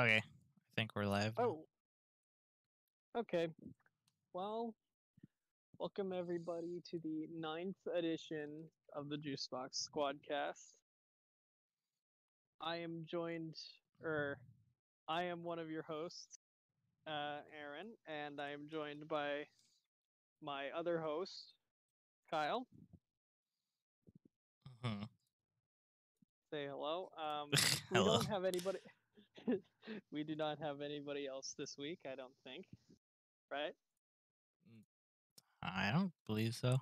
Okay, 0.00 0.16
I 0.16 0.22
think 0.76 0.92
we're 0.96 1.04
live. 1.04 1.34
Oh. 1.38 1.66
Okay. 3.16 3.48
Well, 4.32 4.74
welcome 5.78 6.12
everybody 6.12 6.82
to 6.90 6.98
the 7.00 7.28
ninth 7.38 7.76
edition 7.94 8.64
of 8.96 9.10
the 9.10 9.16
Juicebox 9.16 9.86
Squadcast. 9.88 10.76
I 12.62 12.76
am 12.76 13.04
joined, 13.06 13.56
or 14.02 14.38
I 15.06 15.24
am 15.24 15.44
one 15.44 15.58
of 15.58 15.70
your 15.70 15.82
hosts, 15.82 16.38
uh, 17.06 17.40
Aaron, 17.60 17.88
and 18.06 18.40
I 18.40 18.52
am 18.52 18.68
joined 18.70 19.06
by 19.06 19.44
my 20.42 20.68
other 20.76 20.98
host, 20.98 21.52
Kyle. 22.30 22.66
Mhm. 24.82 25.08
Say 26.50 26.66
hello. 26.66 27.10
Um, 27.18 27.50
we 27.90 27.98
Hello. 27.98 28.16
don't 28.16 28.26
have 28.26 28.44
anybody. 28.44 28.78
we 30.12 30.24
do 30.24 30.36
not 30.36 30.58
have 30.58 30.80
anybody 30.80 31.26
else 31.26 31.54
this 31.58 31.76
week. 31.78 31.98
I 32.10 32.14
don't 32.16 32.34
think. 32.44 32.66
Right? 33.50 33.74
I 35.62 35.90
don't 35.92 36.12
believe 36.26 36.54
so. 36.54 36.78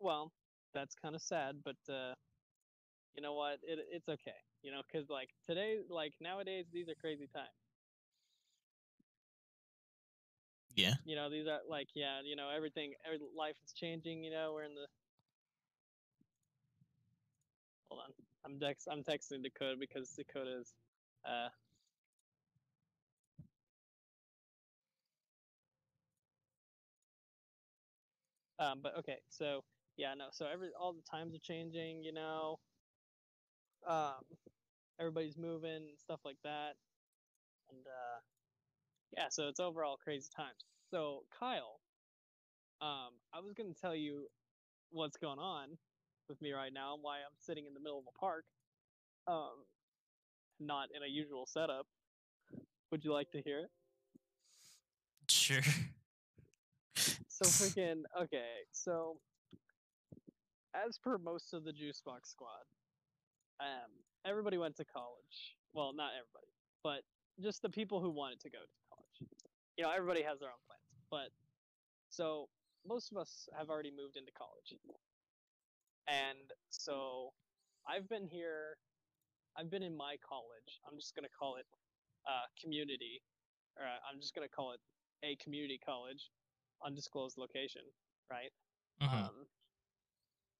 Well, 0.00 0.32
that's 0.74 0.94
kind 0.94 1.14
of 1.14 1.22
sad, 1.22 1.56
but 1.64 1.76
uh, 1.92 2.14
you 3.16 3.22
know 3.22 3.34
what? 3.34 3.58
It 3.62 3.78
it's 3.90 4.08
okay. 4.08 4.38
You 4.62 4.72
know, 4.72 4.82
because 4.86 5.08
like 5.08 5.30
today, 5.46 5.78
like 5.88 6.12
nowadays, 6.20 6.66
these 6.72 6.88
are 6.88 6.94
crazy 7.00 7.28
times. 7.34 7.48
Yeah. 10.74 10.94
You 11.04 11.16
know, 11.16 11.28
these 11.30 11.46
are 11.46 11.60
like 11.68 11.88
yeah. 11.94 12.20
You 12.24 12.36
know, 12.36 12.48
everything, 12.54 12.92
every, 13.04 13.18
life 13.36 13.56
is 13.64 13.72
changing. 13.72 14.22
You 14.22 14.30
know, 14.30 14.52
we're 14.54 14.64
in 14.64 14.74
the. 14.74 14.86
Hold 17.90 18.02
on, 18.06 18.12
I'm 18.48 18.58
dex. 18.58 18.86
I'm 18.90 19.04
texting 19.04 19.44
Dakota 19.44 19.76
because 19.78 20.12
Dakota 20.12 20.60
is, 20.60 20.74
uh. 21.24 21.50
Um, 28.58 28.80
but 28.82 28.96
okay, 28.98 29.18
so 29.28 29.64
yeah, 29.96 30.14
no, 30.14 30.28
so 30.32 30.46
every 30.46 30.70
all 30.78 30.92
the 30.94 31.02
times 31.02 31.34
are 31.34 31.40
changing, 31.40 32.04
you 32.04 32.12
know. 32.12 32.58
Um, 33.86 34.24
everybody's 35.00 35.36
moving 35.38 35.94
stuff 35.98 36.20
like 36.24 36.38
that, 36.44 36.76
and 37.70 37.86
uh, 37.86 38.20
yeah, 39.16 39.28
so 39.30 39.48
it's 39.48 39.60
overall 39.60 39.96
crazy 39.96 40.28
times. 40.36 40.64
So 40.90 41.26
Kyle, 41.38 41.80
um, 42.80 43.14
I 43.32 43.40
was 43.40 43.54
gonna 43.54 43.74
tell 43.74 43.96
you 43.96 44.28
what's 44.90 45.16
going 45.18 45.38
on 45.38 45.78
with 46.28 46.40
me 46.42 46.52
right 46.52 46.72
now 46.72 46.94
and 46.94 47.02
why 47.02 47.16
I'm 47.16 47.36
sitting 47.40 47.66
in 47.66 47.74
the 47.74 47.80
middle 47.80 47.98
of 47.98 48.04
a 48.08 48.18
park, 48.18 48.44
um, 49.26 49.64
not 50.60 50.88
in 50.94 51.02
a 51.02 51.08
usual 51.08 51.46
setup. 51.46 51.86
Would 52.90 53.04
you 53.04 53.12
like 53.12 53.30
to 53.32 53.42
hear 53.42 53.60
it? 53.60 53.70
Sure. 55.28 55.62
So 57.28 57.44
freaking 57.44 58.02
okay. 58.20 58.66
So 58.72 59.18
as 60.74 60.98
per 60.98 61.18
most 61.18 61.54
of 61.54 61.64
the 61.64 61.72
Juice 61.72 62.02
Box 62.04 62.30
squad, 62.30 62.66
um, 63.60 63.90
everybody 64.26 64.58
went 64.58 64.76
to 64.76 64.84
college. 64.84 65.56
Well, 65.72 65.92
not 65.94 66.10
everybody, 66.18 66.50
but 66.82 67.02
just 67.40 67.62
the 67.62 67.68
people 67.68 68.00
who 68.00 68.10
wanted 68.10 68.40
to 68.40 68.50
go 68.50 68.58
to 68.58 68.76
college. 68.90 69.30
You 69.76 69.84
know, 69.84 69.92
everybody 69.94 70.22
has 70.22 70.40
their 70.40 70.48
own 70.48 70.62
plans, 70.66 71.04
but 71.10 71.30
so 72.10 72.48
most 72.86 73.12
of 73.12 73.18
us 73.18 73.48
have 73.56 73.68
already 73.68 73.90
moved 73.90 74.16
into 74.16 74.32
college, 74.32 74.74
and 76.08 76.52
so 76.70 77.32
I've 77.88 78.08
been 78.08 78.26
here. 78.26 78.76
I've 79.56 79.70
been 79.70 79.82
in 79.82 79.96
my 79.96 80.16
college. 80.26 80.80
I'm 80.88 80.98
just 80.98 81.14
gonna 81.14 81.28
call 81.38 81.56
it 81.56 81.66
uh, 82.26 82.46
community, 82.60 83.22
or 83.76 83.84
uh, 83.84 83.98
I'm 84.10 84.20
just 84.20 84.34
gonna 84.34 84.48
call 84.48 84.72
it 84.72 84.80
a 85.24 85.36
community 85.36 85.78
college 85.84 86.30
undisclosed 86.84 87.36
location, 87.38 87.82
right? 88.30 88.52
Mhm. 89.02 89.08
Um, 89.28 89.48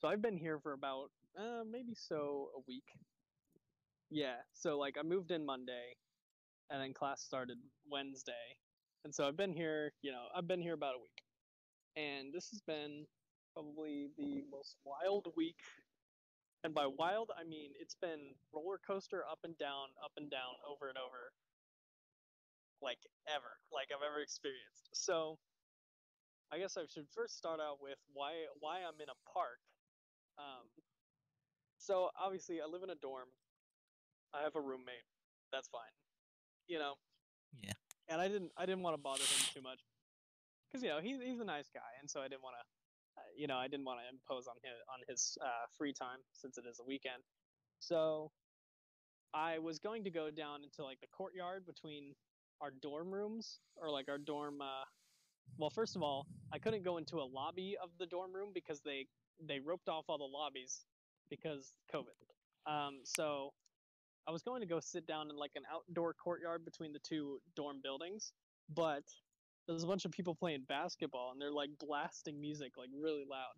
so 0.00 0.08
I've 0.08 0.22
been 0.22 0.36
here 0.36 0.58
for 0.60 0.72
about 0.72 1.10
uh, 1.38 1.62
maybe 1.64 1.94
so 1.94 2.50
a 2.56 2.60
week. 2.66 2.86
Yeah, 4.10 4.36
so 4.52 4.78
like 4.78 4.96
I 4.98 5.02
moved 5.02 5.30
in 5.30 5.44
Monday, 5.44 5.96
and 6.70 6.80
then 6.82 6.94
class 6.94 7.22
started 7.22 7.58
Wednesday, 7.90 8.58
and 9.04 9.14
so 9.14 9.28
I've 9.28 9.36
been 9.36 9.52
here. 9.52 9.92
You 10.02 10.12
know, 10.12 10.26
I've 10.34 10.48
been 10.48 10.62
here 10.62 10.74
about 10.74 10.94
a 10.96 10.98
week, 10.98 11.22
and 11.96 12.32
this 12.32 12.50
has 12.50 12.60
been 12.62 13.06
probably 13.58 14.06
the 14.14 14.46
most 14.54 14.76
wild 14.86 15.26
week. 15.36 15.58
And 16.62 16.74
by 16.74 16.86
wild, 16.86 17.30
I 17.34 17.42
mean 17.42 17.70
it's 17.80 17.96
been 17.98 18.38
roller 18.54 18.78
coaster 18.86 19.22
up 19.26 19.40
and 19.42 19.58
down, 19.58 19.90
up 19.98 20.12
and 20.16 20.30
down, 20.30 20.54
over 20.62 20.86
and 20.86 20.98
over, 20.98 21.34
like 22.82 22.98
ever, 23.26 23.58
like 23.74 23.90
I've 23.90 24.06
ever 24.06 24.22
experienced. 24.22 24.90
So 24.94 25.38
I 26.52 26.58
guess 26.58 26.76
I 26.76 26.86
should 26.86 27.10
first 27.10 27.36
start 27.36 27.58
out 27.58 27.78
with 27.82 27.98
why 28.14 28.46
why 28.60 28.78
I'm 28.86 28.98
in 29.02 29.10
a 29.10 29.18
park. 29.26 29.58
Um, 30.38 30.70
so 31.78 32.10
obviously 32.14 32.60
I 32.62 32.66
live 32.70 32.82
in 32.82 32.90
a 32.90 32.98
dorm. 33.02 33.26
I 34.34 34.42
have 34.42 34.54
a 34.54 34.60
roommate. 34.60 35.06
That's 35.50 35.66
fine. 35.66 35.94
You 36.66 36.78
know. 36.78 36.94
Yeah. 37.58 37.74
And 38.08 38.20
I 38.20 38.28
didn't 38.28 38.52
I 38.56 38.66
didn't 38.66 38.82
want 38.82 38.94
to 38.94 39.02
bother 39.02 39.22
him 39.22 39.42
too 39.54 39.62
much, 39.62 39.82
because 40.66 40.82
you 40.82 40.90
know 40.90 41.00
he's 41.02 41.18
he's 41.22 41.40
a 41.40 41.46
nice 41.46 41.70
guy, 41.74 41.90
and 42.00 42.10
so 42.10 42.20
I 42.20 42.28
didn't 42.28 42.42
want 42.42 42.56
to, 42.58 42.64
you 43.36 43.46
know, 43.46 43.56
I 43.56 43.68
didn't 43.68 43.86
want 43.86 44.00
to 44.00 44.06
impose 44.08 44.46
on 44.46 44.56
his 44.62 44.76
on 44.92 45.00
his 45.08 45.38
uh, 45.42 45.66
free 45.76 45.92
time 45.92 46.18
since 46.32 46.58
it 46.58 46.64
is 46.68 46.80
a 46.80 46.84
weekend. 46.84 47.22
So 47.80 48.30
I 49.34 49.58
was 49.58 49.78
going 49.78 50.04
to 50.04 50.10
go 50.10 50.30
down 50.30 50.64
into 50.64 50.82
like 50.82 51.00
the 51.00 51.06
courtyard 51.08 51.66
between 51.66 52.14
our 52.60 52.70
dorm 52.82 53.12
rooms 53.12 53.60
or 53.76 53.90
like 53.90 54.08
our 54.08 54.18
dorm 54.18 54.60
uh, 54.60 54.84
well, 55.56 55.70
first 55.70 55.96
of 55.96 56.02
all, 56.02 56.26
I 56.52 56.58
couldn't 56.58 56.84
go 56.84 56.98
into 56.98 57.16
a 57.16 57.24
lobby 57.24 57.76
of 57.82 57.90
the 57.98 58.06
dorm 58.06 58.34
room 58.34 58.50
because 58.52 58.80
they 58.80 59.06
they 59.46 59.60
roped 59.60 59.88
off 59.88 60.04
all 60.08 60.18
the 60.18 60.24
lobbies 60.24 60.84
because 61.30 61.72
COVID. 61.94 62.70
Um, 62.70 63.00
so 63.04 63.52
I 64.26 64.30
was 64.30 64.42
going 64.42 64.60
to 64.60 64.66
go 64.66 64.80
sit 64.80 65.06
down 65.06 65.30
in 65.30 65.36
like 65.36 65.52
an 65.54 65.62
outdoor 65.72 66.12
courtyard 66.12 66.64
between 66.64 66.92
the 66.92 66.98
two 66.98 67.40
dorm 67.56 67.80
buildings, 67.82 68.32
but 68.74 69.04
there's 69.68 69.84
a 69.84 69.86
bunch 69.86 70.04
of 70.06 70.10
people 70.10 70.34
playing 70.34 70.64
basketball 70.68 71.30
and 71.32 71.40
they're 71.40 71.52
like 71.52 71.70
blasting 71.78 72.40
music 72.40 72.72
like 72.76 72.88
really 72.98 73.24
loud. 73.28 73.54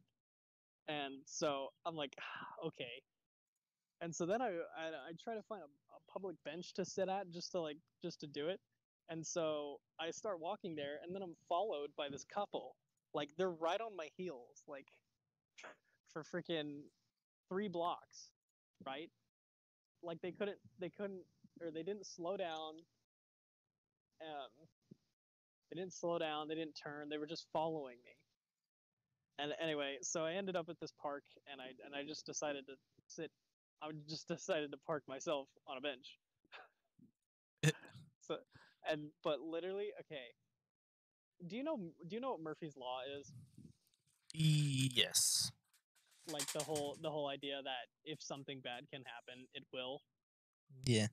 And 0.89 1.23
so 1.25 1.69
I'm 1.87 1.95
like, 1.95 2.15
okay. 2.67 3.03
And 4.01 4.15
so 4.15 4.27
then 4.27 4.43
I 4.43 4.49
I, 4.49 4.87
I 4.89 5.13
try 5.23 5.35
to 5.35 5.43
find 5.43 5.63
a, 5.63 5.65
a 5.67 6.13
public 6.13 6.37
bench 6.45 6.75
to 6.75 6.85
sit 6.85 7.09
at 7.09 7.31
just 7.31 7.53
to 7.53 7.61
like 7.61 7.77
just 8.03 8.21
to 8.21 8.27
do 8.27 8.49
it. 8.49 8.61
And 9.09 9.27
so 9.27 9.79
I 10.01 10.11
start 10.13 10.41
walking 10.41 10.77
there, 10.77 10.99
and 11.03 11.13
then 11.15 11.21
I'm 11.23 11.35
followed 11.49 11.91
by 11.97 12.09
this 12.09 12.25
couple. 12.33 12.77
Like 13.13 13.31
they're 13.37 13.51
right 13.51 13.81
on 13.81 13.97
my 13.97 14.09
heels, 14.17 14.63
like 14.69 14.87
for 16.13 16.23
freaking 16.23 16.83
three 17.49 17.69
blocks, 17.69 18.31
right? 18.87 19.11
Like 20.03 20.21
they 20.23 20.31
couldn't, 20.31 20.59
they 20.79 20.91
couldn't, 20.91 21.23
or 21.61 21.71
they 21.71 21.83
didn't 21.83 22.07
slow 22.07 22.37
down. 22.37 22.75
Um, 24.23 24.67
they 25.71 25.79
didn't 25.81 25.95
slow 25.95 26.19
down. 26.19 26.49
They 26.49 26.55
didn't 26.55 26.75
turn. 26.75 27.09
They 27.09 27.19
were 27.19 27.27
just 27.27 27.47
following 27.53 27.97
me. 28.05 28.13
And 29.39 29.53
anyway, 29.63 29.97
so 30.03 30.25
I 30.25 30.33
ended 30.35 30.57
up 30.57 30.69
at 30.69 30.79
this 30.81 30.93
park, 31.01 31.23
and 31.51 31.61
I 31.61 31.69
and 31.85 31.95
I 31.95 32.07
just 32.07 32.27
decided 32.27 32.67
to 32.67 32.75
sit. 33.07 33.31
I 33.83 33.91
just 34.09 34.29
decided 34.29 34.71
to 34.73 34.79
park 34.87 35.03
myself 35.09 35.49
on 35.67 35.79
a 35.79 35.81
bench. 35.81 36.19
so 38.21 38.37
and 38.89 39.09
but 39.23 39.41
literally 39.41 39.89
okay 40.01 40.27
do 41.47 41.57
you 41.57 41.65
know 41.65 41.79
do 42.09 42.15
you 42.17 42.21
know 42.21 42.31
what 42.33 42.41
murphy's 42.41 42.77
law 42.77 43.01
is 43.19 43.33
Yes. 44.33 45.51
like 46.31 46.47
the 46.53 46.63
whole 46.63 46.97
the 47.03 47.11
whole 47.11 47.29
idea 47.29 47.61
that 47.63 47.89
if 48.05 48.23
something 48.23 48.61
bad 48.63 48.85
can 48.93 49.03
happen 49.05 49.47
it 49.55 49.65
will 49.73 50.01
Yeah. 50.85 51.09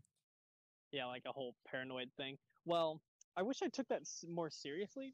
yeah 0.92 1.06
like 1.06 1.24
a 1.27 1.31
whole 1.31 1.56
paranoid 1.69 2.10
thing 2.18 2.38
well 2.65 3.01
i 3.38 3.42
wish 3.42 3.60
i 3.63 3.68
took 3.69 3.88
that 3.88 4.01
more 4.30 4.50
seriously 4.50 5.13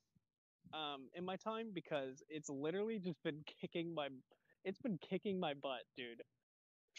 um 0.73 1.07
in 1.15 1.23
my 1.25 1.35
time 1.35 1.67
because 1.73 2.23
it's 2.29 2.49
literally 2.49 2.99
just 2.99 3.21
been 3.23 3.43
kicking 3.61 3.93
my 3.93 4.07
it's 4.65 4.79
been 4.79 4.97
kicking 4.97 5.39
my 5.39 5.53
butt 5.53 5.81
dude. 5.97 6.21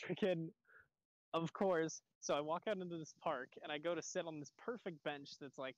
Freaking 0.02 0.48
of 1.32 1.52
course. 1.52 2.02
So 2.20 2.34
i 2.34 2.40
walk 2.40 2.62
out 2.68 2.78
into 2.78 2.96
this 2.98 3.14
park 3.22 3.48
and 3.62 3.72
i 3.72 3.78
go 3.78 3.94
to 3.94 4.02
sit 4.02 4.26
on 4.26 4.38
this 4.40 4.52
perfect 4.58 5.02
bench 5.04 5.30
that's 5.40 5.58
like 5.58 5.76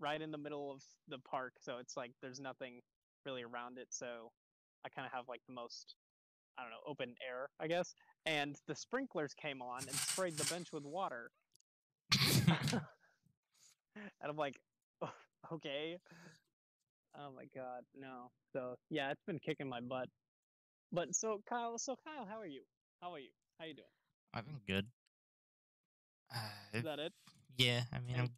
right 0.00 0.20
in 0.20 0.30
the 0.30 0.38
middle 0.38 0.72
of 0.72 0.82
the 1.08 1.18
park. 1.18 1.54
So 1.60 1.78
it's 1.78 1.96
like 1.96 2.12
there's 2.22 2.40
nothing 2.40 2.80
really 3.26 3.42
around 3.42 3.78
it. 3.78 3.88
So 3.90 4.30
i 4.84 4.88
kind 4.90 5.06
of 5.06 5.12
have 5.12 5.28
like 5.28 5.40
the 5.46 5.54
most 5.54 5.96
i 6.58 6.62
don't 6.62 6.70
know 6.70 6.78
open 6.86 7.14
air 7.26 7.48
i 7.60 7.66
guess. 7.66 7.94
And 8.26 8.56
the 8.68 8.74
sprinklers 8.74 9.34
came 9.34 9.62
on 9.62 9.82
and 9.82 9.92
sprayed 9.96 10.36
the 10.36 10.44
bench 10.52 10.72
with 10.72 10.84
water. 10.84 11.30
And 14.20 14.30
i'm 14.30 14.36
like 14.36 14.56
"Oh, 14.56 14.73
okay 15.52 15.98
oh 17.18 17.30
my 17.34 17.44
god 17.54 17.82
no 17.98 18.30
so 18.52 18.74
yeah 18.90 19.10
it's 19.10 19.22
been 19.26 19.38
kicking 19.38 19.68
my 19.68 19.80
butt 19.80 20.08
But 20.92 21.14
so 21.14 21.40
Kyle, 21.48 21.78
so 21.78 21.96
Kyle, 22.04 22.26
how 22.26 22.38
are 22.40 22.46
you? 22.46 22.62
How 23.02 23.12
are 23.14 23.18
you? 23.18 23.30
How 23.58 23.66
you 23.66 23.74
doing? 23.74 23.88
I've 24.32 24.46
been 24.46 24.60
good. 24.66 24.86
Uh, 26.34 26.38
Is 26.74 26.84
that 26.84 26.98
it? 26.98 27.12
yeah, 27.56 27.82
I 27.92 27.98
mean, 28.00 28.16
I'm 28.18 28.30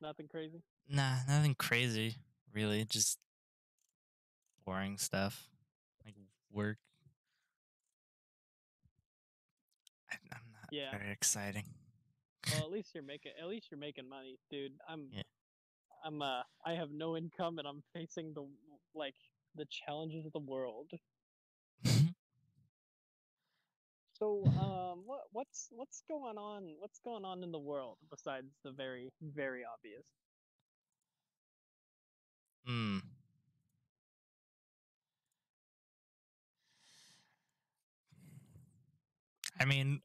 Nothing 0.00 0.28
crazy. 0.28 0.62
nah, 0.88 1.16
nothing 1.28 1.54
crazy, 1.54 2.16
really. 2.52 2.84
Just 2.84 3.18
boring 4.64 4.98
stuff 4.98 5.48
like 6.04 6.14
work. 6.52 6.78
I'm 10.12 10.42
not 10.52 10.70
Yeah. 10.70 10.90
very 10.90 11.10
exciting. 11.12 11.64
Well, 12.50 12.62
at 12.64 12.70
least 12.70 12.94
you're 12.94 13.02
making 13.04 13.32
at 13.40 13.48
least 13.48 13.68
you're 13.70 13.80
making 13.80 14.08
money, 14.08 14.38
dude. 14.50 14.72
I'm 14.88 15.08
Yeah. 15.12 15.22
I'm 16.06 16.22
uh 16.22 16.42
I 16.64 16.72
have 16.74 16.90
no 16.92 17.16
income 17.16 17.58
and 17.58 17.68
I'm 17.68 17.82
facing 17.92 18.32
the 18.34 18.46
like 18.94 19.16
the 19.56 19.66
challenges 19.70 20.26
of 20.26 20.32
the 20.32 20.38
world. 20.40 20.90
So 24.14 24.52
um 24.58 25.02
what 25.06 25.22
what's 25.32 25.68
what's 25.70 26.02
going 26.08 26.38
on 26.38 26.74
what's 26.80 26.98
going 27.00 27.24
on 27.24 27.42
in 27.44 27.52
the 27.52 27.58
world 27.58 27.98
besides 28.10 28.52
the 28.64 28.72
very 28.72 29.10
very 29.22 29.64
obvious? 29.64 30.06
Hmm. 32.66 32.98
I 39.60 39.64
mean, 39.64 40.02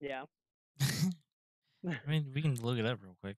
Yeah. 0.00 0.24
I 1.88 2.10
mean, 2.10 2.30
we 2.34 2.42
can 2.42 2.54
look 2.56 2.78
it 2.78 2.86
up 2.86 2.98
real 3.02 3.16
quick. 3.20 3.36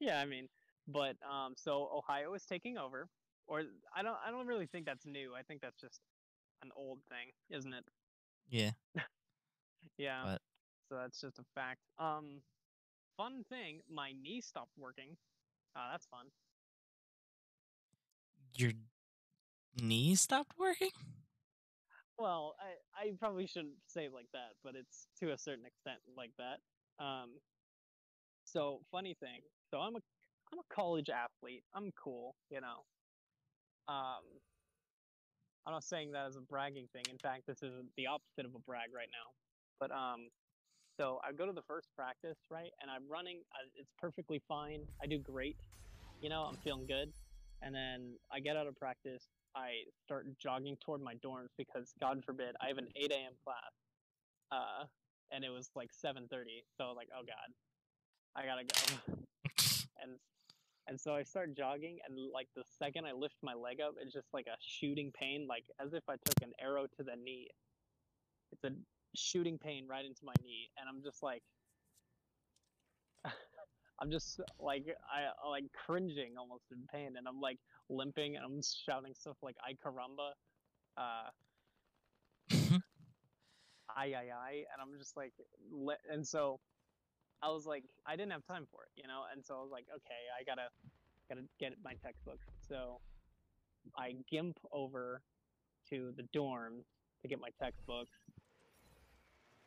Yeah, 0.00 0.20
I 0.20 0.24
mean, 0.26 0.48
but 0.88 1.16
um 1.28 1.54
so 1.56 1.88
Ohio 1.94 2.34
is 2.34 2.44
taking 2.44 2.78
over 2.78 3.08
or 3.46 3.62
I 3.94 4.02
don't 4.02 4.16
I 4.26 4.30
don't 4.30 4.46
really 4.46 4.66
think 4.66 4.86
that's 4.86 5.06
new. 5.06 5.34
I 5.34 5.42
think 5.42 5.60
that's 5.62 5.80
just 5.80 6.00
an 6.62 6.70
old 6.76 6.98
thing, 7.08 7.32
isn't 7.50 7.72
it? 7.72 7.84
Yeah. 8.48 8.70
Yeah. 9.98 10.22
But- 10.24 10.42
So 10.88 10.96
that's 10.96 11.20
just 11.20 11.38
a 11.38 11.44
fact. 11.54 11.80
Um, 11.98 12.42
fun 13.16 13.44
thing, 13.48 13.80
my 13.90 14.12
knee 14.12 14.40
stopped 14.40 14.72
working. 14.78 15.16
Oh, 15.76 15.88
that's 15.90 16.06
fun. 16.06 16.26
Your 18.56 18.72
knee 19.80 20.14
stopped 20.14 20.52
working? 20.58 20.90
Well, 22.18 22.56
I, 22.60 23.08
I 23.08 23.12
probably 23.18 23.46
shouldn't 23.46 23.76
say 23.86 24.06
it 24.06 24.12
like 24.14 24.28
that, 24.32 24.52
but 24.64 24.74
it's 24.74 25.06
to 25.20 25.32
a 25.32 25.38
certain 25.38 25.66
extent 25.66 25.98
like 26.16 26.30
that. 26.38 26.60
Um, 27.04 27.30
so 28.46 28.80
funny 28.90 29.14
thing. 29.20 29.40
So 29.70 29.78
I'm 29.78 29.96
a 29.96 30.00
I'm 30.52 30.58
a 30.58 30.74
college 30.74 31.10
athlete. 31.10 31.64
I'm 31.74 31.90
cool, 32.02 32.34
you 32.50 32.60
know. 32.60 32.86
Um, 33.88 34.22
I'm 35.66 35.72
not 35.72 35.84
saying 35.84 36.12
that 36.12 36.26
as 36.26 36.36
a 36.36 36.40
bragging 36.40 36.86
thing. 36.92 37.02
In 37.10 37.18
fact, 37.18 37.42
this 37.46 37.62
is 37.62 37.72
the 37.96 38.06
opposite 38.06 38.46
of 38.46 38.54
a 38.54 38.60
brag 38.60 38.94
right 38.94 39.10
now. 39.10 39.34
But 39.80 39.90
um, 39.90 40.28
so 40.98 41.18
I 41.26 41.32
go 41.32 41.46
to 41.46 41.52
the 41.52 41.66
first 41.66 41.88
practice, 41.96 42.38
right, 42.50 42.70
and 42.80 42.90
I'm 42.90 43.10
running. 43.10 43.40
Uh, 43.52 43.66
it's 43.74 43.90
perfectly 43.98 44.40
fine. 44.48 44.80
I 45.02 45.06
do 45.06 45.18
great. 45.18 45.56
You 46.22 46.30
know, 46.30 46.42
I'm 46.42 46.56
feeling 46.56 46.86
good. 46.86 47.12
And 47.62 47.74
then 47.74 48.14
I 48.32 48.40
get 48.40 48.56
out 48.56 48.66
of 48.66 48.76
practice. 48.76 49.24
I 49.56 49.84
start 50.04 50.26
jogging 50.38 50.76
toward 50.84 51.02
my 51.02 51.14
dorms 51.14 51.48
because, 51.56 51.92
God 52.00 52.22
forbid, 52.24 52.54
I 52.60 52.68
have 52.68 52.78
an 52.78 52.88
8 52.94 53.10
a.m. 53.10 53.32
class. 53.44 53.72
Uh, 54.52 54.84
and 55.32 55.44
it 55.44 55.50
was 55.50 55.70
like 55.74 55.90
7:30. 55.92 56.62
So 56.78 56.92
like, 56.92 57.08
oh 57.16 57.24
God, 57.26 57.50
I 58.36 58.44
gotta 58.44 58.64
go. 58.64 59.12
and 60.02 60.12
and 60.86 61.00
so 61.00 61.14
I 61.14 61.22
start 61.22 61.56
jogging, 61.56 61.98
and 62.06 62.18
like 62.32 62.48
the 62.54 62.62
second 62.78 63.06
I 63.06 63.12
lift 63.12 63.36
my 63.42 63.54
leg 63.54 63.80
up, 63.80 63.94
it's 64.00 64.12
just 64.12 64.28
like 64.32 64.46
a 64.46 64.56
shooting 64.60 65.10
pain, 65.18 65.46
like 65.48 65.64
as 65.84 65.94
if 65.94 66.04
I 66.08 66.14
took 66.24 66.42
an 66.42 66.52
arrow 66.60 66.84
to 66.84 67.02
the 67.02 67.16
knee. 67.16 67.48
It's 68.52 68.62
a 68.64 68.70
shooting 69.16 69.58
pain 69.58 69.86
right 69.88 70.04
into 70.04 70.20
my 70.24 70.34
knee, 70.44 70.70
and 70.78 70.88
I'm 70.88 71.02
just 71.02 71.22
like, 71.22 71.42
I'm 74.00 74.10
just 74.10 74.40
like 74.60 74.84
I 75.10 75.48
like 75.48 75.64
cringing 75.86 76.34
almost 76.38 76.64
in 76.70 76.86
pain, 76.92 77.14
and 77.16 77.26
I'm 77.26 77.40
like 77.40 77.58
limping, 77.88 78.36
and 78.36 78.44
I'm 78.44 78.60
shouting 78.84 79.14
stuff 79.14 79.36
like 79.42 79.56
"I 79.64 79.72
caramba," 79.72 80.32
uh, 80.98 81.30
"I 83.96 84.12
I 84.12 84.30
ay," 84.30 84.64
and 84.72 84.80
I'm 84.82 84.98
just 84.98 85.16
like, 85.16 85.32
li- 85.72 85.96
and 86.12 86.26
so 86.26 86.60
I 87.42 87.50
was 87.50 87.66
like, 87.66 87.84
I 88.06 88.16
didn't 88.16 88.32
have 88.32 88.44
time 88.46 88.66
for 88.70 88.82
it, 88.84 89.00
you 89.00 89.06
know, 89.06 89.22
and 89.32 89.44
so 89.44 89.54
I 89.56 89.62
was 89.62 89.70
like, 89.70 89.86
okay, 89.94 90.22
I 90.38 90.44
gotta 90.44 90.68
gotta 91.28 91.42
get 91.60 91.74
my 91.84 91.92
textbooks. 92.02 92.46
So 92.68 93.00
I 93.96 94.14
gimp 94.30 94.58
over 94.72 95.20
to 95.90 96.12
the 96.16 96.22
dorm 96.32 96.84
to 97.22 97.28
get 97.28 97.40
my 97.40 97.50
textbooks, 97.62 98.16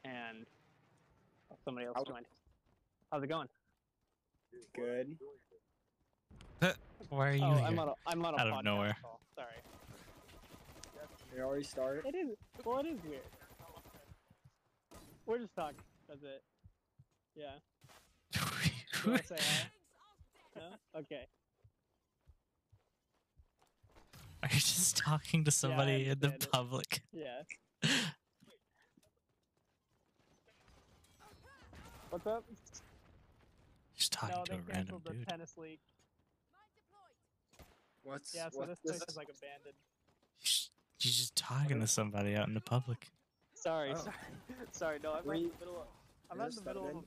and 0.04 0.46
somebody 1.64 1.88
else 1.88 1.96
How's- 1.96 2.08
joined. 2.08 2.26
How's 3.12 3.24
it 3.24 3.28
going? 3.28 3.48
Good. 4.76 5.18
Why 7.10 7.30
are 7.30 7.34
you 7.34 7.44
oh, 7.44 7.54
here? 7.54 7.66
I'm 7.66 7.80
on 7.80 7.90
a 7.90 7.94
I'm 8.06 8.26
on 8.26 8.34
a 8.34 8.38
Out 8.38 8.48
of 8.48 8.54
podcast 8.54 8.64
nowhere. 8.64 8.98
call. 9.02 9.20
Sorry. 9.36 9.48
We 11.34 11.42
already 11.42 11.64
started. 11.64 12.06
It 12.06 12.16
is 12.16 12.36
well, 12.66 12.80
it 12.80 12.88
is 12.88 13.00
weird. 13.04 13.22
We're 15.26 15.40
just 15.40 15.56
talking. 15.56 15.80
That's 16.08 16.24
it. 16.24 16.44
Yeah. 17.40 17.46
You 19.06 19.12
wanna 19.12 19.24
say 19.24 19.36
hi? 19.40 20.60
No? 20.94 21.00
Okay. 21.00 21.26
Are 24.44 24.50
you 24.52 24.60
just 24.60 24.98
talking 24.98 25.46
to 25.46 25.52
somebody 25.52 26.10
in 26.10 26.20
the 26.20 26.34
it. 26.34 26.48
public? 26.52 27.02
Yeah. 27.14 27.44
What's 32.10 32.28
up? 32.28 32.44
Just 33.96 34.12
talking 34.12 34.36
no, 34.38 34.44
to 34.46 34.54
a 34.56 34.60
random 34.74 35.02
the 35.06 35.14
dude. 35.14 35.28
tennis 35.30 35.54
league. 35.58 35.80
What's 38.04 38.36
Yeah, 38.36 38.50
so 38.50 38.60
what's 38.60 38.80
this 38.82 38.98
place 38.98 39.10
is 39.10 39.16
like 39.16 39.28
abandoned. 39.30 39.76
You're 40.42 41.12
just 41.14 41.36
talking 41.38 41.80
to 41.80 41.88
somebody 41.88 42.36
out 42.36 42.48
in 42.50 42.54
the 42.54 42.62
public. 42.62 43.08
Sorry, 43.54 43.92
Oh. 43.94 43.96
sorry, 43.96 44.16
sorry. 44.72 45.00
No, 45.04 45.14
I'm 45.14 45.24
Were 45.26 45.34
out 45.34 45.38
in 45.38 45.44
you- 45.46 45.52
the 45.52 45.66
middle. 45.66 45.82
Of, 45.82 45.88
I'm 46.32 46.38
you 46.40 46.44
in 46.46 46.56
the 46.56 46.62
middle 46.64 46.88
of. 47.00 47.06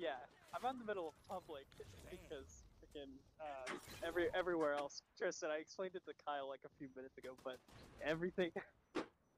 Yeah, 0.00 0.16
I'm 0.56 0.64
out 0.64 0.72
in 0.72 0.80
the 0.80 0.86
middle 0.86 1.08
of 1.08 1.14
public 1.28 1.66
because 2.10 2.64
freaking 2.80 3.12
uh, 3.40 3.72
every 4.06 4.26
everywhere 4.34 4.72
else. 4.72 5.02
Tristan, 5.18 5.50
I 5.50 5.58
explained 5.58 5.94
it 5.94 6.02
to 6.06 6.14
Kyle 6.24 6.48
like 6.48 6.60
a 6.64 6.72
few 6.78 6.88
minutes 6.96 7.18
ago, 7.18 7.36
but 7.44 7.58
everything, 8.04 8.50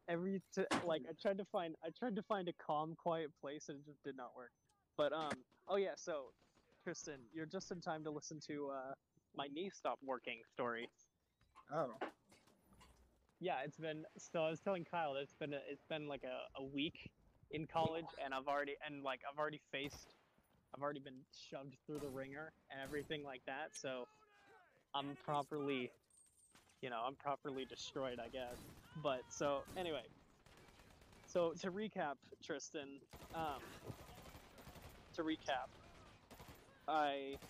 every 0.08 0.40
like 0.86 1.02
I 1.08 1.12
tried 1.20 1.38
to 1.38 1.44
find 1.44 1.74
I 1.84 1.90
tried 1.98 2.16
to 2.16 2.22
find 2.22 2.48
a 2.48 2.52
calm, 2.64 2.94
quiet 2.94 3.30
place 3.40 3.68
and 3.68 3.78
it 3.80 3.86
just 3.86 4.02
did 4.04 4.16
not 4.16 4.30
work. 4.36 4.52
But 4.96 5.12
um, 5.12 5.32
oh 5.68 5.76
yeah, 5.76 5.94
so 5.96 6.26
Tristan, 6.84 7.18
you're 7.34 7.46
just 7.46 7.72
in 7.72 7.80
time 7.80 8.04
to 8.04 8.10
listen 8.10 8.38
to 8.46 8.70
uh 8.70 8.94
my 9.36 9.48
knee 9.52 9.70
stopped 9.70 10.02
working 10.04 10.40
story. 10.54 10.88
Oh, 11.74 11.94
Yeah, 13.40 13.56
it's 13.64 13.78
been 13.78 14.04
so 14.18 14.44
I 14.44 14.50
was 14.50 14.60
telling 14.60 14.84
Kyle 14.84 15.14
that 15.14 15.22
it's 15.22 15.34
been 15.34 15.54
a, 15.54 15.60
it's 15.68 15.84
been 15.88 16.06
like 16.06 16.22
a, 16.24 16.60
a 16.60 16.64
week 16.64 17.10
in 17.50 17.66
college 17.66 18.06
and 18.24 18.32
I've 18.32 18.46
already 18.46 18.74
and 18.86 19.02
like 19.02 19.20
I've 19.30 19.38
already 19.38 19.60
faced 19.72 20.14
I've 20.74 20.82
already 20.82 21.00
been 21.00 21.26
shoved 21.32 21.78
through 21.86 22.00
the 22.00 22.10
ringer 22.10 22.54
and 22.70 22.80
everything 22.80 23.24
like 23.24 23.44
that, 23.46 23.76
so 23.76 24.06
I'm 24.94 25.16
properly 25.16 25.92
you 26.82 26.90
know, 26.90 27.02
I'm 27.02 27.16
properly 27.16 27.66
destroyed, 27.66 28.20
I 28.20 28.28
guess. 28.30 28.72
But 28.96 29.32
so 29.32 29.64
anyway. 29.76 30.08
So 31.26 31.54
to 31.54 31.72
recap, 31.72 32.18
Tristan, 32.42 33.00
um 33.34 33.62
to 35.14 35.22
recap, 35.22 35.68
I 36.88 37.40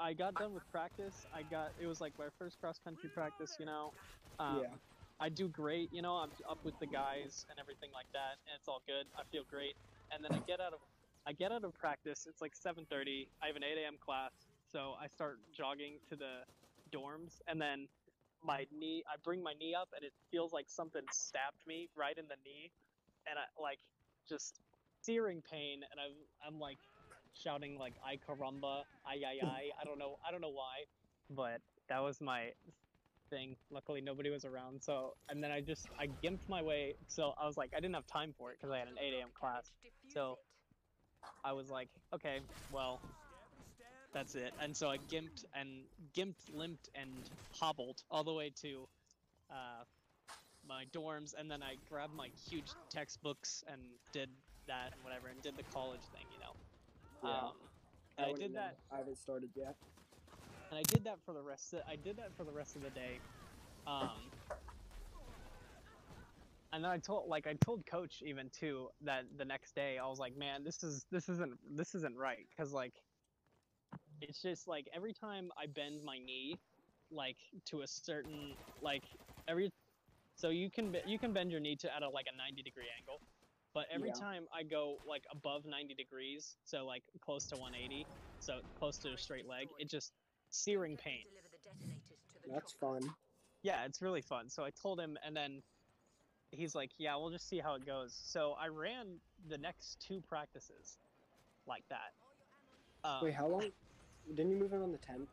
I 0.00 0.14
got 0.14 0.36
done 0.36 0.54
with 0.54 0.68
practice. 0.70 1.26
I 1.32 1.42
got 1.44 1.72
it 1.78 1.86
was 1.86 2.00
like 2.00 2.18
my 2.18 2.30
first 2.30 2.58
cross 2.60 2.78
country 2.78 3.10
practice, 3.10 3.56
you 3.58 3.66
know. 3.66 3.94
Um, 4.38 4.62
yeah. 4.62 4.76
I 5.20 5.30
do 5.30 5.48
great, 5.48 5.92
you 5.92 6.02
know. 6.02 6.16
I'm 6.16 6.32
up 6.48 6.64
with 6.64 6.78
the 6.80 6.86
guys 6.86 7.46
and 7.48 7.58
everything 7.60 7.92
like 7.92 8.12
that, 8.12 8.38
and 8.46 8.56
it's 8.56 8.68
all 8.68 8.82
good. 8.86 9.06
I 9.16 9.24
feel 9.24 9.44
great. 9.44 9.76
And 10.10 10.24
then 10.24 10.32
I 10.34 10.40
get 10.40 10.60
out 10.60 10.74
of 10.74 10.80
I 11.26 11.32
get 11.32 11.52
out 11.52 11.64
of 11.64 11.74
practice. 11.74 12.26
It's 12.28 12.40
like 12.40 12.54
7:30. 12.54 13.28
I 13.42 13.46
have 13.46 13.56
an 13.56 13.64
8 13.64 13.78
a.m. 13.84 13.96
class, 14.04 14.32
so 14.70 14.94
I 15.00 15.08
start 15.08 15.38
jogging 15.56 15.98
to 16.10 16.16
the 16.16 16.44
dorms, 16.92 17.40
and 17.48 17.60
then 17.60 17.88
my 18.42 18.66
knee. 18.70 19.02
I 19.08 19.16
bring 19.24 19.42
my 19.42 19.54
knee 19.54 19.74
up, 19.74 19.88
and 19.94 20.04
it 20.04 20.12
feels 20.30 20.52
like 20.52 20.66
something 20.68 21.02
stabbed 21.10 21.60
me 21.66 21.88
right 21.96 22.16
in 22.18 22.26
the 22.28 22.36
knee, 22.44 22.70
and 23.28 23.38
I 23.38 23.44
like 23.60 23.80
just 24.28 24.60
searing 25.02 25.42
pain, 25.50 25.80
and 25.90 26.00
I'm 26.00 26.16
I'm 26.54 26.60
like 26.60 26.78
shouting 27.34 27.78
like 27.78 27.94
"I 28.04 28.18
caramba," 28.28 28.84
"ay 29.06 29.20
ay 29.24 29.38
ay." 29.44 29.64
I 29.80 29.84
don't 29.84 29.98
know. 29.98 30.16
I 30.26 30.30
don't 30.30 30.42
know 30.42 30.52
why, 30.52 30.84
but 31.30 31.60
that 31.88 32.00
was 32.00 32.20
my 32.20 32.52
thing. 33.30 33.56
Luckily, 33.70 34.00
nobody 34.00 34.30
was 34.30 34.44
around. 34.44 34.82
So, 34.82 35.12
and 35.28 35.42
then 35.42 35.50
I 35.50 35.60
just 35.60 35.88
I 35.98 36.08
gimped 36.24 36.48
my 36.48 36.62
way. 36.62 36.94
So 37.08 37.32
I 37.40 37.46
was 37.46 37.56
like, 37.56 37.70
I 37.76 37.80
didn't 37.80 37.94
have 37.94 38.06
time 38.06 38.34
for 38.36 38.50
it 38.52 38.58
because 38.60 38.72
I 38.72 38.78
had 38.78 38.88
an 38.88 38.96
8 39.00 39.14
a.m. 39.20 39.30
class. 39.34 39.72
So 40.08 40.36
I 41.44 41.52
was 41.52 41.70
like, 41.70 41.88
okay, 42.14 42.40
well, 42.72 43.00
That's 44.12 44.34
it. 44.36 44.52
And 44.60 44.76
so 44.76 44.88
I 44.88 44.98
gimped 44.98 45.44
and 45.54 45.68
gimped, 46.16 46.54
limped, 46.54 46.88
and 46.94 47.10
hobbled 47.52 48.02
all 48.10 48.24
the 48.24 48.32
way 48.32 48.50
to 48.62 48.88
uh, 49.50 49.84
my 50.68 50.84
dorms, 50.94 51.34
and 51.38 51.50
then 51.50 51.62
I 51.62 51.76
grabbed 51.90 52.14
my 52.14 52.28
huge 52.48 52.70
textbooks 52.90 53.64
and 53.70 53.80
did 54.12 54.30
that 54.68 54.92
and 54.92 55.02
whatever, 55.04 55.28
and 55.28 55.42
did 55.42 55.56
the 55.56 55.64
college 55.74 56.00
thing, 56.14 56.24
you 56.32 56.38
know. 56.40 56.54
Yeah. 57.24 57.30
Um, 57.48 57.52
and 58.18 58.26
I 58.26 58.30
wouldn't 58.30 58.40
did 58.48 58.54
know. 58.54 58.60
that 58.60 58.76
I 58.92 58.98
haven't 58.98 59.18
started 59.18 59.50
yet. 59.56 59.74
and 60.70 60.78
I 60.78 60.82
did 60.82 61.04
that 61.04 61.18
for 61.26 61.34
the 61.34 61.42
rest. 61.42 61.74
Of, 61.74 61.80
I 61.88 61.96
did 61.96 62.16
that 62.18 62.30
for 62.36 62.44
the 62.44 62.52
rest 62.52 62.76
of 62.76 62.82
the 62.82 62.90
day. 62.90 63.18
Um, 63.86 64.30
and 66.74 66.84
then 66.84 66.90
I 66.90 66.98
told, 66.98 67.28
like, 67.28 67.46
I 67.46 67.54
told 67.54 67.86
coach 67.86 68.22
even 68.22 68.50
too 68.50 68.90
that 69.02 69.26
the 69.38 69.44
next 69.44 69.74
day 69.76 69.98
I 69.98 70.06
was 70.08 70.18
like, 70.18 70.36
man, 70.36 70.64
this 70.64 70.82
is 70.82 71.06
this 71.10 71.28
isn't 71.28 71.76
this 71.76 71.94
isn't 71.94 72.16
right 72.18 72.48
because 72.50 72.72
like, 72.72 73.04
it's 74.20 74.42
just 74.42 74.66
like 74.66 74.88
every 74.92 75.12
time 75.14 75.52
I 75.56 75.66
bend 75.66 76.02
my 76.04 76.18
knee, 76.18 76.60
like 77.10 77.38
to 77.66 77.82
a 77.82 77.86
certain 77.86 78.56
like 78.82 79.04
every, 79.46 79.70
so 80.34 80.50
you 80.50 80.70
can 80.70 80.94
you 81.06 81.18
can 81.18 81.32
bend 81.32 81.52
your 81.52 81.60
knee 81.60 81.76
to 81.76 81.94
at 81.94 82.02
a 82.02 82.08
like 82.10 82.26
a 82.32 82.36
ninety 82.36 82.62
degree 82.62 82.90
angle. 82.98 83.22
But 83.72 83.86
every 83.90 84.10
Yeah. 84.10 84.18
time 84.18 84.48
I 84.52 84.64
go 84.64 84.98
like 85.06 85.24
above 85.30 85.64
90 85.64 85.94
degrees, 85.94 86.56
so 86.64 86.86
like 86.86 87.04
close 87.20 87.46
to 87.48 87.56
180, 87.56 88.08
so 88.40 88.62
close 88.74 88.98
to 88.98 89.12
a 89.12 89.18
straight 89.18 89.46
leg, 89.46 89.68
it 89.78 89.90
just 89.90 90.12
searing 90.50 90.96
pain. 90.96 91.24
That's 92.48 92.72
fun. 92.72 93.14
Yeah, 93.62 93.84
it's 93.84 94.02
really 94.02 94.22
fun. 94.22 94.48
So 94.48 94.64
I 94.64 94.70
told 94.70 95.00
him, 95.00 95.16
and 95.24 95.36
then 95.36 95.62
he's 96.54 96.74
like, 96.74 96.90
"Yeah, 96.98 97.16
we'll 97.16 97.30
just 97.30 97.48
see 97.48 97.58
how 97.58 97.74
it 97.74 97.84
goes." 97.84 98.14
So 98.24 98.54
I 98.58 98.68
ran 98.68 99.18
the 99.48 99.58
next 99.58 100.00
two 100.00 100.20
practices 100.20 100.98
like 101.66 101.84
that. 101.88 102.12
Um, 103.08 103.24
Wait, 103.24 103.34
how 103.34 103.46
long? 103.46 103.70
Didn't 104.28 104.52
you 104.52 104.58
move 104.58 104.72
in 104.72 104.82
on 104.82 104.90
the 104.92 104.98
10th? 104.98 105.26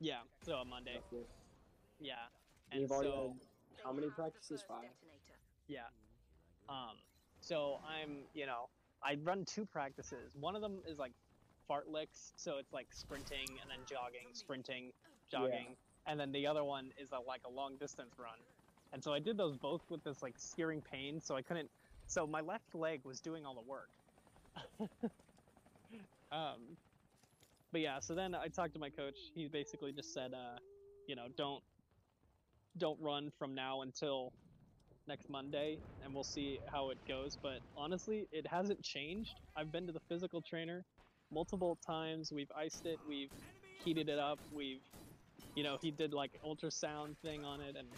Yeah, 0.00 0.20
so 0.42 0.54
on 0.56 0.68
Monday. 0.70 0.94
roughly? 0.96 1.26
Yeah, 2.00 2.14
And 2.72 2.80
You've 2.80 2.90
already 2.90 3.10
so 3.10 3.34
had 3.76 3.84
how 3.84 3.92
many 3.92 4.08
practices? 4.08 4.64
Five. 4.66 4.88
yeah, 5.68 5.80
um, 6.68 6.96
so 7.40 7.80
I'm, 7.86 8.24
you 8.32 8.46
know, 8.46 8.68
I 9.02 9.16
run 9.22 9.44
two 9.44 9.66
practices. 9.66 10.34
One 10.40 10.56
of 10.56 10.62
them 10.62 10.78
is 10.88 10.98
like 10.98 11.12
fartleks, 11.70 12.32
so 12.36 12.56
it's 12.58 12.72
like 12.72 12.88
sprinting 12.92 13.46
and 13.60 13.70
then 13.70 13.78
jogging, 13.86 14.28
sprinting, 14.32 14.92
jogging, 15.30 15.76
and 16.06 16.18
then 16.18 16.32
the 16.32 16.46
other 16.46 16.64
one 16.64 16.90
is 16.98 17.12
a, 17.12 17.20
like 17.20 17.42
a 17.46 17.50
long 17.50 17.76
distance 17.76 18.14
run. 18.18 18.38
And 18.94 19.02
so 19.04 19.12
I 19.12 19.18
did 19.18 19.36
those 19.36 19.58
both 19.58 19.82
with 19.90 20.04
this 20.04 20.22
like 20.22 20.36
searing 20.38 20.80
pain, 20.80 21.20
so 21.20 21.36
I 21.36 21.42
couldn't. 21.42 21.68
So 22.06 22.26
my 22.28 22.40
left 22.40 22.74
leg 22.74 23.00
was 23.04 23.20
doing 23.20 23.44
all 23.44 23.54
the 23.56 23.68
work. 23.68 23.90
um, 26.32 26.76
but 27.72 27.80
yeah, 27.80 27.98
so 28.00 28.14
then 28.14 28.36
I 28.36 28.48
talked 28.48 28.74
to 28.74 28.80
my 28.80 28.90
coach. 28.90 29.18
He 29.34 29.48
basically 29.48 29.92
just 29.92 30.14
said, 30.14 30.32
uh, 30.32 30.58
you 31.08 31.16
know, 31.16 31.26
don't 31.36 31.62
don't 32.78 33.00
run 33.00 33.30
from 33.38 33.54
now 33.54 33.82
until 33.82 34.32
next 35.08 35.28
Monday, 35.28 35.78
and 36.02 36.14
we'll 36.14 36.24
see 36.24 36.60
how 36.72 36.90
it 36.90 36.98
goes. 37.08 37.36
But 37.42 37.60
honestly, 37.76 38.26
it 38.32 38.46
hasn't 38.46 38.82
changed. 38.82 39.32
I've 39.56 39.72
been 39.72 39.86
to 39.88 39.92
the 39.92 40.00
physical 40.08 40.40
trainer 40.40 40.84
multiple 41.32 41.78
times. 41.86 42.32
We've 42.32 42.50
iced 42.56 42.86
it. 42.86 43.00
We've 43.08 43.32
heated 43.84 44.08
it 44.08 44.20
up. 44.20 44.38
We've, 44.52 44.82
you 45.56 45.64
know, 45.64 45.78
he 45.80 45.90
did 45.90 46.14
like 46.14 46.32
ultrasound 46.44 47.18
thing 47.24 47.44
on 47.44 47.60
it, 47.60 47.76
and 47.76 47.88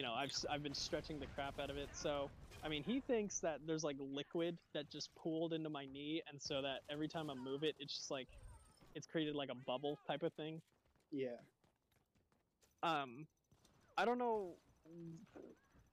you 0.00 0.06
know, 0.06 0.14
I've 0.14 0.32
I've 0.50 0.62
been 0.62 0.74
stretching 0.74 1.20
the 1.20 1.26
crap 1.28 1.56
out 1.60 1.68
of 1.68 1.76
it. 1.76 1.90
So, 1.92 2.30
I 2.64 2.70
mean, 2.70 2.82
he 2.84 3.02
thinks 3.02 3.40
that 3.40 3.58
there's 3.66 3.84
like 3.84 3.98
liquid 4.00 4.56
that 4.72 4.90
just 4.90 5.10
pooled 5.14 5.52
into 5.52 5.68
my 5.68 5.84
knee, 5.84 6.22
and 6.32 6.40
so 6.40 6.62
that 6.62 6.80
every 6.90 7.06
time 7.06 7.28
I 7.28 7.34
move 7.34 7.64
it, 7.64 7.74
it's 7.78 7.94
just 7.94 8.10
like 8.10 8.28
it's 8.94 9.06
created 9.06 9.36
like 9.36 9.50
a 9.50 9.54
bubble 9.66 9.98
type 10.08 10.22
of 10.22 10.32
thing. 10.34 10.62
Yeah. 11.12 11.36
Um, 12.82 13.26
I 13.98 14.06
don't 14.06 14.18
know, 14.18 14.56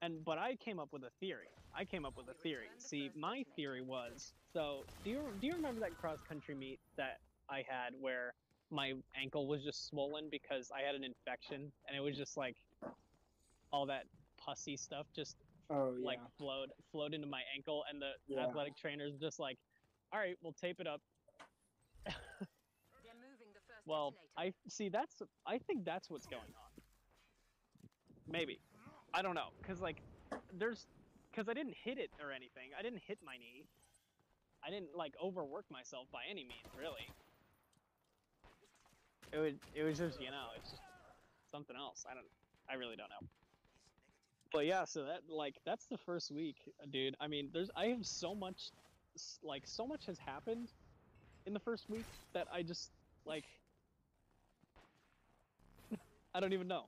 and 0.02 0.24
but 0.24 0.38
I 0.38 0.56
came 0.56 0.80
up 0.80 0.94
with 0.94 1.04
a 1.04 1.12
theory. 1.20 1.50
I 1.76 1.86
came 1.86 2.06
up 2.06 2.14
with 2.18 2.30
a 2.30 2.36
theory. 2.44 2.70
See, 2.78 3.12
my 3.16 3.44
theory 3.58 3.82
was 3.82 4.34
so. 4.54 4.86
Do 5.04 5.10
you 5.12 5.36
do 5.42 5.48
you 5.48 5.56
remember 5.56 5.82
that 5.82 5.96
cross 5.96 6.20
country 6.28 6.56
meet 6.56 6.80
that 6.98 7.18
I 7.50 7.64
had 7.70 7.92
where 8.00 8.34
my 8.72 8.94
ankle 9.22 9.48
was 9.48 9.64
just 9.66 9.88
swollen 9.90 10.30
because 10.32 10.72
I 10.76 10.82
had 10.86 10.96
an 10.96 11.04
infection 11.04 11.72
and 11.88 11.98
it 11.98 12.02
was 12.02 12.18
just 12.18 12.38
like 12.38 12.56
all 13.72 13.86
that 13.88 14.04
pussy 14.38 14.78
stuff 14.78 15.08
just 15.16 15.36
Oh 15.70 15.94
yeah. 16.00 16.06
like 16.06 16.20
flowed 16.38 16.70
flowed 16.92 17.14
into 17.14 17.28
my 17.28 17.42
ankle 17.56 17.84
and 17.90 18.02
the 18.02 18.12
Yeah. 18.28 18.44
athletic 18.44 18.78
trainers 18.78 19.14
just 19.20 19.40
like, 19.40 19.58
all 20.14 20.20
right, 20.20 20.36
we'll 20.42 20.54
tape 20.54 20.80
it 20.80 20.88
up. 20.88 21.02
Well, 23.86 24.14
I 24.38 24.54
see. 24.70 24.90
That's 24.90 25.22
I 25.46 25.58
think 25.60 25.86
that's 25.86 26.10
what's 26.10 26.28
going 26.28 26.42
on. 26.42 26.84
Maybe, 28.30 28.60
I 29.14 29.22
don't 29.22 29.36
know, 29.36 29.50
cause 29.66 29.80
like, 29.80 30.02
there's, 30.52 30.86
cause 31.36 31.48
I 31.48 31.54
didn't 31.54 31.76
hit 31.84 31.98
it 31.98 32.12
or 32.22 32.32
anything. 32.32 32.72
I 32.78 32.82
didn't 32.84 33.02
hit 33.08 33.20
my 33.24 33.38
knee. 33.38 33.66
I 34.66 34.70
didn't 34.70 34.96
like 34.96 35.14
overwork 35.24 35.66
myself 35.72 36.08
by 36.12 36.22
any 36.30 36.44
means, 36.44 36.68
really. 36.78 37.08
It 39.32 39.38
was 39.40 39.54
it 39.76 39.84
was 39.84 39.98
just 39.98 40.20
you 40.20 40.32
know 40.32 40.48
it's 40.58 40.70
just 40.72 40.82
something 41.52 41.76
else. 41.76 42.06
I 42.10 42.14
don't 42.16 42.28
I 42.70 42.76
really 42.76 42.96
don't 42.96 43.10
know. 43.10 43.24
But 44.52 44.66
yeah, 44.66 44.86
so 44.86 45.06
that 45.06 45.22
like 45.30 45.56
that's 45.66 45.88
the 45.88 45.98
first 45.98 46.32
week, 46.32 46.58
dude. 46.92 47.16
I 47.20 47.28
mean, 47.28 47.50
there's 47.54 47.70
I 47.76 47.86
have 47.88 48.06
so 48.06 48.34
much, 48.34 48.72
like 49.44 49.64
so 49.66 49.86
much 49.86 50.06
has 50.06 50.18
happened 50.18 50.70
in 51.46 51.54
the 51.54 51.60
first 51.60 51.90
week 51.90 52.06
that 52.34 52.48
I 52.54 52.64
just 52.64 52.92
like 53.26 53.46
I 56.34 56.40
don't 56.40 56.54
even 56.54 56.68
know. 56.68 56.86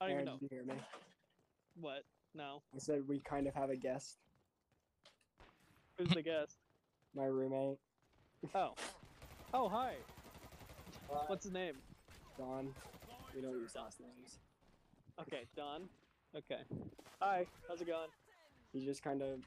I 0.00 0.06
don't 0.06 0.12
Aaron, 0.12 0.22
even 0.22 0.34
know 0.34 0.38
did 0.38 0.50
you 0.50 0.56
hear 0.56 0.64
me? 0.74 0.80
what. 1.80 2.02
No, 2.34 2.62
I 2.74 2.78
said 2.78 3.02
we 3.08 3.20
kind 3.20 3.46
of 3.46 3.54
have 3.54 3.70
a 3.70 3.76
guest. 3.76 4.18
who's 5.98 6.08
the 6.08 6.22
guest? 6.22 6.56
My 7.14 7.26
roommate, 7.26 7.78
Oh, 8.54 8.74
oh 9.52 9.68
hi. 9.68 9.94
What's 11.28 11.44
his 11.44 11.52
name? 11.52 11.74
Don. 12.36 12.74
We 13.34 13.40
don't 13.40 13.60
use 13.60 13.74
last 13.76 14.00
names. 14.00 14.38
Okay, 15.20 15.46
Don. 15.56 15.82
Okay. 16.36 16.62
Hi. 17.20 17.46
How's 17.68 17.80
it 17.80 17.86
going? 17.86 18.08
He's 18.72 18.84
just 18.84 19.04
kind 19.04 19.22
of 19.22 19.38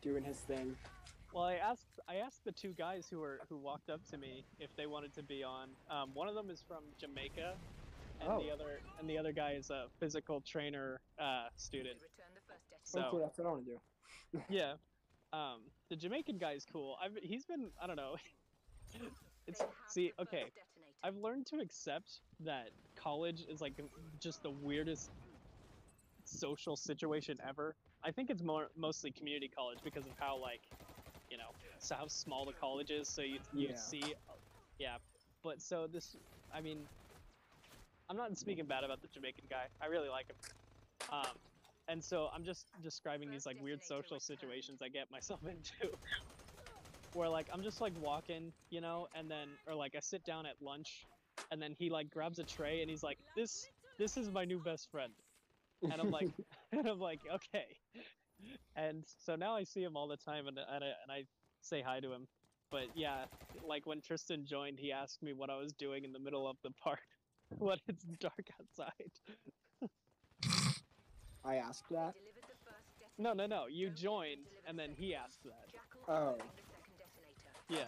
doing 0.00 0.24
his 0.24 0.38
thing. 0.38 0.74
Well, 1.34 1.44
I 1.44 1.54
asked 1.56 1.86
I 2.08 2.16
asked 2.16 2.44
the 2.44 2.52
two 2.52 2.72
guys 2.72 3.06
who 3.10 3.20
were 3.20 3.40
who 3.50 3.58
walked 3.58 3.90
up 3.90 4.00
to 4.10 4.16
me 4.16 4.44
if 4.58 4.74
they 4.76 4.86
wanted 4.86 5.14
to 5.14 5.22
be 5.22 5.42
on. 5.42 5.68
Um, 5.90 6.10
one 6.14 6.28
of 6.28 6.34
them 6.34 6.48
is 6.48 6.62
from 6.66 6.84
Jamaica, 6.98 7.54
and 8.20 8.30
Oh. 8.30 8.42
the 8.42 8.50
other 8.50 8.80
and 8.98 9.08
the 9.08 9.18
other 9.18 9.32
guy 9.32 9.52
is 9.52 9.68
a 9.70 9.86
physical 10.00 10.40
trainer 10.40 11.00
uh, 11.18 11.48
student. 11.56 11.98
So 12.84 13.00
okay, 13.00 13.18
that's 13.22 13.38
what 13.38 13.46
I 13.46 13.50
want 13.50 13.64
to 13.66 13.72
do. 13.72 14.42
yeah, 14.48 14.72
um, 15.34 15.60
the 15.90 15.96
Jamaican 15.96 16.38
guy's 16.38 16.64
cool. 16.70 16.96
I've 17.02 17.16
he's 17.22 17.44
been 17.44 17.70
I 17.80 17.86
don't 17.86 17.96
know. 17.96 18.16
it's 19.46 19.62
see 19.88 20.12
okay. 20.18 20.44
I've 21.04 21.16
learned 21.16 21.46
to 21.46 21.58
accept 21.58 22.20
that 22.40 22.70
college 22.96 23.44
is 23.50 23.60
like 23.60 23.74
just 24.20 24.42
the 24.42 24.50
weirdest 24.50 25.10
social 26.32 26.76
situation 26.76 27.38
ever. 27.46 27.76
I 28.04 28.10
think 28.12 28.30
it's 28.30 28.42
more 28.42 28.68
mostly 28.76 29.12
community 29.12 29.48
college 29.48 29.80
because 29.84 30.06
of 30.06 30.12
how 30.18 30.38
like, 30.38 30.62
you 31.30 31.36
know, 31.38 31.50
so 31.80 31.94
how 31.96 32.08
small 32.08 32.46
the 32.46 32.54
college 32.54 32.90
is. 32.90 33.08
So 33.14 33.22
you 33.22 33.38
you 33.52 33.68
Yeah. 33.70 33.76
see, 33.76 34.14
yeah. 34.78 34.96
But 35.44 35.60
so 35.62 35.86
this, 35.86 36.16
I 36.54 36.60
mean, 36.60 36.88
I'm 38.10 38.16
not 38.16 38.36
speaking 38.38 38.66
bad 38.66 38.84
about 38.84 39.02
the 39.02 39.08
Jamaican 39.08 39.46
guy. 39.50 39.64
I 39.82 39.86
really 39.86 40.08
like 40.08 40.28
him. 40.28 40.36
Um, 41.12 41.36
and 41.88 42.04
so 42.04 42.28
I'm 42.34 42.44
just 42.44 42.66
describing 42.82 43.30
these 43.30 43.46
like 43.46 43.56
weird 43.62 43.82
social 43.82 44.20
situations 44.20 44.80
I 44.82 44.88
get 44.88 45.10
myself 45.10 45.40
into. 45.46 45.96
Where 47.12 47.28
like 47.28 47.48
I'm 47.52 47.62
just 47.62 47.80
like 47.80 47.94
walking, 47.96 48.52
you 48.70 48.80
know, 48.80 49.08
and 49.14 49.30
then 49.30 49.48
or 49.66 49.74
like 49.74 49.94
I 49.96 50.00
sit 50.00 50.24
down 50.24 50.46
at 50.46 50.56
lunch 50.62 51.06
and 51.50 51.60
then 51.60 51.74
he 51.78 51.90
like 51.90 52.10
grabs 52.10 52.38
a 52.38 52.44
tray 52.44 52.80
and 52.80 52.90
he's 52.90 53.02
like, 53.02 53.18
This 53.36 53.66
this 53.98 54.16
is 54.16 54.30
my 54.30 54.44
new 54.44 54.60
best 54.60 54.90
friend. 54.90 55.12
And 55.82 56.00
I'm 56.00 56.10
like 56.10 56.28
and 56.72 56.86
I'm 56.86 57.00
like, 57.00 57.20
okay. 57.34 57.66
And 58.76 59.04
so 59.24 59.36
now 59.36 59.54
I 59.54 59.64
see 59.64 59.82
him 59.82 59.96
all 59.96 60.08
the 60.08 60.16
time 60.16 60.48
and, 60.48 60.58
and, 60.58 60.84
I, 60.84 60.88
and 61.02 61.10
I 61.10 61.24
say 61.60 61.82
hi 61.82 62.00
to 62.00 62.12
him. 62.12 62.26
But 62.70 62.84
yeah, 62.94 63.24
like 63.66 63.86
when 63.86 64.00
Tristan 64.00 64.46
joined, 64.46 64.78
he 64.78 64.92
asked 64.92 65.22
me 65.22 65.32
what 65.34 65.50
I 65.50 65.58
was 65.58 65.72
doing 65.74 66.04
in 66.04 66.12
the 66.12 66.18
middle 66.18 66.48
of 66.48 66.56
the 66.62 66.70
park 66.82 67.00
when 67.58 67.78
it's 67.86 68.04
dark 68.18 68.48
outside. 68.60 69.12
I 71.44 71.56
asked 71.56 71.84
that. 71.90 72.14
No, 73.18 73.32
no, 73.32 73.46
no. 73.46 73.66
You 73.66 73.90
joined 73.90 74.46
and 74.66 74.78
then 74.78 74.90
he 74.96 75.14
asked 75.14 75.42
that. 75.44 76.12
Oh. 76.12 76.36
Yeah. 77.68 77.84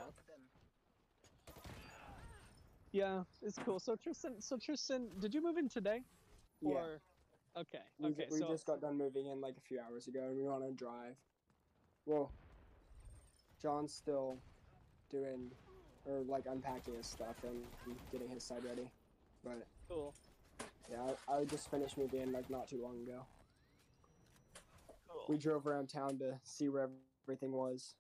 Yeah, 2.93 3.25
it's 3.43 3.59
cool. 3.65 3.81
So 3.81 3.97
Tristan, 3.97 4.41
so 4.41 4.57
Tristan, 4.57 5.09
did 5.19 5.35
you 5.35 5.43
move 5.43 5.57
in 5.57 5.69
today? 5.69 6.03
Yeah. 6.61 6.75
Or 6.75 7.01
okay, 7.57 7.79
We, 7.99 8.11
okay. 8.11 8.27
we 8.31 8.39
so 8.39 8.49
just 8.49 8.67
got 8.67 8.81
done 8.81 8.97
moving 8.99 9.27
in 9.27 9.41
like 9.41 9.57
a 9.57 9.61
few 9.61 9.81
hours 9.81 10.07
ago, 10.07 10.21
and 10.29 10.37
we 10.37 10.45
want 10.45 10.65
to 10.65 10.73
drive. 10.73 11.17
Well, 12.07 12.33
John's 13.61 13.95
still 13.95 14.39
doing 15.11 15.51
or 16.07 16.23
like 16.29 16.45
unpacking 16.51 16.95
his 16.95 17.07
stuff 17.07 17.37
and 17.43 17.65
getting 18.13 18.29
his 18.29 18.45
side 18.45 18.63
ready. 18.65 18.91
But 19.43 19.67
Cool. 19.89 20.15
yeah, 20.91 21.15
I, 21.29 21.37
I 21.41 21.45
just 21.45 21.71
finished 21.71 21.97
moving 21.97 22.21
in 22.21 22.33
like 22.33 22.51
not 22.51 22.69
too 22.69 22.83
long 22.83 23.03
ago. 23.03 23.27
Cool. 25.09 25.25
We 25.29 25.39
drove 25.39 25.67
around 25.67 25.89
town 25.89 26.19
to 26.19 26.39
see 26.45 26.69
where 26.69 26.91
everything 27.27 27.53
was. 27.53 27.95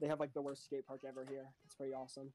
They 0.00 0.08
have 0.08 0.20
like 0.20 0.34
the 0.34 0.42
worst 0.42 0.64
skate 0.64 0.86
park 0.86 1.00
ever 1.06 1.24
here. 1.28 1.46
It's 1.64 1.74
pretty 1.74 1.92
awesome. 1.94 2.32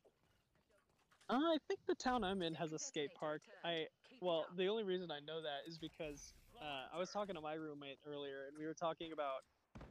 Uh, 1.30 1.36
I 1.36 1.58
think 1.68 1.82
the 1.88 1.96
town 1.96 2.24
I'm 2.24 2.42
in 2.42 2.56
has 2.56 2.74
a 2.74 2.80
skate 2.80 3.12
park. 3.20 3.42
I 3.64 3.86
well, 4.22 4.46
the 4.58 4.68
only 4.68 4.84
reason 4.84 5.12
I 5.12 5.20
know 5.20 5.42
that 5.42 5.68
is 5.68 5.78
because 5.78 6.34
uh, 6.62 6.96
I 6.96 6.98
was 6.98 7.10
talking 7.12 7.36
to 7.36 7.42
my 7.42 7.54
roommate 7.54 7.98
earlier, 8.06 8.48
and 8.48 8.58
we 8.58 8.66
were 8.66 8.74
talking 8.74 9.12
about 9.14 9.42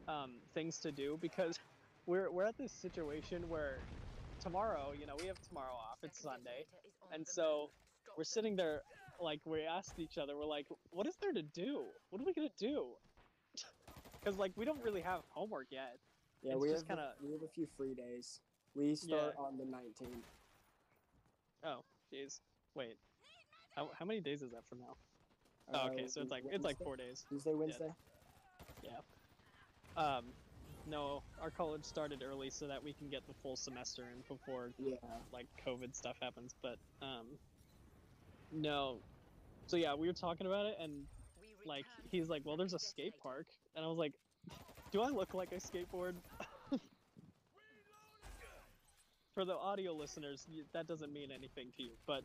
um, 0.07 0.41
things 0.55 0.79
to 0.81 0.93
do 0.93 1.19
because 1.21 1.59
we're 2.07 2.31
we're 2.33 2.45
at 2.45 2.57
this 2.59 2.73
situation 2.73 3.49
where 3.49 3.81
tomorrow, 4.41 4.93
you 4.93 5.07
know, 5.07 5.17
we 5.21 5.27
have 5.27 5.37
tomorrow 5.49 5.73
off. 5.75 5.99
It's 6.03 6.21
Sunday, 6.21 6.65
and 7.13 7.27
so 7.27 7.69
we're 8.17 8.25
sitting 8.25 8.57
there, 8.57 8.81
like 9.21 9.41
we 9.45 9.63
asked 9.63 9.99
each 9.99 10.19
other, 10.19 10.37
we're 10.37 10.45
like, 10.47 10.67
what 10.91 11.07
is 11.07 11.17
there 11.21 11.33
to 11.33 11.43
do? 11.43 11.85
What 12.11 12.21
are 12.21 12.25
we 12.25 12.35
gonna 12.35 12.49
do? 12.59 12.95
Because 14.25 14.37
like 14.37 14.53
we 14.57 14.65
don't 14.65 14.83
really 14.83 15.01
have 15.01 15.23
homework 15.31 15.69
yet. 15.71 15.95
Yeah, 16.43 16.53
It's 16.55 16.61
we 16.63 16.69
just 16.69 16.87
have 16.89 16.99
kinda- 16.99 17.15
we 17.23 17.31
have 17.33 17.43
a 17.43 17.49
few 17.55 17.67
free 17.77 17.95
days. 17.95 18.41
We 18.75 18.95
start 18.95 19.35
on 19.39 19.57
the 19.57 19.65
19th. 19.65 20.27
Oh, 21.65 21.81
jeez. 22.13 22.41
Wait. 22.75 22.97
How, 23.75 23.91
how 23.99 24.05
many 24.05 24.21
days 24.21 24.43
is 24.43 24.51
that 24.51 24.67
from 24.69 24.81
now? 24.81 24.95
Oh, 25.73 25.79
Uh, 25.79 25.91
okay, 25.93 26.07
so 26.09 26.23
it's 26.23 26.31
like 26.31 26.45
it's 26.51 26.65
like 26.65 26.79
Wednesday? 26.79 26.85
four 26.85 26.97
days. 26.97 27.25
Tuesday, 27.29 27.55
Wednesday. 27.55 27.91
Yeah. 28.83 29.01
Um, 29.97 30.25
no, 30.87 31.23
our 31.41 31.51
college 31.51 31.85
started 31.85 32.23
early 32.23 32.51
so 32.51 32.69
that 32.69 32.83
we 32.83 32.95
can 32.95 33.09
get 33.11 33.27
the 33.27 33.35
full 33.43 33.57
semester 33.57 34.03
in 34.05 34.23
before 34.29 34.71
Yeah. 34.79 34.97
like 35.33 35.47
COVID 35.67 35.95
stuff 35.95 36.17
happens. 36.23 36.55
But 36.63 36.79
um, 37.03 37.39
no. 38.51 39.01
So 39.67 39.77
yeah, 39.77 39.95
we 39.95 40.07
were 40.07 40.15
talking 40.15 40.47
about 40.47 40.67
it, 40.67 40.77
and 40.81 41.07
like 41.67 41.85
he's 42.11 42.29
like, 42.29 42.43
"Well, 42.45 42.57
there's 42.57 42.75
a 42.75 42.79
skate 42.79 43.15
park," 43.23 43.47
and 43.75 43.85
I 43.85 43.89
was 43.89 43.99
like, 43.99 44.13
"Do 44.93 45.03
I 45.03 45.11
look 45.11 45.35
like 45.35 45.53
I 45.53 45.57
skateboard?" 45.57 46.15
For 49.35 49.45
the 49.45 49.55
audio 49.55 49.93
listeners, 49.93 50.47
that 50.73 50.87
doesn't 50.89 51.13
mean 51.13 51.31
anything 51.31 51.71
to 51.77 51.83
you, 51.83 51.91
but 52.07 52.25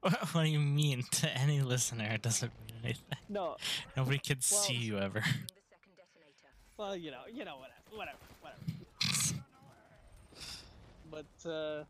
What, 0.00 0.12
what 0.34 0.44
do 0.44 0.48
you 0.48 0.58
mean 0.60 1.02
to 1.12 1.28
any 1.36 1.60
listener? 1.60 2.08
It 2.10 2.22
doesn't 2.22 2.52
mean 2.66 2.76
anything. 2.82 3.18
no, 3.28 3.56
Nobody 3.96 4.18
can 4.18 4.38
Well- 4.50 4.60
see 4.62 4.74
you 4.74 4.98
ever. 4.98 5.22
well, 6.78 6.96
you 6.96 7.10
know, 7.10 7.22
you 7.30 7.44
know, 7.44 7.56
whatever, 7.58 7.82
whatever, 7.94 8.18
whatever. 8.40 9.44
But 11.10 11.50
uh, 11.50 11.84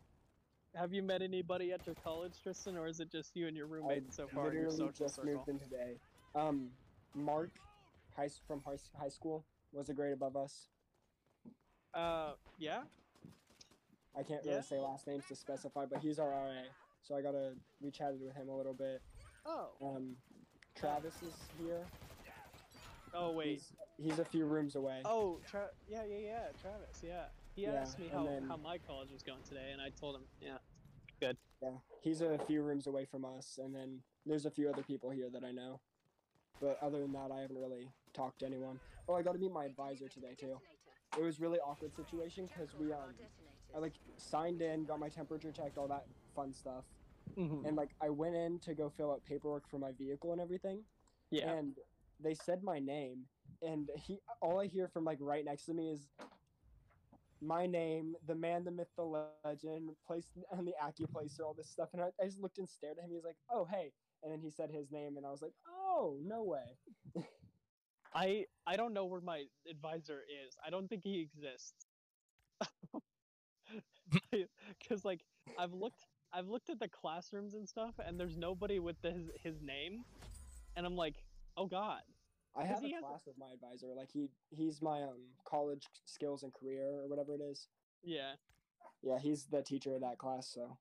have 0.74 0.92
you 0.92 1.02
met 1.02 1.22
anybody 1.22 1.72
at 1.72 1.86
your 1.86 1.94
college, 2.02 2.32
Tristan, 2.42 2.76
or 2.76 2.86
is 2.86 3.00
it 3.00 3.10
just 3.12 3.36
you 3.36 3.46
and 3.46 3.56
your 3.56 3.66
roommate 3.66 4.12
so 4.12 4.26
far 4.26 4.48
in 4.48 4.54
your 4.54 4.70
literally 4.70 4.88
social 4.92 5.06
just 5.06 5.16
circle? 5.16 5.32
moved 5.34 5.48
in 5.48 5.58
today. 5.58 5.96
Um, 6.34 6.70
Mark, 7.14 7.50
high 8.16 8.30
from 8.46 8.62
high, 8.64 9.08
school, 9.08 9.44
was 9.72 9.88
a 9.88 9.94
grade 9.94 10.12
above 10.14 10.36
us. 10.36 10.68
Uh, 11.94 12.32
yeah. 12.58 12.80
I 14.16 14.22
can't 14.22 14.40
Yeah? 14.44 14.52
really 14.52 14.62
say 14.62 14.78
last 14.78 15.06
names 15.06 15.24
to 15.28 15.36
specify, 15.36 15.84
but 15.86 16.00
he's 16.00 16.18
our 16.18 16.30
RA, 16.30 16.62
so 17.02 17.14
I 17.16 17.22
gotta. 17.22 17.52
We 17.80 17.90
chatted 17.90 18.20
with 18.20 18.34
him 18.34 18.48
a 18.48 18.56
little 18.56 18.74
bit. 18.74 19.00
Oh. 19.46 19.68
Um, 19.82 20.16
Travis 20.74 21.14
is 21.22 21.34
here. 21.58 21.84
Oh 23.12 23.32
wait. 23.32 23.48
He's, 23.48 23.72
he's 23.98 24.18
a 24.18 24.24
few 24.24 24.44
rooms 24.44 24.76
away. 24.76 25.00
Oh, 25.04 25.40
Tra- 25.46 25.70
yeah, 25.88 26.04
yeah, 26.08 26.18
yeah, 26.18 26.38
Travis. 26.60 27.02
Yeah. 27.02 27.24
He 27.56 27.62
Yeah, 27.62 27.72
asked 27.72 27.98
me 27.98 28.08
how, 28.12 28.24
then- 28.24 28.46
how 28.46 28.56
my 28.56 28.78
college 28.78 29.10
was 29.10 29.22
going 29.22 29.42
today, 29.48 29.70
and 29.72 29.82
I 29.82 29.90
told 29.90 30.14
him, 30.14 30.22
yeah. 30.40 30.58
Good. 31.18 31.36
Yeah, 31.60 31.70
he's 32.02 32.20
a 32.20 32.38
few 32.46 32.62
rooms 32.62 32.86
away 32.86 33.04
from 33.04 33.24
us, 33.24 33.58
and 33.62 33.74
then 33.74 33.98
there's 34.24 34.46
a 34.46 34.50
few 34.50 34.68
other 34.70 34.82
people 34.82 35.10
here 35.10 35.28
that 35.30 35.44
I 35.44 35.50
know. 35.50 35.80
But 36.60 36.78
other 36.80 37.00
than 37.00 37.12
that, 37.12 37.30
I 37.32 37.40
haven't 37.40 37.58
really 37.58 37.88
talked 38.14 38.38
to 38.40 38.46
anyone. 38.46 38.78
Oh, 39.08 39.14
I 39.14 39.22
got 39.22 39.32
to 39.32 39.38
meet 39.38 39.52
my 39.52 39.64
advisor 39.64 40.08
today 40.08 40.34
too. 40.38 40.58
It 41.18 41.22
was 41.22 41.40
really 41.40 41.58
awkward 41.58 41.92
situation 41.94 42.46
because 42.46 42.70
we 42.78 42.92
um, 42.92 43.14
I 43.74 43.78
like 43.78 43.94
signed 44.16 44.62
in, 44.62 44.84
got 44.84 45.00
my 45.00 45.08
temperature 45.08 45.50
checked, 45.50 45.76
all 45.78 45.88
that 45.88 46.06
fun 46.30 46.52
stuff, 46.54 46.86
Mm-hmm. 47.36 47.64
and 47.64 47.76
like 47.76 47.94
I 48.00 48.10
went 48.10 48.36
in 48.36 48.58
to 48.60 48.74
go 48.74 48.90
fill 48.90 49.12
out 49.12 49.24
paperwork 49.24 49.68
for 49.68 49.78
my 49.78 49.92
vehicle 49.92 50.32
and 50.32 50.40
everything, 50.40 50.84
Yeah. 51.30 51.56
and 51.56 51.78
they 52.18 52.34
said 52.34 52.62
my 52.62 52.78
name, 52.78 53.28
and 53.62 53.90
he 53.96 54.20
all 54.40 54.60
I 54.60 54.66
hear 54.66 54.88
from 54.88 55.04
like 55.04 55.18
right 55.20 55.44
next 55.44 55.66
to 55.66 55.74
me 55.74 55.90
is 55.90 56.10
my 57.42 57.66
name, 57.66 58.16
the 58.26 58.34
man, 58.34 58.64
the 58.64 58.70
myth, 58.70 58.90
the 58.96 59.04
legend, 59.04 59.68
placed 60.06 60.08
on 60.26 60.64
the 60.64 60.74
AccuPlacer, 60.82 61.16
all 61.18 61.26
this 61.28 61.70
stuff, 61.70 61.70
and 61.74 62.02
I, 62.02 62.12
I 62.20 62.26
just 62.26 62.40
looked 62.40 62.58
and 62.58 62.68
stared 62.68 62.98
at 62.98 63.04
him. 63.04 63.10
He 63.10 63.16
was 63.16 63.24
like, 63.24 63.38
"Oh, 63.48 63.64
hey," 63.64 63.92
and 64.22 64.30
then 64.30 64.40
he 64.40 64.50
said 64.50 64.70
his 64.70 64.90
name, 64.90 65.16
and 65.16 65.26
I 65.26 65.30
was 65.30 65.42
like, 65.42 65.54
"Oh, 65.66 66.18
no 66.22 66.42
way." 66.44 66.78
I 68.14 68.46
I 68.66 68.76
don't 68.76 68.92
know 68.92 69.06
where 69.06 69.20
my 69.20 69.46
advisor 69.68 70.22
is. 70.28 70.56
I 70.64 70.70
don't 70.70 70.88
think 70.88 71.04
he 71.04 71.20
exists. 71.20 71.86
Cuz 74.88 75.04
like 75.04 75.24
I've 75.56 75.72
looked 75.72 76.06
I've 76.32 76.48
looked 76.48 76.70
at 76.70 76.78
the 76.78 76.88
classrooms 76.88 77.54
and 77.54 77.68
stuff 77.68 77.94
and 78.04 78.18
there's 78.18 78.36
nobody 78.36 78.78
with 78.78 78.96
the, 79.02 79.10
his 79.10 79.30
his 79.42 79.62
name 79.62 80.04
and 80.76 80.86
I'm 80.86 80.96
like, 80.96 81.16
"Oh 81.56 81.66
god." 81.66 82.02
I 82.56 82.64
have 82.64 82.78
a 82.78 82.88
he 82.88 82.96
class 83.00 83.22
with 83.26 83.38
my 83.38 83.52
advisor. 83.52 83.94
Like 83.96 84.10
he 84.12 84.28
he's 84.50 84.82
my 84.82 85.02
um 85.02 85.20
college 85.44 85.86
skills 86.04 86.42
and 86.42 86.52
career 86.52 86.84
or 87.00 87.08
whatever 87.08 87.34
it 87.34 87.40
is. 87.40 87.68
Yeah. 88.02 88.32
Yeah, 89.02 89.18
he's 89.18 89.44
the 89.46 89.62
teacher 89.62 89.94
of 89.94 90.00
that 90.02 90.18
class, 90.18 90.48
so 90.48 90.76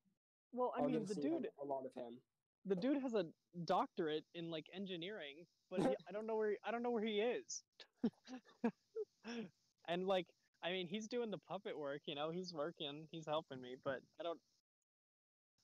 Well, 0.51 0.73
I 0.75 0.81
I'll 0.81 0.87
mean, 0.87 1.05
the 1.05 1.15
dude 1.15 1.47
a 1.61 1.65
lot 1.65 1.85
of 1.85 1.93
him. 1.93 2.21
the 2.65 2.75
dude 2.75 3.01
has 3.01 3.13
a 3.13 3.25
doctorate 3.65 4.25
in 4.33 4.51
like 4.51 4.65
engineering, 4.73 5.45
but 5.69 5.79
he, 5.79 5.87
I 6.07 6.11
don't 6.11 6.27
know 6.27 6.35
where 6.35 6.57
I 6.63 6.71
don't 6.71 6.83
know 6.83 6.91
where 6.91 7.03
he 7.03 7.21
is. 7.21 7.63
and 9.87 10.05
like, 10.07 10.27
I 10.63 10.71
mean, 10.71 10.87
he's 10.87 11.07
doing 11.07 11.31
the 11.31 11.37
puppet 11.37 11.77
work, 11.77 12.01
you 12.05 12.15
know, 12.15 12.29
he's 12.31 12.53
working, 12.53 13.07
he's 13.11 13.25
helping 13.25 13.61
me, 13.61 13.75
but 13.83 14.01
I 14.19 14.23
don't, 14.23 14.39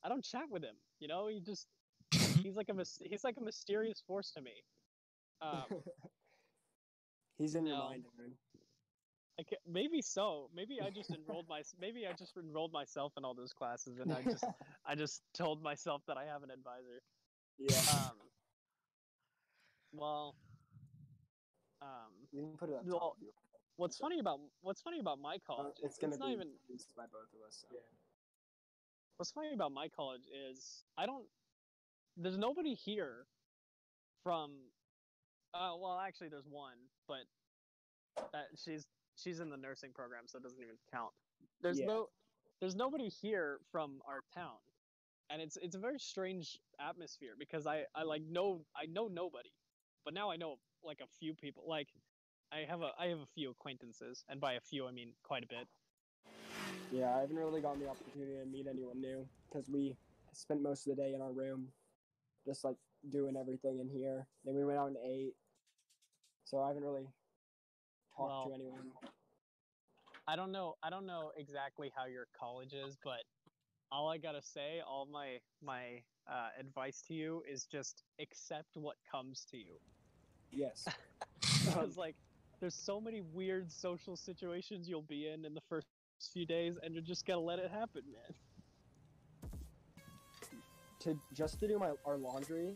I 0.05 0.09
don't 0.09 0.23
chat 0.23 0.43
with 0.51 0.63
him, 0.63 0.75
you 0.99 1.07
know. 1.07 1.27
He 1.27 1.39
just 1.41 1.67
he's 2.43 2.55
like 2.55 2.69
a 2.69 2.75
he's 3.09 3.23
like 3.23 3.37
a 3.37 3.43
mysterious 3.43 4.01
force 4.07 4.31
to 4.31 4.41
me. 4.41 4.51
Um, 5.41 5.65
he's 7.37 7.55
in 7.55 7.65
your 7.65 7.77
no. 7.77 7.89
mind, 7.89 8.05
Aaron. 8.19 8.33
I 9.39 9.43
ca 9.43 9.57
maybe 9.67 10.01
so. 10.01 10.49
Maybe 10.55 10.79
I 10.81 10.89
just 10.91 11.09
enrolled 11.11 11.47
my 11.49 11.61
maybe 11.79 12.05
I 12.07 12.13
just 12.13 12.37
enrolled 12.37 12.71
myself 12.71 13.13
in 13.17 13.25
all 13.25 13.33
those 13.33 13.51
classes, 13.53 13.99
and 13.99 14.13
I 14.13 14.21
just 14.23 14.45
I 14.85 14.95
just 14.95 15.21
told 15.33 15.61
myself 15.61 16.01
that 16.07 16.17
I 16.17 16.25
have 16.25 16.43
an 16.43 16.51
advisor. 16.51 17.01
yeah. 17.57 17.81
Um, 17.91 18.15
well, 19.91 20.35
um, 21.81 22.11
You 22.31 22.43
can 22.43 22.57
put 22.57 22.69
it 22.69 22.75
up 22.75 22.85
Well, 22.85 22.99
top. 22.99 23.13
if 23.17 23.21
you 23.23 23.27
want. 23.33 23.47
what's 23.77 23.97
funny 23.97 24.19
about 24.19 24.39
what's 24.61 24.81
funny 24.81 24.99
about 24.99 25.19
my 25.19 25.35
Uh, 25.35 25.39
college? 25.47 25.75
it's 25.83 25.97
gonna 25.97 26.17
not 26.17 26.27
be 26.27 26.33
even. 26.33 26.49
used 26.69 26.93
by 26.95 27.05
both 27.07 27.33
of 27.33 27.41
us. 27.47 27.65
So. 27.69 27.75
What's 29.17 29.31
funny 29.31 29.53
about 29.53 29.71
my 29.71 29.87
college 29.89 30.27
is 30.27 30.83
I 30.97 31.05
don't. 31.05 31.25
There's 32.17 32.37
nobody 32.37 32.73
here 32.73 33.27
from. 34.23 34.51
Uh, 35.53 35.75
well, 35.79 35.97
actually, 35.99 36.29
there's 36.29 36.47
one, 36.47 36.77
but 37.07 37.23
that 38.33 38.47
she's 38.57 38.85
she's 39.15 39.39
in 39.39 39.49
the 39.49 39.57
nursing 39.57 39.93
program, 39.93 40.27
so 40.27 40.37
it 40.37 40.43
doesn't 40.43 40.61
even 40.61 40.75
count. 40.91 41.13
There's 41.61 41.79
Yeah. 41.79 41.85
no. 41.85 42.09
There's 42.59 42.75
nobody 42.75 43.09
here 43.09 43.59
from 43.71 44.01
our 44.05 44.21
town, 44.33 44.57
and 45.29 45.41
it's 45.41 45.57
it's 45.57 45.75
a 45.75 45.79
very 45.79 45.99
strange 45.99 46.59
atmosphere 46.79 47.35
because 47.37 47.65
I 47.67 47.85
I 47.95 48.03
like 48.03 48.23
know 48.23 48.65
I 48.75 48.85
know 48.85 49.07
nobody, 49.07 49.51
but 50.03 50.13
now 50.13 50.29
I 50.29 50.35
know 50.35 50.59
like 50.83 50.99
a 51.01 51.07
few 51.07 51.35
people. 51.35 51.67
Like 51.67 51.87
I 52.51 52.59
have 52.65 52.81
a 52.81 52.91
I 52.97 53.07
have 53.07 53.19
a 53.19 53.25
few 53.25 53.49
acquaintances, 53.51 54.23
and 54.27 54.41
by 54.41 54.53
a 54.53 54.61
few 54.61 54.87
I 54.87 54.91
mean 54.91 55.15
quite 55.23 55.43
a 55.43 55.47
bit. 55.47 55.67
Yeah, 56.91 57.15
I 57.15 57.21
haven't 57.21 57.35
really 57.35 57.61
gotten 57.61 57.79
the 57.79 57.89
opportunity 57.89 58.33
to 58.37 58.45
meet 58.45 58.67
anyone 58.67 59.01
new 59.01 59.27
because 59.49 59.69
we 59.69 59.95
spent 60.33 60.61
most 60.61 60.87
of 60.87 60.95
the 60.95 61.01
day 61.01 61.13
in 61.13 61.21
our 61.21 61.31
room, 61.31 61.67
just 62.45 62.63
like 62.63 62.77
doing 63.11 63.35
everything 63.35 63.79
in 63.79 63.89
here. 63.89 64.27
Then 64.45 64.55
we 64.55 64.65
went 64.65 64.79
out 64.79 64.87
and 64.87 64.97
ate, 64.97 65.33
so 66.45 66.61
I 66.61 66.67
haven't 66.67 66.83
really 66.83 67.07
talked 68.15 68.29
Well, 68.29 68.47
to 68.49 68.53
anyone. 68.53 68.91
I 70.27 70.35
don't 70.35 70.51
know. 70.51 70.75
I 70.83 70.89
don't 70.89 71.05
know 71.05 71.31
exactly 71.37 71.91
how 71.95 72.05
your 72.05 72.27
college 72.37 72.73
is, 72.73 72.97
but 73.03 73.23
all 73.91 74.09
I 74.09 74.17
gotta 74.17 74.41
say, 74.41 74.81
all 74.85 75.05
my 75.05 75.39
my 75.61 76.03
uh, 76.29 76.49
advice 76.59 77.01
to 77.07 77.13
you 77.13 77.43
is 77.49 77.65
just 77.65 78.03
accept 78.19 78.75
what 78.75 78.95
comes 79.11 79.45
to 79.51 79.57
you. 79.57 79.79
Yes. 80.51 80.85
Because 81.65 81.97
like, 81.97 82.15
there's 82.59 82.75
so 82.75 83.01
many 83.01 83.21
weird 83.21 83.71
social 83.71 84.15
situations 84.15 84.87
you'll 84.87 85.01
be 85.01 85.27
in 85.27 85.45
in 85.45 85.53
the 85.55 85.61
first 85.67 85.87
few 86.19 86.45
days, 86.45 86.77
and 86.81 86.93
you're 86.93 87.03
just 87.03 87.25
gonna 87.25 87.39
let 87.39 87.59
it 87.59 87.71
happen, 87.71 88.03
man. 88.11 88.35
to 90.99 91.17
just 91.33 91.59
to 91.59 91.67
do 91.67 91.77
my 91.77 91.91
our 92.05 92.17
laundry, 92.17 92.73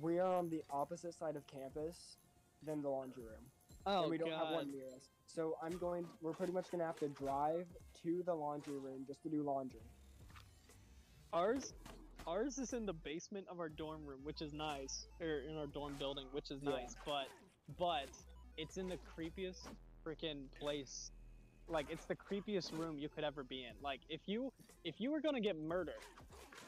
we 0.00 0.18
are 0.18 0.34
on 0.34 0.50
the 0.50 0.62
opposite 0.70 1.14
side 1.14 1.36
of 1.36 1.46
campus 1.46 2.16
than 2.64 2.82
the 2.82 2.88
laundry 2.88 3.24
room. 3.24 3.44
Oh 3.86 4.02
and 4.02 4.10
we 4.10 4.18
don't 4.18 4.30
have 4.30 4.50
one 4.50 4.70
near 4.70 4.86
us. 4.86 5.08
So 5.26 5.56
I'm 5.62 5.78
going. 5.78 6.06
We're 6.20 6.34
pretty 6.34 6.52
much 6.52 6.70
gonna 6.70 6.84
have 6.84 6.98
to 7.00 7.08
drive 7.08 7.66
to 8.02 8.22
the 8.24 8.34
laundry 8.34 8.78
room 8.78 9.04
just 9.06 9.22
to 9.22 9.28
do 9.28 9.42
laundry. 9.42 9.80
Ours, 11.32 11.72
ours 12.26 12.58
is 12.58 12.74
in 12.74 12.84
the 12.84 12.92
basement 12.92 13.46
of 13.50 13.58
our 13.58 13.70
dorm 13.70 14.04
room, 14.04 14.20
which 14.22 14.42
is 14.42 14.52
nice, 14.52 15.06
or 15.20 15.38
in 15.48 15.56
our 15.56 15.66
dorm 15.66 15.94
building, 15.98 16.26
which 16.32 16.50
is 16.50 16.62
Yeah. 16.62 16.72
nice. 16.72 16.94
But, 17.06 17.28
but 17.78 18.08
it's 18.58 18.76
in 18.76 18.88
the 18.88 18.98
creepiest 19.16 19.66
freaking 20.04 20.50
place. 20.60 21.10
Like 21.72 21.86
it's 21.88 22.04
the 22.04 22.16
creepiest 22.16 22.78
room 22.78 22.98
you 22.98 23.08
could 23.08 23.24
ever 23.24 23.44
be 23.44 23.64
in. 23.64 23.72
Like 23.82 24.00
if 24.08 24.20
you 24.26 24.52
if 24.84 25.00
you 25.00 25.10
were 25.10 25.20
gonna 25.20 25.40
get 25.40 25.58
murdered, 25.58 25.94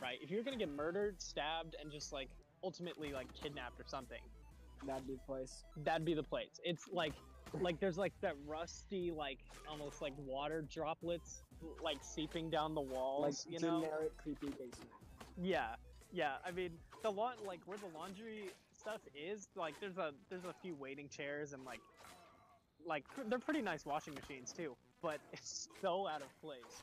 right? 0.01 0.19
If 0.23 0.31
you're 0.31 0.43
gonna 0.43 0.57
get 0.57 0.71
murdered, 0.71 1.21
stabbed, 1.21 1.77
and 1.81 1.93
just 1.93 2.13
like 2.13 2.29
ultimately 2.63 3.13
like 3.13 3.29
kidnapped 3.41 3.79
or 3.79 3.85
something, 3.87 4.21
That'd 4.87 5.07
be 5.07 5.15
the 5.15 5.21
place. 5.27 5.65
that'd 5.85 6.05
be 6.05 6.15
the 6.15 6.23
place. 6.23 6.61
It's 6.65 6.85
like 6.93 7.13
like 7.61 7.79
there's 7.81 7.99
like 7.99 8.13
that 8.23 8.35
rusty 8.47 9.13
like 9.13 9.39
almost 9.71 10.03
like 10.03 10.13
water 10.19 10.63
droplets 10.63 11.43
like 11.83 11.99
seeping 12.03 12.51
down 12.51 12.75
the 12.75 12.81
walls. 12.81 13.45
Like 13.47 13.61
you 13.61 13.67
know? 13.67 13.83
generic 13.83 14.17
creepy 14.23 14.49
basement. 14.49 14.91
Yeah, 15.43 15.75
yeah. 16.13 16.35
I 16.47 16.51
mean, 16.51 16.71
the 17.03 17.11
lawn, 17.11 17.35
like 17.47 17.61
where 17.67 17.79
the 17.79 17.87
laundry 17.97 18.51
stuff 18.73 19.01
is, 19.15 19.49
like 19.57 19.75
there's 19.81 19.99
a 19.99 20.13
there's 20.31 20.45
a 20.45 20.55
few 20.63 20.75
waiting 20.75 21.09
chairs 21.09 21.53
and 21.53 21.65
like 21.65 21.81
like 22.87 23.05
they're 23.29 23.39
pretty 23.39 23.63
nice 23.63 23.87
washing 23.87 24.15
machines 24.15 24.53
too, 24.53 24.77
but 25.05 25.21
it's 25.33 25.69
so 25.83 26.09
out 26.09 26.23
of 26.23 26.29
place. 26.43 26.83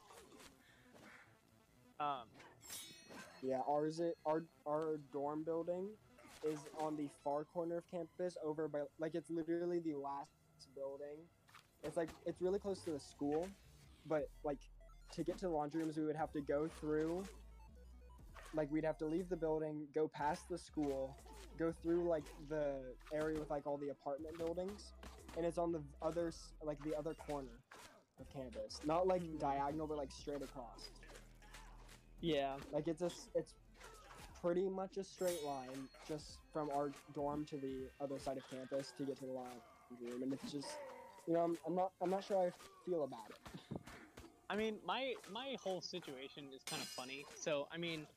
Um, 2.00 2.28
Yeah, 3.42 3.62
ours 3.68 4.00
it 4.00 4.16
our 4.26 4.44
our 4.68 5.00
dorm 5.12 5.44
building 5.44 5.88
is 6.48 6.60
on 6.80 6.96
the 6.96 7.08
far 7.24 7.44
corner 7.44 7.78
of 7.78 7.84
campus 7.92 8.38
over 8.46 8.68
by 8.68 8.82
like 9.00 9.16
it's 9.16 9.30
literally 9.30 9.80
the 9.80 9.96
last 9.96 10.30
building. 10.76 11.18
It's 11.84 11.98
like 11.98 12.10
it's 12.26 12.42
really 12.42 12.60
close 12.60 12.84
to 12.86 12.92
the 12.92 13.00
school, 13.00 13.50
but 14.06 14.24
like 14.44 14.60
to 15.14 15.24
get 15.24 15.38
to 15.40 15.46
the 15.46 15.52
laundry 15.52 15.82
rooms 15.82 15.98
we 15.98 16.06
would 16.06 16.16
have 16.16 16.32
to 16.34 16.42
go 16.42 16.70
through 16.80 17.24
like 18.54 18.72
we'd 18.72 18.84
have 18.86 18.98
to 18.98 19.06
leave 19.06 19.30
the 19.30 19.36
building, 19.36 19.88
go 19.96 20.10
past 20.14 20.44
the 20.50 20.58
school, 20.58 21.16
go 21.58 21.74
through 21.82 22.08
like 22.08 22.24
the 22.50 22.76
area 23.14 23.40
with 23.40 23.50
like 23.50 23.66
all 23.66 23.78
the 23.78 23.90
apartment 23.90 24.38
buildings, 24.38 24.92
and 25.38 25.46
it's 25.46 25.58
on 25.58 25.72
the 25.72 25.82
other 26.02 26.32
like 26.64 26.78
the 26.84 26.96
other 26.96 27.16
corner 27.28 27.50
of 28.22 28.30
campus. 28.30 28.82
Not 28.84 29.08
like 29.08 29.24
Hmm. 29.24 29.38
diagonal 29.40 29.88
but 29.88 29.98
like 29.98 30.12
straight 30.12 30.42
across. 30.44 30.92
yeah, 32.22 32.60
Like 32.72 32.88
it's 32.88 33.02
a 33.02 33.12
it's 33.36 33.56
pretty 34.42 34.70
much 34.70 34.98
a 34.98 35.04
straight 35.04 35.42
line 35.44 35.90
just 36.08 36.42
from 36.54 36.70
our 36.70 36.94
dorm 37.12 37.46
to 37.48 37.58
the 37.60 37.90
other 38.00 38.20
side 38.20 38.38
of 38.38 38.46
campus 38.50 38.94
to 38.94 39.06
get 39.06 39.18
to 39.20 39.26
the 39.26 39.32
laundry 39.32 39.62
room, 40.00 40.24
and 40.24 40.34
it's 40.34 40.52
just 40.52 40.82
you 41.28 41.34
know 41.34 41.42
I'm, 41.42 41.58
I'm 41.68 41.76
not 41.76 41.92
I'm 42.02 42.10
not 42.12 42.24
sure 42.24 42.48
I 42.48 42.52
feel 42.86 43.04
about 43.04 43.32
it. 43.32 43.62
I 44.50 44.56
mean, 44.56 44.80
my 44.84 45.16
my 45.28 45.56
whole 45.62 45.82
situation 45.82 46.54
is 46.54 46.64
kind 46.64 46.82
of 46.82 46.90
funny. 46.90 47.28
So, 47.36 47.68
I 47.72 47.78
mean, 47.78 48.08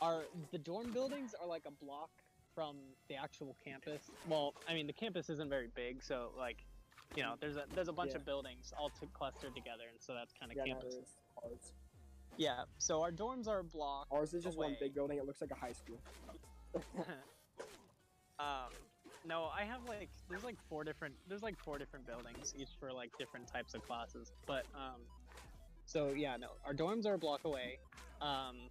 our 0.00 0.28
the 0.50 0.58
dorm 0.58 0.92
buildings 0.92 1.34
are 1.34 1.46
like 1.46 1.66
a 1.66 1.70
block 1.70 2.10
from 2.54 2.96
the 3.08 3.16
actual 3.16 3.54
campus. 3.54 4.10
Well, 4.24 4.54
I 4.66 4.74
mean, 4.74 4.86
the 4.86 4.92
campus 4.92 5.30
isn't 5.30 5.50
very 5.50 5.68
big, 5.68 6.02
so 6.02 6.32
like, 6.36 6.66
you 7.14 7.22
know, 7.22 7.36
there's 7.40 7.56
a 7.56 7.66
there's 7.74 7.88
a 7.88 7.92
bunch 7.92 8.12
Yeah. 8.12 8.18
of 8.18 8.24
buildings 8.24 8.72
all 8.72 8.90
t- 8.90 9.06
clustered 9.08 9.54
together, 9.54 9.88
and 9.88 10.00
so 10.02 10.14
that's 10.14 10.32
kind 10.34 10.50
of 10.52 10.58
Yeah, 10.58 10.64
campus. 10.64 11.16
ours. 11.42 11.72
Yeah. 12.36 12.64
So 12.78 13.02
our 13.02 13.12
dorms 13.12 13.48
are 13.48 13.60
a 13.60 13.64
block. 13.64 14.08
Ours 14.10 14.34
is 14.34 14.44
just 14.44 14.58
one 14.58 14.76
big 14.78 14.94
building. 14.94 15.18
It 15.18 15.24
looks 15.24 15.40
like 15.40 15.50
a 15.50 15.54
high 15.54 15.72
school. 15.72 16.02
um, 18.38 18.72
no, 19.24 19.46
I 19.46 19.64
have 19.64 19.84
like 19.84 20.10
there's 20.28 20.44
like 20.44 20.58
four 20.68 20.84
different 20.84 21.14
there's 21.26 21.42
like 21.42 21.58
four 21.58 21.78
different 21.78 22.06
buildings, 22.06 22.54
each 22.54 22.76
for 22.78 22.92
like 22.92 23.16
different 23.16 23.48
types 23.48 23.74
of 23.74 23.82
classes. 23.82 24.30
But 24.46 24.66
um, 24.74 25.06
so 25.86 26.12
yeah, 26.12 26.36
no, 26.36 26.48
our 26.64 26.74
dorms 26.74 27.06
are 27.06 27.14
a 27.14 27.18
block 27.18 27.44
away. 27.44 27.78
Um, 28.20 28.70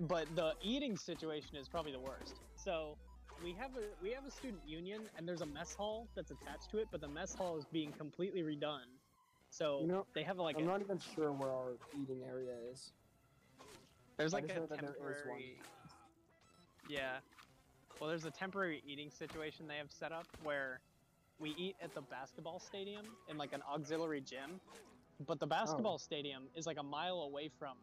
but 0.00 0.34
the 0.34 0.56
eating 0.60 0.96
situation 0.96 1.56
is 1.56 1.68
probably 1.68 1.92
the 1.92 2.00
worst. 2.00 2.40
So 2.56 2.98
we 3.42 3.52
have 3.52 3.70
a 3.76 4.02
we 4.02 4.10
have 4.10 4.26
a 4.26 4.30
student 4.30 4.60
union, 4.66 5.02
and 5.16 5.26
there's 5.26 5.42
a 5.42 5.46
mess 5.46 5.74
hall 5.74 6.08
that's 6.14 6.30
attached 6.30 6.70
to 6.70 6.78
it, 6.78 6.88
but 6.90 7.00
the 7.00 7.08
mess 7.08 7.34
hall 7.34 7.56
is 7.56 7.64
being 7.72 7.92
completely 7.92 8.42
redone. 8.42 8.90
So 9.50 9.80
You 9.80 9.86
know, 9.86 10.06
they 10.14 10.22
have 10.22 10.38
like 10.38 10.56
I'm 10.56 10.64
a, 10.64 10.66
not 10.66 10.80
even 10.80 10.98
sure 11.14 11.32
where 11.32 11.50
our 11.50 11.72
eating 12.00 12.22
area 12.28 12.52
is. 12.72 12.92
There's 14.16 14.32
like 14.32 14.44
a 14.44 14.48
know 14.48 14.66
that 14.66 14.80
there 14.80 14.90
is 14.90 14.96
one. 14.96 15.14
temporary. 15.16 15.58
Yeah. 16.88 17.18
Well, 18.00 18.10
there's 18.10 18.24
a 18.24 18.30
temporary 18.30 18.82
eating 18.86 19.10
situation 19.10 19.66
they 19.68 19.76
have 19.76 19.90
set 19.90 20.12
up 20.12 20.26
where 20.42 20.80
we 21.38 21.54
eat 21.56 21.76
at 21.82 21.94
the 21.94 22.02
basketball 22.02 22.58
stadium 22.58 23.06
in 23.28 23.36
like 23.38 23.52
an 23.52 23.62
auxiliary 23.72 24.20
gym, 24.20 24.60
but 25.26 25.38
the 25.40 25.46
basketball 25.46 25.94
oh. 25.94 25.98
stadium 25.98 26.44
is 26.54 26.66
like 26.66 26.78
a 26.78 26.82
mile 26.82 27.20
away 27.22 27.50
from 27.58 27.76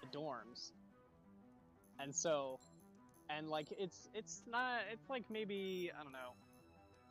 the 0.00 0.18
dorms. 0.18 0.72
And 1.98 2.14
so, 2.14 2.58
and 3.30 3.48
like 3.48 3.68
it's 3.78 4.08
it's 4.14 4.42
not 4.46 4.80
it's 4.92 5.08
like 5.08 5.24
maybe 5.30 5.90
I 5.98 6.02
don't 6.02 6.12
know, 6.12 6.34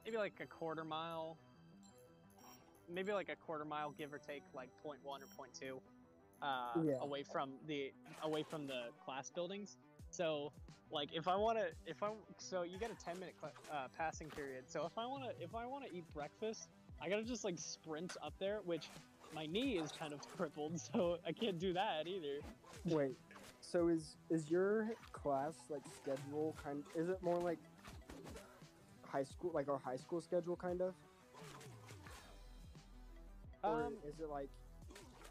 maybe 0.05 0.17
like 0.17 0.33
a 0.41 0.47
quarter 0.47 0.83
mile, 0.83 1.37
maybe 2.93 3.11
like 3.11 3.29
a 3.29 3.35
quarter 3.35 3.65
mile 3.65 3.93
give 3.97 4.13
or 4.13 4.19
take 4.19 4.43
like 4.53 4.69
point 4.83 4.99
one 5.03 5.21
or 5.21 5.27
point 5.37 5.51
two 5.59 5.79
uh, 6.41 6.83
Yeah. 6.85 6.99
away 7.01 7.23
from 7.23 7.51
the 7.67 7.91
away 8.23 8.43
from 8.43 8.67
the 8.67 8.89
class 9.03 9.29
buildings. 9.29 9.77
So, 10.11 10.51
like, 10.91 11.09
if 11.13 11.27
I 11.27 11.35
want 11.35 11.57
to, 11.57 11.65
if 11.85 12.01
I 12.03 12.11
so 12.37 12.63
you 12.63 12.77
get 12.79 12.91
a 12.91 12.95
ten 12.95 13.19
minute 13.19 13.35
cl- 13.39 13.53
uh, 13.71 13.87
passing 13.97 14.29
period. 14.29 14.65
So 14.69 14.85
if 14.85 14.97
I 14.97 15.05
want 15.05 15.23
to, 15.23 15.43
if 15.43 15.55
I 15.55 15.65
want 15.65 15.85
to 15.85 15.93
eat 15.95 16.05
breakfast, 16.13 16.67
I 17.01 17.09
gotta 17.09 17.23
just 17.23 17.43
like 17.43 17.57
sprint 17.57 18.15
up 18.23 18.33
there, 18.39 18.59
which 18.65 18.89
my 19.33 19.45
knee 19.45 19.77
is 19.77 19.91
kind 19.91 20.13
of 20.13 20.21
crippled, 20.37 20.79
so 20.79 21.17
I 21.27 21.31
can't 21.31 21.59
do 21.59 21.73
that 21.73 22.07
either. 22.07 22.39
Wait, 22.85 23.17
so 23.75 23.89
is 23.89 24.15
is 24.29 24.49
your 24.49 24.87
class 25.11 25.53
like 25.69 25.81
schedule 26.01 26.55
kind? 26.63 26.81
Is 26.95 27.09
it 27.09 27.17
more 27.21 27.39
like 27.41 27.59
high 29.05 29.23
school, 29.23 29.51
like 29.53 29.67
our 29.67 29.79
high 29.79 29.97
school 29.97 30.21
schedule, 30.21 30.55
kind 30.55 30.81
of? 30.81 30.93
Or 33.63 33.87
Um, 33.87 33.93
is 34.07 34.17
it 34.21 34.29
like? 34.29 34.49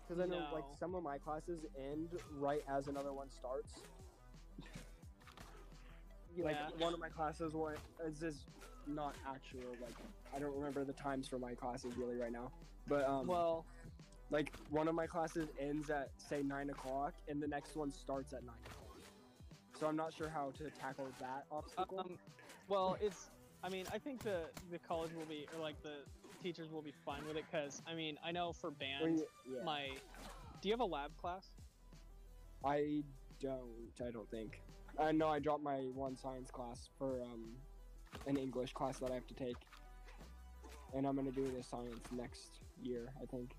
Because 0.06 0.22
I 0.22 0.26
know 0.26 0.46
like 0.52 0.64
some 0.78 0.94
of 0.94 1.02
my 1.02 1.16
classes 1.16 1.64
end 1.78 2.10
right 2.38 2.60
as 2.68 2.88
another 2.88 3.14
one 3.14 3.30
starts. 3.30 3.72
Like 6.42 6.56
Yeah. 6.56 6.68
one 6.84 6.92
of 6.92 7.00
my 7.00 7.08
classes 7.08 7.54
was 7.54 7.78
is 8.06 8.22
is 8.22 8.44
not 8.86 9.14
actual 9.26 9.74
like 9.80 9.94
I 10.36 10.38
don't 10.38 10.54
remember 10.54 10.84
the 10.84 10.92
times 10.92 11.28
for 11.28 11.38
my 11.38 11.54
classes 11.54 11.94
really 11.96 12.16
right 12.16 12.32
now, 12.32 12.52
but 12.88 13.08
um 13.08 13.26
well, 13.26 13.64
like 14.30 14.52
one 14.70 14.88
of 14.88 14.94
my 14.94 15.06
classes 15.06 15.48
ends 15.60 15.90
at 15.90 16.10
say 16.16 16.42
nine 16.42 16.70
o'clock 16.70 17.12
and 17.28 17.42
the 17.42 17.46
next 17.46 17.76
one 17.76 17.92
starts 17.92 18.32
at 18.32 18.42
nine. 18.44 18.54
o'clock. 18.66 18.84
So 19.78 19.86
I'm 19.86 19.96
not 19.96 20.14
sure 20.14 20.28
how 20.28 20.52
to 20.58 20.70
tackle 20.70 21.06
that 21.20 21.44
obstacle. 21.50 21.98
um, 22.00 22.18
well, 22.68 22.96
it's. 23.00 23.30
I 23.62 23.68
mean, 23.70 23.86
I 23.92 23.98
think 23.98 24.22
the 24.22 24.42
the 24.70 24.78
college 24.78 25.10
will 25.14 25.24
be, 25.24 25.46
or 25.54 25.60
like 25.60 25.82
the 25.82 25.96
teachers 26.42 26.70
will 26.70 26.82
be 26.82 26.92
fine 27.04 27.26
with 27.26 27.36
it, 27.36 27.44
because 27.50 27.82
I 27.86 27.94
mean, 27.94 28.16
I 28.24 28.30
know 28.30 28.52
for 28.52 28.70
band, 28.70 29.20
yeah, 29.46 29.64
my. 29.64 29.88
Do 30.60 30.68
you 30.68 30.72
have 30.72 30.80
a 30.80 30.84
lab 30.84 31.16
class? 31.16 31.48
I 32.64 33.02
don't. 33.40 33.92
I 34.06 34.10
don't 34.10 34.30
think. 34.30 34.62
I 34.98 35.12
know 35.12 35.28
I 35.28 35.38
dropped 35.40 35.62
my 35.62 35.78
one 35.94 36.16
science 36.16 36.50
class 36.50 36.88
for 36.98 37.22
um 37.22 37.56
an 38.26 38.36
English 38.36 38.72
class 38.72 38.98
that 38.98 39.10
I 39.10 39.14
have 39.14 39.26
to 39.26 39.34
take, 39.34 39.56
and 40.94 41.06
I'm 41.06 41.16
gonna 41.16 41.32
do 41.32 41.50
the 41.56 41.62
science 41.62 42.08
next 42.12 42.60
year. 42.82 43.12
I 43.20 43.26
think. 43.26 43.50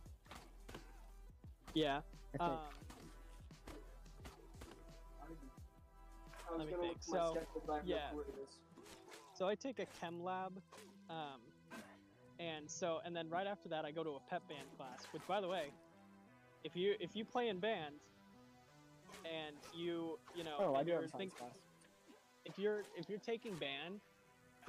Yeah. 1.75 1.97
I 2.33 2.37
think. 2.37 2.41
Um, 2.41 2.57
I 6.47 6.51
was 6.51 6.59
let 6.59 6.67
me 6.67 6.73
think. 6.73 6.81
look 6.81 6.91
at 6.91 7.07
my 7.09 7.33
So, 7.65 7.73
I 7.73 7.79
yeah. 7.85 8.09
clue 8.09 8.17
what 8.19 8.27
it 8.29 8.41
is. 8.41 8.49
So 9.33 9.47
I 9.47 9.55
take 9.55 9.79
a 9.79 9.85
chem 9.99 10.23
lab, 10.23 10.53
um, 11.09 11.41
and 12.39 12.69
so 12.71 12.99
and 13.03 13.13
then 13.15 13.29
right 13.29 13.45
after 13.47 13.67
that 13.69 13.83
I 13.83 13.91
go 13.91 14.03
to 14.03 14.11
a 14.11 14.19
pep 14.29 14.47
band 14.47 14.67
class. 14.77 15.05
Which, 15.11 15.27
by 15.27 15.41
the 15.41 15.47
way, 15.49 15.71
if 16.63 16.75
you 16.75 16.95
if 17.01 17.15
you 17.15 17.25
play 17.25 17.49
in 17.49 17.59
band, 17.59 17.95
and 19.25 19.55
you 19.73 20.17
you 20.33 20.45
know 20.45 20.55
Oh, 20.59 20.75
I 20.75 20.83
do 20.83 20.91
have 20.93 21.01
you're 21.01 21.09
think- 21.09 21.35
class. 21.37 21.51
if 22.45 22.57
you're 22.57 22.83
if 22.95 23.09
you're 23.09 23.19
taking 23.19 23.55
band, 23.55 23.99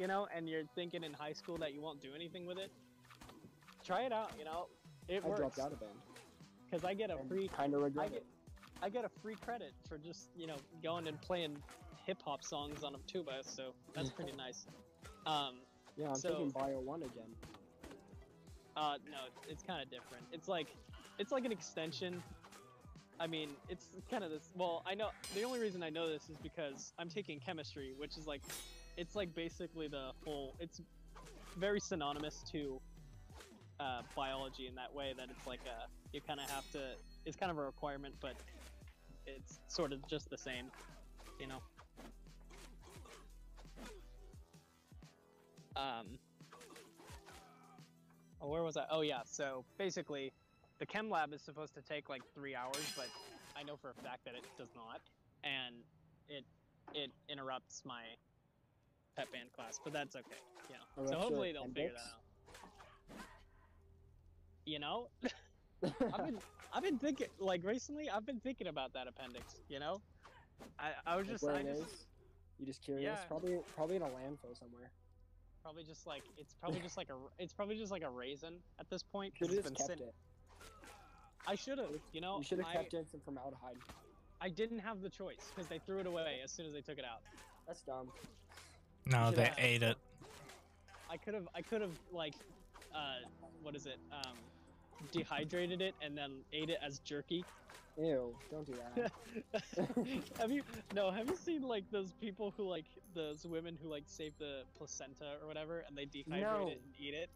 you 0.01 0.09
know, 0.09 0.27
and 0.35 0.49
you're 0.49 0.65
thinking 0.75 1.05
in 1.05 1.13
high 1.13 1.33
school 1.33 1.57
that 1.59 1.73
you 1.73 1.81
won't 1.81 2.01
do 2.03 2.13
anything 2.13 2.45
with 2.45 2.59
it, 2.59 2.73
try 3.85 4.03
it 4.03 4.13
out. 4.13 4.33
You 4.37 4.45
know, 4.47 4.67
it 5.07 5.23
I 5.25 5.29
works 5.29 5.41
dropped 5.41 5.59
out 5.61 5.73
of 5.73 5.79
band. 5.81 5.93
Because 6.69 6.85
I 6.85 6.95
get 6.95 7.11
a 7.11 7.17
free 7.29 7.49
Kind 7.49 7.75
of 7.75 7.83
regret 7.83 8.07
I 8.07 8.09
get. 8.09 8.25
I 8.83 8.89
get 8.91 9.05
a 9.05 9.09
free 9.23 9.37
credit 9.37 9.73
for 9.89 9.97
just 9.99 10.29
you 10.37 10.47
know 10.47 10.57
going 10.83 11.07
and 11.07 11.21
playing 11.21 11.57
hip 12.07 12.19
hop 12.25 12.43
songs 12.45 12.85
on 12.85 12.95
a 12.95 12.99
tuba, 13.07 13.41
so 13.43 13.73
that's 13.95 14.11
pretty 14.11 14.33
nice. 14.37 14.67
Um, 15.27 15.55
Yeah, 15.97 16.09
I'm 16.11 16.15
so- 16.17 16.31
taking 16.31 16.51
Bio 16.51 16.81
One 16.81 17.03
again. 17.03 17.35
Uh, 18.77 18.99
no, 19.11 19.19
it's 19.49 19.63
kind 19.63 19.83
of 19.83 19.91
different. 19.91 20.23
It's 20.33 20.49
like, 20.49 20.67
it's 21.19 21.33
like 21.33 21.47
an 21.47 21.53
extension. 21.53 22.23
I 23.19 23.27
mean, 23.27 23.49
it's 23.71 23.89
kind 24.11 24.23
of 24.23 24.31
this. 24.31 24.51
Well, 24.55 24.83
I 24.87 24.95
know 24.95 25.09
the 25.35 25.45
only 25.45 25.59
reason 25.61 25.83
I 25.83 25.89
know 25.89 26.07
this 26.11 26.29
is 26.29 26.37
because 26.37 26.93
I'm 26.99 27.09
taking 27.09 27.41
chemistry, 27.41 27.95
which 27.97 28.19
is 28.19 28.27
like, 28.27 28.43
it's 28.99 29.17
like 29.17 29.35
basically 29.35 29.89
the 29.89 30.11
whole. 30.25 30.55
It's 30.61 30.83
very 31.57 31.81
synonymous 31.81 32.45
to 32.53 32.79
uh, 33.81 34.03
biology 34.15 34.67
in 34.67 34.75
that 34.75 34.95
way 34.95 35.15
that 35.17 35.29
it's 35.31 35.47
like 35.47 35.61
a 35.67 35.89
you 36.17 36.23
kind 36.27 36.41
of 36.41 36.51
have 36.51 36.69
to. 36.73 36.81
It's 37.27 37.37
kind 37.37 37.53
of 37.53 37.59
a 37.59 37.63
requirement, 37.63 38.15
but 38.23 38.35
it's 39.27 39.61
sort 39.69 39.93
of 39.93 40.07
just 40.09 40.31
the 40.31 40.39
same, 40.39 40.71
you 41.39 41.47
know. 41.47 41.59
Um. 45.77 46.19
Oh, 48.41 48.49
where 48.49 48.63
was 48.63 48.79
I? 48.79 48.85
Oh 48.91 49.03
yeah. 49.03 49.21
So 49.27 49.67
basically, 49.77 50.33
the 50.79 50.87
chem 50.87 51.11
lab 51.11 51.35
is 51.35 51.43
supposed 51.43 51.75
to 51.75 51.83
take 51.83 52.09
like 52.09 52.23
three 52.35 52.55
hours, 52.55 52.93
but 52.97 53.09
I 53.55 53.63
know 53.63 53.77
for 53.77 53.91
a 53.91 54.03
fact 54.03 54.25
that 54.25 54.35
it 54.35 54.45
does 54.57 54.71
not, 54.75 55.03
and 55.45 55.75
it 56.31 56.45
it 56.95 57.11
interrupts 57.29 57.83
my 57.85 58.05
pet 59.17 59.31
band 59.33 59.53
class. 59.55 59.79
But 59.85 59.93
that's 59.93 60.17
okay. 60.17 60.41
Yeah. 60.71 60.77
So 61.09 61.19
hopefully 61.19 61.53
they'll 61.53 61.65
figure 61.65 61.93
that 61.93 63.19
out. 63.19 63.25
You 64.65 64.81
know, 64.81 65.09
I've 66.13 66.25
been 66.25 66.41
I've 66.73 66.83
been 66.83 66.99
thinking 66.99 67.29
like 67.39 67.65
recently. 67.65 68.11
I've 68.11 68.27
been 68.27 68.41
thinking 68.41 68.67
about 68.67 68.93
that 68.95 69.07
appendix. 69.09 69.55
You 69.69 69.79
know, 69.81 70.03
I 70.79 70.95
I 71.07 71.17
was 71.17 71.27
Like 71.27 71.35
just 71.35 71.43
where 71.43 71.57
I 71.57 71.61
it 71.61 71.67
just 71.67 71.83
is? 71.83 72.07
You 72.59 72.67
just 72.67 72.83
curious? 72.83 73.05
Yeah. 73.05 73.25
Probably 73.29 73.59
probably 73.75 73.97
in 73.97 74.03
a 74.03 74.07
landfill 74.09 74.57
somewhere. 74.57 74.91
probably 75.63 75.85
just 75.85 76.07
like 76.07 76.25
it's 76.37 76.55
probably 76.55 76.81
just 76.81 76.97
like 76.97 77.11
a 77.11 77.17
it's 77.39 77.53
probably 77.53 77.77
just 77.77 77.93
like 77.93 78.03
a 78.03 78.11
raisin 78.11 78.63
at 78.79 78.89
this 78.89 79.03
point 79.03 79.35
Should 79.35 79.51
because 79.51 79.57
have 79.57 79.65
it's 79.67 79.71
been 79.71 79.87
kept 79.87 80.01
sitting. 80.01 80.09
it. 80.09 80.15
I 81.47 81.55
should 81.55 81.79
have. 81.79 81.91
You 82.13 82.21
know, 82.21 82.39
You 82.39 82.45
should 82.45 82.59
have 82.59 82.69
I, 82.69 82.73
kept 82.73 82.95
it 82.95 82.99
in 82.99 83.07
some 83.09 83.21
formaldehyde. 83.21 83.79
I 84.41 84.49
didn't 84.49 84.81
have 84.81 85.01
the 85.01 85.11
choice 85.11 85.51
because 85.55 85.69
they 85.69 85.79
threw 85.79 86.01
it 86.01 86.07
away 86.07 86.41
as 86.43 86.53
soon 86.53 86.67
as 86.67 86.73
they 86.73 86.83
took 86.83 86.99
it 86.99 87.05
out. 87.05 87.23
That's 87.67 87.83
dumb. 87.83 88.13
No, 89.07 89.31
they 89.31 89.53
ate 89.57 89.83
it. 89.83 89.97
I 91.09 91.17
could 91.17 91.35
have 91.35 91.49
I 91.55 91.63
could 91.63 91.81
have 91.83 91.97
like 92.11 92.35
uh 92.95 93.19
what 93.63 93.77
is 93.77 93.87
it 93.87 93.99
um 94.11 94.37
dehydrated 95.13 95.81
it 95.81 95.95
and 96.01 96.17
then 96.17 96.45
ate 96.53 96.71
it 96.71 96.79
as 96.83 96.99
jerky. 97.01 97.45
Ew! 97.99 98.37
Don't 98.51 98.67
do 98.67 98.75
that. 98.75 99.13
have 100.39 100.51
you 100.53 100.63
no 100.93 101.11
have 101.11 101.29
you 101.29 101.37
seen 101.37 101.63
like 101.63 101.91
those 101.91 102.13
people 102.13 102.51
who 102.51 102.69
like 102.69 102.85
those 103.15 103.47
women 103.47 103.75
who 103.77 103.89
like 103.89 104.05
save 104.07 104.37
the 104.39 104.65
placenta 104.77 105.39
or 105.41 105.47
whatever 105.47 105.81
and 105.81 105.97
they 105.97 106.05
dehydrate 106.05 106.41
No. 106.43 106.69
it 106.69 106.79
and 106.85 106.95
eat 106.99 107.15
it? 107.15 107.31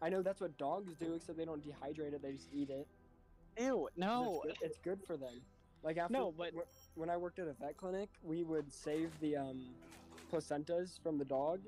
I 0.00 0.08
know 0.08 0.22
that's 0.22 0.40
what 0.40 0.56
dogs 0.58 0.96
do, 0.96 1.14
except 1.14 1.38
they 1.38 1.44
don't 1.44 1.62
dehydrate 1.64 2.12
it; 2.14 2.22
they 2.22 2.32
just 2.32 2.52
eat 2.52 2.70
it. 2.70 2.86
Ew, 3.60 3.88
no. 3.96 4.42
it's 4.44 4.58
good, 4.58 4.66
it's 4.66 4.78
good 4.78 5.00
for 5.06 5.16
them. 5.16 5.40
Like 5.82 5.98
after 5.98 6.12
No, 6.14 6.32
but- 6.32 6.54
when 6.94 7.08
I 7.10 7.16
worked 7.16 7.38
at 7.38 7.46
a 7.46 7.52
vet 7.52 7.76
clinic, 7.76 8.08
we 8.22 8.42
would 8.42 8.72
save 8.72 9.20
the 9.20 9.36
um, 9.36 9.76
placentas 10.30 11.00
from 11.02 11.18
the 11.18 11.24
dog, 11.24 11.60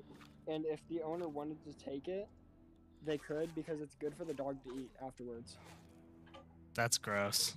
and 0.47 0.65
if 0.65 0.85
the 0.89 1.01
owner 1.03 1.29
wanted 1.29 1.63
to 1.63 1.73
take 1.73 2.07
it, 2.07 2.27
they 3.05 3.17
could 3.17 3.53
because 3.55 3.81
it's 3.81 3.95
good 3.95 4.13
for 4.15 4.25
the 4.25 4.33
dog 4.33 4.57
to 4.63 4.69
eat 4.79 4.91
afterwards. 5.05 5.57
That's 6.73 6.97
gross. 6.97 7.55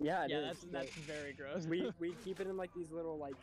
Yeah, 0.00 0.24
it 0.24 0.30
Yeah, 0.30 0.38
is. 0.38 0.58
that's 0.70 0.72
that's 0.72 0.94
very 1.06 1.32
gross. 1.32 1.66
we 1.66 1.90
we 2.00 2.14
keep 2.24 2.40
it 2.40 2.46
in 2.46 2.56
like 2.56 2.70
these 2.74 2.90
little 2.90 3.18
like 3.18 3.34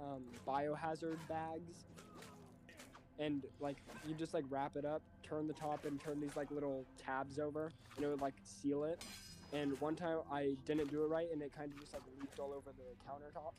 um, 0.00 0.22
biohazard 0.46 1.18
bags, 1.28 1.84
and 3.18 3.44
like 3.60 3.76
you 4.06 4.14
just 4.14 4.34
like 4.34 4.44
wrap 4.50 4.76
it 4.76 4.84
up, 4.84 5.02
turn 5.22 5.46
the 5.46 5.52
top, 5.54 5.84
and 5.84 6.00
turn 6.00 6.20
these 6.20 6.36
like 6.36 6.50
little 6.50 6.84
tabs 6.98 7.38
over, 7.38 7.70
and 7.96 8.04
it 8.04 8.08
would 8.08 8.20
like 8.20 8.34
seal 8.42 8.84
it. 8.84 9.02
And 9.52 9.80
one 9.80 9.94
time 9.94 10.18
I 10.32 10.56
didn't 10.66 10.90
do 10.90 11.04
it 11.04 11.08
right, 11.08 11.28
and 11.32 11.40
it 11.42 11.52
kind 11.56 11.70
of 11.72 11.78
just 11.80 11.92
like 11.92 12.02
leaked 12.20 12.38
all 12.40 12.52
over 12.52 12.70
the 12.76 13.08
countertop. 13.08 13.52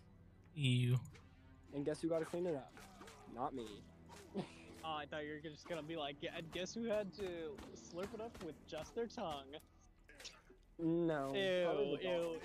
You. 0.53 0.99
And 1.73 1.85
guess 1.85 2.01
who 2.01 2.09
got 2.09 2.19
to 2.19 2.25
clean 2.25 2.45
it 2.45 2.55
up? 2.55 2.71
Not 3.33 3.53
me. 3.53 3.65
oh, 4.85 4.93
I 4.93 5.05
thought 5.05 5.25
you 5.25 5.33
were 5.33 5.39
just 5.49 5.67
gonna 5.67 5.83
be 5.83 5.95
like, 5.95 6.17
yeah, 6.21 6.39
guess 6.53 6.73
who 6.73 6.85
had 6.85 7.13
to 7.15 7.57
slurp 7.75 8.13
it 8.13 8.21
up 8.21 8.31
with 8.43 8.55
just 8.67 8.95
their 8.95 9.07
tongue? 9.07 9.47
No. 10.77 11.33
Ew, 11.33 11.97
ew, 12.01 12.41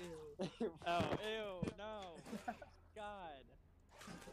ew. 0.59 0.71
Oh, 0.87 1.17
ew, 1.23 1.71
no. 1.77 2.15
God. 2.95 3.43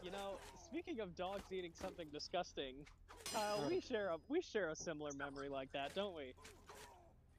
You 0.01 0.11
know, 0.11 0.37
speaking 0.69 0.99
of 1.01 1.15
dogs 1.15 1.51
eating 1.51 1.73
something 1.73 2.07
disgusting, 2.11 2.75
Kyle, 3.31 3.67
we 3.67 3.79
share 3.79 4.07
a 4.09 4.17
we 4.29 4.41
share 4.41 4.69
a 4.69 4.75
similar 4.75 5.11
memory 5.13 5.49
like 5.49 5.71
that, 5.73 5.93
don't 5.93 6.15
we? 6.15 6.33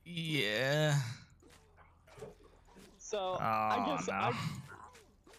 Yeah. 0.05 1.01
So 2.99 3.19
Oh, 3.19 3.39
I 3.41 3.97
guess 3.97 4.07
no. 4.09 4.15
I, 4.15 4.33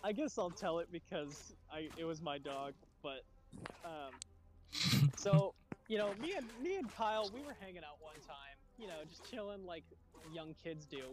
I 0.04 0.12
guess 0.12 0.38
I'll 0.38 0.50
tell 0.50 0.80
it 0.80 0.92
because 0.92 1.54
I 1.72 1.90
it 1.98 2.04
was 2.06 2.22
my 2.22 2.38
dog, 2.40 2.74
but 3.04 3.24
um 3.86 4.12
so 5.16 5.54
you 5.88 5.98
know 5.98 6.14
me 6.22 6.34
and 6.38 6.46
me 6.62 6.78
and 6.78 6.94
Kyle 6.96 7.30
we 7.34 7.42
were 7.42 7.56
hanging 7.60 7.84
out 7.84 7.98
one 8.02 8.16
time, 8.28 8.56
you 8.80 8.88
know, 8.88 9.04
just 9.10 9.30
chilling 9.30 9.66
like 9.66 9.84
young 10.34 10.54
kids 10.64 10.86
do, 10.86 11.04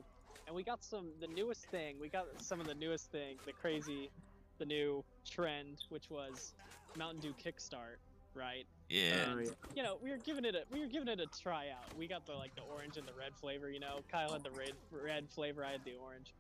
and 0.47 0.55
we 0.55 0.63
got 0.63 0.83
some 0.85 1.07
the 1.21 1.27
newest 1.29 1.67
thing. 1.67 1.97
We 2.01 2.09
got 2.09 2.27
some 2.39 2.61
of 2.61 2.67
the 2.67 2.75
newest 2.75 3.11
thing, 3.11 3.37
the 3.47 3.53
crazy, 3.53 4.11
the 4.59 4.67
new 4.67 5.05
trend, 5.29 5.85
which 5.89 6.11
was 6.11 6.53
Mountain 6.97 7.21
Dew 7.21 7.35
Kickstart, 7.43 7.99
right? 8.35 8.67
yeah. 8.89 9.27
Oh, 9.29 9.39
And, 9.39 9.55
you 9.75 9.83
know, 9.83 9.99
we 10.03 10.11
were 10.11 10.17
giving 10.17 10.45
it 10.45 10.55
a 10.55 10.63
we 10.73 10.81
were 10.81 10.87
giving 10.87 11.09
it 11.09 11.21
a 11.21 11.27
tryout. 11.43 11.95
We 11.97 12.07
got 12.07 12.27
the 12.27 12.33
like 12.35 12.55
the 12.55 12.63
orange 12.75 12.97
and 12.97 13.07
the 13.07 13.13
red 13.19 13.35
flavor. 13.35 13.71
You 13.71 13.81
know, 13.81 14.01
Kyle 14.11 14.33
had 14.33 14.43
the 14.43 14.51
red 14.51 14.73
red 14.91 15.29
flavor. 15.29 15.65
I 15.65 15.73
had 15.73 15.85
the 15.85 15.95
orange. 16.03 16.35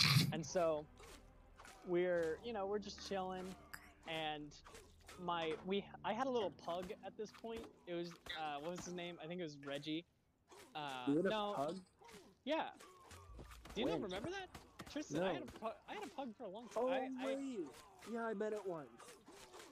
And 0.32 0.44
so 0.44 0.84
we're 1.86 2.38
you 2.44 2.52
know 2.52 2.66
we're 2.66 2.78
just 2.78 3.08
chilling, 3.08 3.46
and 4.06 4.52
my 5.24 5.52
we 5.66 5.84
I 6.04 6.12
had 6.12 6.26
a 6.26 6.30
little 6.30 6.50
pug 6.50 6.86
at 7.04 7.16
this 7.16 7.30
point. 7.30 7.60
It 7.86 7.94
was 7.94 8.08
uh, 8.38 8.60
what 8.60 8.70
was 8.76 8.84
his 8.84 8.94
name? 8.94 9.16
I 9.22 9.26
think 9.26 9.40
it 9.40 9.44
was 9.44 9.56
Reggie. 9.64 10.04
Uh, 10.74 10.80
You 11.08 11.16
had 11.16 11.26
a 11.26 11.30
no, 11.30 11.54
pug? 11.56 11.76
yeah. 12.44 12.64
Do 13.74 13.80
you 13.82 13.86
not 13.86 14.00
remember 14.00 14.28
that, 14.30 14.48
Tristan? 14.90 15.22
I 15.22 15.32
had 15.34 15.42
a 15.42 15.58
pug. 15.58 15.72
I 15.88 15.94
had 15.94 16.04
a 16.04 16.08
pug 16.08 16.28
for 16.36 16.44
a 16.44 16.50
long 16.50 16.68
time. 16.68 16.84
Oh, 16.84 16.88
I, 16.88 17.08
I. 17.32 17.36
Yeah, 18.12 18.24
I 18.26 18.34
met 18.34 18.52
it 18.52 18.60
once. 18.66 18.88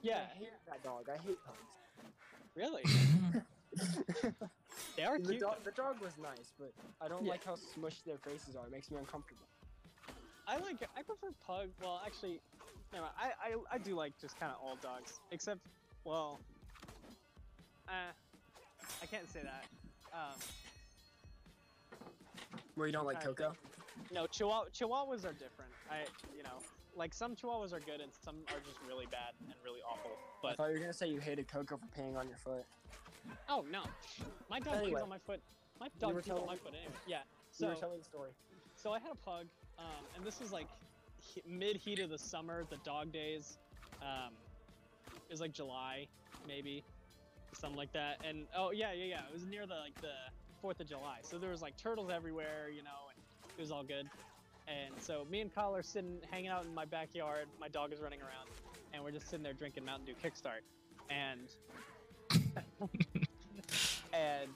yeah, 0.01 0.21
I 0.33 0.37
hate 0.37 0.49
that 0.67 0.83
dog. 0.83 1.07
I 1.09 1.17
hate 1.17 1.37
pugs. 1.45 2.13
really. 2.55 2.83
They 4.95 5.03
are 5.03 5.19
the, 5.19 5.29
cute. 5.29 5.41
dog, 5.41 5.63
the 5.63 5.71
dog 5.71 5.99
was 6.01 6.13
nice, 6.21 6.51
but 6.57 6.71
I 7.01 7.07
don't 7.07 7.23
Yeah. 7.23 7.31
like 7.31 7.43
how 7.45 7.55
smushed 7.55 8.03
their 8.05 8.17
faces 8.17 8.55
are. 8.55 8.65
It 8.65 8.71
makes 8.71 8.89
me 8.91 8.97
uncomfortable. 8.97 9.45
I 10.47 10.57
like 10.57 10.77
I 10.95 11.01
prefer 11.03 11.29
pug. 11.45 11.69
Well, 11.81 12.01
actually, 12.05 12.39
no, 12.93 13.03
I 13.19 13.31
I, 13.51 13.55
I 13.75 13.77
do 13.77 13.95
like 13.95 14.13
just 14.19 14.39
kind 14.39 14.51
of 14.51 14.57
all 14.63 14.75
dogs, 14.81 15.19
except 15.31 15.59
well, 16.03 16.39
uh, 17.87 17.91
I 19.01 19.05
can't 19.05 19.29
say 19.29 19.41
that. 19.43 19.65
Um, 20.13 20.39
Where 22.75 22.87
you 22.87 22.93
don't 22.93 23.05
like 23.05 23.23
Coco? 23.23 23.53
no, 24.11 24.27
Chihuahua 24.27 24.65
Chihuahuas 24.73 25.25
are 25.25 25.33
different. 25.33 25.71
I 25.89 26.05
you 26.35 26.43
know 26.43 26.59
like 26.95 27.13
some 27.13 27.35
Chihuahuas 27.35 27.73
are 27.73 27.79
good 27.79 28.01
and 28.01 28.11
some 28.23 28.35
are 28.49 28.59
just 28.65 28.77
really 28.87 29.05
bad 29.07 29.33
and 29.45 29.53
really 29.63 29.81
awful. 29.87 30.11
I 30.47 30.53
thought 30.55 30.67
you 30.67 30.73
were 30.73 30.79
gonna 30.79 30.93
say 30.93 31.07
you 31.07 31.19
hated 31.19 31.47
Coco 31.47 31.77
for 31.77 31.85
peeing 31.99 32.15
on 32.17 32.27
your 32.27 32.37
foot. 32.37 32.63
oh 33.49 33.65
no, 33.71 33.83
my 34.49 34.59
dog 34.59 34.75
Anyway. 34.75 34.91
pees 34.93 35.01
on 35.03 35.09
my 35.09 35.17
foot. 35.19 35.41
My 35.79 35.89
dog 35.99 36.23
pees 36.23 36.31
on 36.31 36.45
my 36.45 36.55
foot 36.55 36.73
anyway. 36.73 36.93
Yeah. 37.07 37.17
you 37.17 37.23
So 37.51 37.67
were 37.69 37.75
telling 37.75 37.97
the 37.99 38.03
story. 38.03 38.31
So 38.75 38.93
I 38.93 38.99
had 38.99 39.11
a 39.11 39.15
pug, 39.15 39.45
um, 39.79 39.85
and 40.15 40.23
this 40.25 40.39
was 40.39 40.51
like 40.51 40.67
mid 41.47 41.77
heat 41.77 41.99
of 41.99 42.09
the 42.09 42.17
summer, 42.17 42.63
the 42.69 42.77
dog 42.77 43.11
days. 43.11 43.57
Um, 44.01 44.33
it 45.11 45.31
was 45.31 45.41
like 45.41 45.53
July, 45.53 46.07
maybe, 46.47 46.83
something 47.53 47.77
like 47.77 47.93
that. 47.93 48.21
And 48.27 48.45
oh 48.55 48.71
yeah, 48.71 48.93
yeah, 48.93 49.05
yeah. 49.05 49.19
It 49.27 49.33
was 49.33 49.45
near 49.45 49.65
the 49.65 49.75
like 49.75 49.99
the 50.01 50.13
Fourth 50.61 50.79
of 50.79 50.87
July, 50.87 51.19
so 51.21 51.37
there 51.37 51.51
was 51.51 51.61
like 51.61 51.77
turtles 51.77 52.09
everywhere, 52.09 52.69
you 52.69 52.83
know, 52.83 53.09
and 53.13 53.21
it 53.57 53.61
was 53.61 53.71
all 53.71 53.83
good. 53.83 54.09
And 54.67 54.93
so 54.99 55.25
me 55.29 55.39
and 55.41 55.53
Kyle 55.53 55.75
are 55.75 55.83
sitting, 55.83 56.19
hanging 56.29 56.49
out 56.49 56.65
in 56.65 56.73
my 56.73 56.85
backyard. 56.85 57.47
My 57.59 57.69
dog 57.69 57.93
is 57.93 58.01
running 58.01 58.19
around, 58.19 58.49
and 58.93 59.03
we're 59.03 59.11
just 59.11 59.29
sitting 59.29 59.43
there 59.43 59.53
drinking 59.53 59.85
Mountain 59.85 60.05
Dew 60.07 60.15
Kickstart. 60.21 60.63
And 61.09 61.47
and 64.13 64.49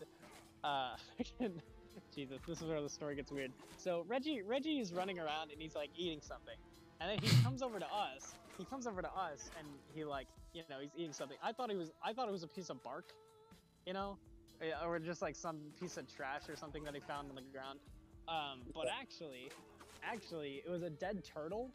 uh, 0.63 0.95
Jesus, 2.13 2.39
this 2.47 2.61
is 2.61 2.67
where 2.67 2.81
the 2.81 2.89
story 2.89 3.15
gets 3.15 3.31
weird. 3.31 3.51
So 3.77 4.03
Reggie, 4.07 4.41
Reggie 4.41 4.79
is 4.79 4.93
running 4.93 5.19
around 5.19 5.51
and 5.51 5.61
he's 5.61 5.75
like 5.75 5.89
eating 5.95 6.19
something, 6.21 6.55
and 6.99 7.09
then 7.09 7.17
he 7.19 7.29
comes 7.43 7.61
over 7.61 7.79
to 7.79 7.85
us. 7.85 8.35
He 8.57 8.65
comes 8.65 8.85
over 8.85 9.01
to 9.01 9.07
us 9.13 9.49
and 9.57 9.67
he 9.93 10.03
like, 10.03 10.27
you 10.53 10.63
know, 10.69 10.77
he's 10.81 10.91
eating 10.95 11.13
something. 11.13 11.37
I 11.43 11.51
thought 11.51 11.69
he 11.71 11.77
was, 11.77 11.91
I 12.03 12.13
thought 12.13 12.27
it 12.27 12.31
was 12.31 12.43
a 12.43 12.47
piece 12.47 12.69
of 12.69 12.83
bark, 12.83 13.05
you 13.87 13.93
know, 13.93 14.17
or 14.85 14.99
just 14.99 15.21
like 15.21 15.35
some 15.35 15.57
piece 15.79 15.97
of 15.97 16.07
trash 16.13 16.43
or 16.49 16.55
something 16.55 16.83
that 16.83 16.93
he 16.93 16.99
found 16.99 17.29
on 17.29 17.35
the 17.35 17.41
ground. 17.53 17.79
Um, 18.27 18.61
but 18.73 18.87
actually, 18.87 19.49
actually, 20.03 20.61
it 20.65 20.69
was 20.69 20.83
a 20.83 20.89
dead 20.89 21.23
turtle, 21.23 21.71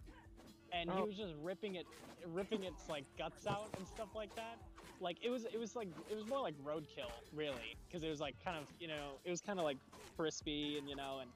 and 0.72 0.90
he 0.90 1.01
Oh. 1.01 1.07
was 1.07 1.16
just 1.16 1.35
ripping 1.42 1.75
it, 1.77 1.87
ripping 2.27 2.62
its 2.64 2.88
like 2.88 3.05
guts 3.18 3.46
out 3.46 3.68
and 3.79 3.87
stuff 3.87 4.09
like 4.14 4.35
that. 4.37 4.59
Like 5.00 5.18
it 5.22 5.30
was, 5.30 5.44
it 5.44 5.59
was 5.59 5.76
like 5.76 5.88
it 6.11 6.14
was 6.14 6.26
more 6.26 6.40
like 6.40 6.54
roadkill, 6.64 7.12
really, 7.35 7.76
because 7.87 8.02
it 8.02 8.09
was 8.09 8.20
like 8.20 8.35
kind 8.44 8.56
of, 8.56 8.64
you 8.80 8.88
know, 8.88 9.12
it 9.24 9.30
was 9.30 9.40
kind 9.40 9.59
of 9.59 9.64
like 9.64 9.76
crispy 10.16 10.78
and 10.78 10.88
you 10.88 10.96
know, 10.96 11.20
and 11.20 11.30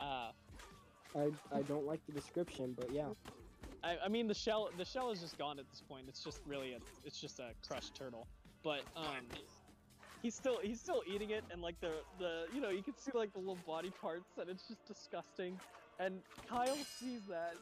uh, 0.00 0.30
I 1.16 1.30
I 1.56 1.62
don't 1.62 1.86
like 1.86 2.00
the 2.06 2.12
description, 2.12 2.74
but 2.78 2.92
yeah. 2.92 3.08
I, 3.82 3.96
I 4.04 4.08
mean 4.08 4.26
the 4.26 4.34
shell, 4.34 4.70
the 4.76 4.84
shell 4.84 5.10
is 5.10 5.20
just 5.20 5.38
gone 5.38 5.58
at 5.58 5.68
this 5.70 5.82
point. 5.88 6.04
It's 6.08 6.22
just 6.22 6.40
really 6.46 6.74
a, 6.74 6.78
it's 7.04 7.20
just 7.20 7.38
a 7.40 7.50
crushed 7.66 7.94
turtle. 7.94 8.26
But 8.62 8.82
um, 8.94 9.26
he's 10.22 10.34
still 10.34 10.58
he's 10.62 10.80
still 10.80 11.02
eating 11.06 11.30
it, 11.30 11.44
and 11.50 11.62
like 11.62 11.80
the 11.80 11.92
the 12.18 12.44
you 12.54 12.60
know 12.60 12.70
you 12.70 12.82
can 12.82 12.96
see 12.96 13.10
like 13.14 13.32
the 13.32 13.38
little 13.38 13.58
body 13.66 13.90
parts, 14.00 14.38
and 14.38 14.48
it's 14.50 14.68
just 14.68 14.86
disgusting. 14.86 15.58
And 15.98 16.20
Kyle 16.48 16.76
sees 16.98 17.20
that, 17.28 17.54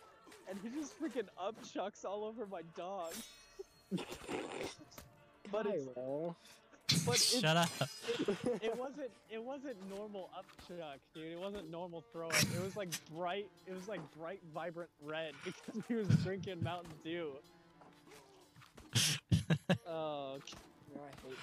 and 0.48 0.58
he 0.62 0.68
just 0.68 1.00
freaking 1.00 1.28
upchucks 1.40 2.04
all 2.04 2.24
over 2.24 2.46
my 2.46 2.62
dog. 2.76 3.12
but 5.50 5.66
it's, 5.66 5.86
but 7.04 7.14
it's, 7.14 7.40
Shut 7.40 7.56
up. 7.56 7.68
it 8.62 8.76
wasn't 8.78 9.10
it 9.30 9.42
wasn't 9.42 9.76
normal 9.94 10.30
upchuck, 10.36 10.98
dude. 11.14 11.32
It 11.32 11.38
wasn't 11.38 11.70
normal 11.70 12.02
throw 12.12 12.28
up. 12.28 12.34
It 12.42 12.62
was 12.62 12.76
like 12.76 12.88
bright. 13.14 13.46
It 13.66 13.74
was 13.74 13.88
like 13.88 14.00
bright, 14.18 14.40
vibrant 14.54 14.90
red 15.04 15.32
because 15.44 15.82
he 15.88 15.94
was 15.94 16.08
drinking 16.24 16.62
Mountain 16.62 16.92
Dew. 17.04 17.32
Oh, 19.86 20.38
No, 20.94 21.00
I 21.02 21.26
hate 21.26 21.36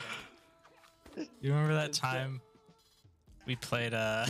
that. 1.15 1.27
You 1.41 1.51
remember 1.51 1.73
that 1.75 1.93
time 1.93 2.41
we 3.45 3.55
played 3.55 3.93
uh 3.93 4.25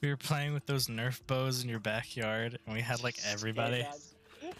we 0.00 0.08
were 0.08 0.16
playing 0.16 0.54
with 0.54 0.66
those 0.66 0.86
Nerf 0.88 1.20
bows 1.26 1.62
in 1.62 1.68
your 1.68 1.80
backyard 1.80 2.58
and 2.66 2.74
we 2.74 2.80
had 2.80 3.02
like 3.02 3.16
everybody. 3.30 3.86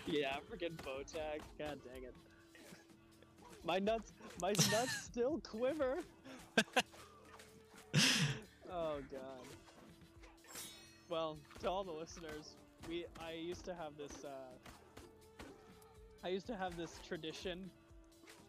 yeah, 0.06 0.36
freaking 0.50 0.76
bow 0.84 0.98
tag. 1.12 1.40
God 1.58 1.78
dang 1.92 2.02
it. 2.04 2.14
My 3.64 3.78
nuts, 3.78 4.12
my 4.40 4.50
nuts 4.50 5.04
still 5.04 5.38
quiver. 5.38 5.98
oh 8.70 8.96
god. 9.10 9.46
Well, 11.08 11.36
to 11.60 11.70
all 11.70 11.84
the 11.84 11.92
listeners, 11.92 12.56
we 12.88 13.04
I 13.20 13.32
used 13.32 13.64
to 13.66 13.74
have 13.74 13.96
this. 13.96 14.24
Uh, 14.24 14.28
I 16.24 16.28
used 16.28 16.46
to 16.48 16.56
have 16.56 16.76
this 16.76 16.98
tradition 17.06 17.70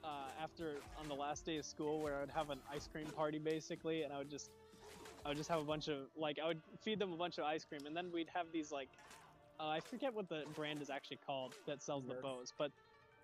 uh, 0.04 0.08
after 0.41 0.76
on 0.99 1.08
the 1.08 1.13
last 1.13 1.45
day 1.45 1.58
of 1.58 1.65
school 1.65 2.02
where 2.02 2.17
I 2.17 2.21
would 2.21 2.32
have 2.32 2.49
an 2.49 2.60
ice 2.71 2.88
cream 2.91 3.08
party 3.08 3.38
basically, 3.38 4.04
and 4.04 4.12
I 4.12 4.17
would 4.17 4.30
just 4.30 4.49
I 5.26 5.30
would 5.30 5.38
just 5.38 5.49
have 5.49 5.60
a 5.60 5.65
bunch 5.65 5.88
of 5.89 5.97
like 6.15 6.39
I 6.43 6.47
would 6.47 6.62
feed 6.82 6.99
them 6.99 7.13
a 7.13 7.17
bunch 7.17 7.38
of 7.38 7.45
ice 7.45 7.65
cream, 7.65 7.82
and 7.86 7.95
then 7.95 8.10
we'd 8.12 8.30
have 8.34 8.47
these 8.52 8.71
like 8.71 8.89
uh, 9.60 9.67
I 9.67 9.80
forget 9.80 10.13
what 10.13 10.28
the 10.30 10.43
brand 10.56 10.82
is 10.82 10.89
actually 10.89 11.19
called 11.26 11.54
that 11.67 11.82
sells 11.82 12.06
the 12.06 12.15
bows, 12.15 12.54
but 12.58 12.71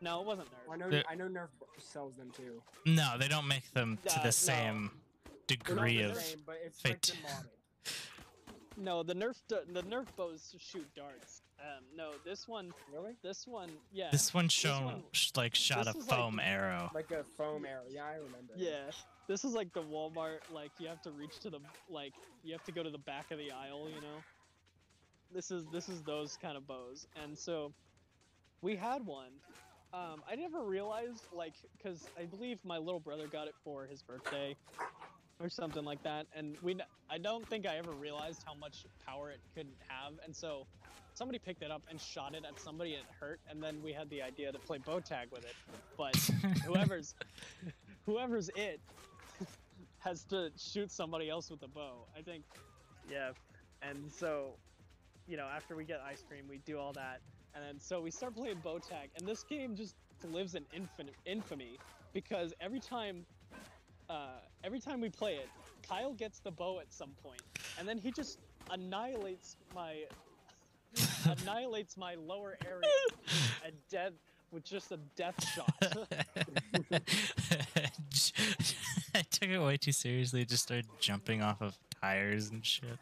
no, 0.02 0.22
it 0.22 0.26
wasn't 0.26 0.48
Well, 0.68 0.76
I 0.76 0.78
Nerf. 0.78 0.80
know. 0.80 0.90
The- 0.90 1.10
I 1.10 1.16
know 1.16 1.28
Nerf 1.28 1.50
sells 1.78 2.16
them 2.16 2.32
too. 2.32 2.62
No, 2.86 3.18
they 3.18 3.28
don't 3.28 3.48
make 3.48 3.72
them 3.74 3.98
to 4.06 4.14
Uh, 4.14 4.18
no. 4.18 4.24
the 4.24 4.32
same 4.32 4.92
They're 5.26 5.34
degree 5.58 6.02
of 6.02 6.18
same, 6.18 6.44
but 6.46 6.58
it's 6.64 6.80
fate- 6.82 7.16
No, 8.78 9.04
the 9.04 9.14
Nerf 9.14 9.36
the 9.48 9.84
Nerf 9.84 10.06
bows 10.16 10.56
shoot 10.58 10.88
darts. 10.96 11.42
Um, 11.60 11.84
no, 11.94 12.14
this 12.24 12.48
one, 12.48 12.74
Really? 12.94 13.18
this 13.22 13.46
one, 13.46 13.70
yeah, 13.92 14.10
This 14.12 14.34
one 14.34 14.48
shown 14.48 14.86
one- 14.86 15.04
sh- 15.12 15.32
like 15.36 15.54
shot 15.54 15.88
a 15.88 15.90
is 15.90 15.96
like- 15.98 16.06
foam 16.18 16.40
arrow. 16.40 16.90
Like 16.94 17.12
a 17.12 17.26
foam 17.26 17.66
arrow. 17.66 17.84
Yeah, 17.90 18.06
I 18.06 18.14
remember. 18.16 18.54
yeah. 18.56 18.92
This 19.28 19.44
is 19.44 19.54
like 19.54 19.74
the 19.74 19.84
Walmart. 19.84 20.40
Like 20.52 20.72
you 20.80 20.88
have 20.88 21.02
to 21.04 21.12
reach 21.12 21.40
to 21.40 21.50
the 21.50 21.60
like 21.90 22.14
you 22.44 22.54
have 22.54 22.64
to 22.64 22.72
go 22.72 22.82
to 22.82 22.90
the 22.90 22.98
back 22.98 23.32
of 23.32 23.38
the 23.38 23.52
aisle. 23.52 23.90
You 23.90 24.00
know. 24.02 24.24
This 25.34 25.52
is 25.52 25.66
this 25.68 25.90
is 25.90 26.02
those 26.04 26.38
kind 26.38 26.56
of 26.58 26.66
bows, 26.66 27.06
and 27.22 27.38
so 27.38 27.74
we 28.62 28.76
had 28.78 29.06
one. 29.06 29.32
Um, 29.94 30.22
I 30.30 30.36
never 30.36 30.62
realized 30.64 31.24
like 31.34 31.54
because 31.78 32.08
I 32.20 32.26
believe 32.26 32.60
my 32.64 32.78
little 32.78 33.00
brother 33.00 33.28
got 33.28 33.48
it 33.48 33.56
for 33.64 33.86
his 33.86 34.04
birthday 34.04 34.56
or 35.40 35.50
something 35.50 35.84
like 35.84 36.04
that, 36.04 36.28
and 36.36 36.58
we 36.62 36.78
I 37.10 37.18
don't 37.18 37.48
think 37.48 37.66
I 37.66 37.78
ever 37.78 37.92
realized 37.92 38.44
how 38.46 38.54
much 38.54 38.86
power 39.06 39.32
it 39.32 39.40
could 39.56 39.68
have, 39.88 40.14
and 40.24 40.36
so 40.36 40.68
somebody 41.16 41.40
picked 41.40 41.64
it 41.64 41.72
up 41.72 41.82
and 41.90 42.00
shot 42.00 42.36
it 42.36 42.44
at 42.48 42.60
somebody 42.60 42.94
and 42.94 43.04
it 43.04 43.10
hurt, 43.20 43.40
and 43.50 43.64
then 43.64 43.82
we 43.84 43.92
had 43.92 44.10
the 44.10 44.22
idea 44.22 44.52
to 44.52 44.60
play 44.60 44.78
bow 44.78 45.00
tag 45.00 45.30
with 45.32 45.44
it, 45.44 45.56
but 45.98 46.16
whoever's 46.66 47.16
whoever's 48.06 48.50
it 48.56 48.80
has 50.00 50.24
to 50.26 50.52
shoot 50.58 50.92
somebody 50.92 51.30
else 51.30 51.50
with 51.50 51.62
a 51.64 51.68
bow. 51.68 52.06
I 52.18 52.22
think, 52.22 52.44
yeah. 53.10 53.32
And 53.82 54.12
so, 54.12 54.56
you 55.28 55.38
know, 55.38 55.48
after 55.48 55.76
we 55.76 55.84
get 55.84 56.02
ice 56.02 56.24
cream, 56.28 56.46
we 56.50 56.60
do 56.60 56.78
all 56.78 56.94
that, 56.94 57.22
and 57.56 57.64
then 57.64 57.80
so 57.80 58.02
we 58.02 58.12
start 58.12 58.36
playing 58.36 58.60
bow 58.64 58.80
tag, 58.80 59.10
and 59.18 59.28
this 59.28 59.44
game 59.44 59.76
just 59.76 59.96
lives 60.28 60.56
in 60.56 60.66
infinite 60.74 61.16
infamy 61.26 61.78
because 62.14 62.54
every 62.62 62.80
time, 62.80 63.26
uh, 64.10 64.40
every 64.64 64.80
time 64.80 65.02
we 65.02 65.10
play 65.10 65.36
it, 65.36 65.50
Kyle 65.88 66.14
gets 66.14 66.40
the 66.40 66.52
bow 66.52 66.80
at 66.80 66.92
some 66.94 67.12
point, 67.24 67.42
and 67.78 67.88
then 67.88 67.98
he 67.98 68.12
just 68.12 68.40
annihilates 68.72 69.58
my 69.74 70.04
annihilates 71.42 71.98
my 71.98 72.16
lower 72.16 72.58
area 72.66 72.82
a 73.68 73.72
death 73.90 74.14
with 74.52 74.64
just 74.64 74.92
a 74.92 74.98
death 75.16 75.36
shot. 75.54 75.74
I 79.16 79.22
took 79.30 79.50
it 79.50 79.60
way 79.60 79.78
too 79.78 79.92
seriously. 79.92 80.46
Just 80.46 80.64
started 80.64 80.88
jumping 81.00 81.42
off 81.42 81.62
of 81.62 81.78
tires 82.02 82.50
and 82.50 82.66
shit. 82.66 82.98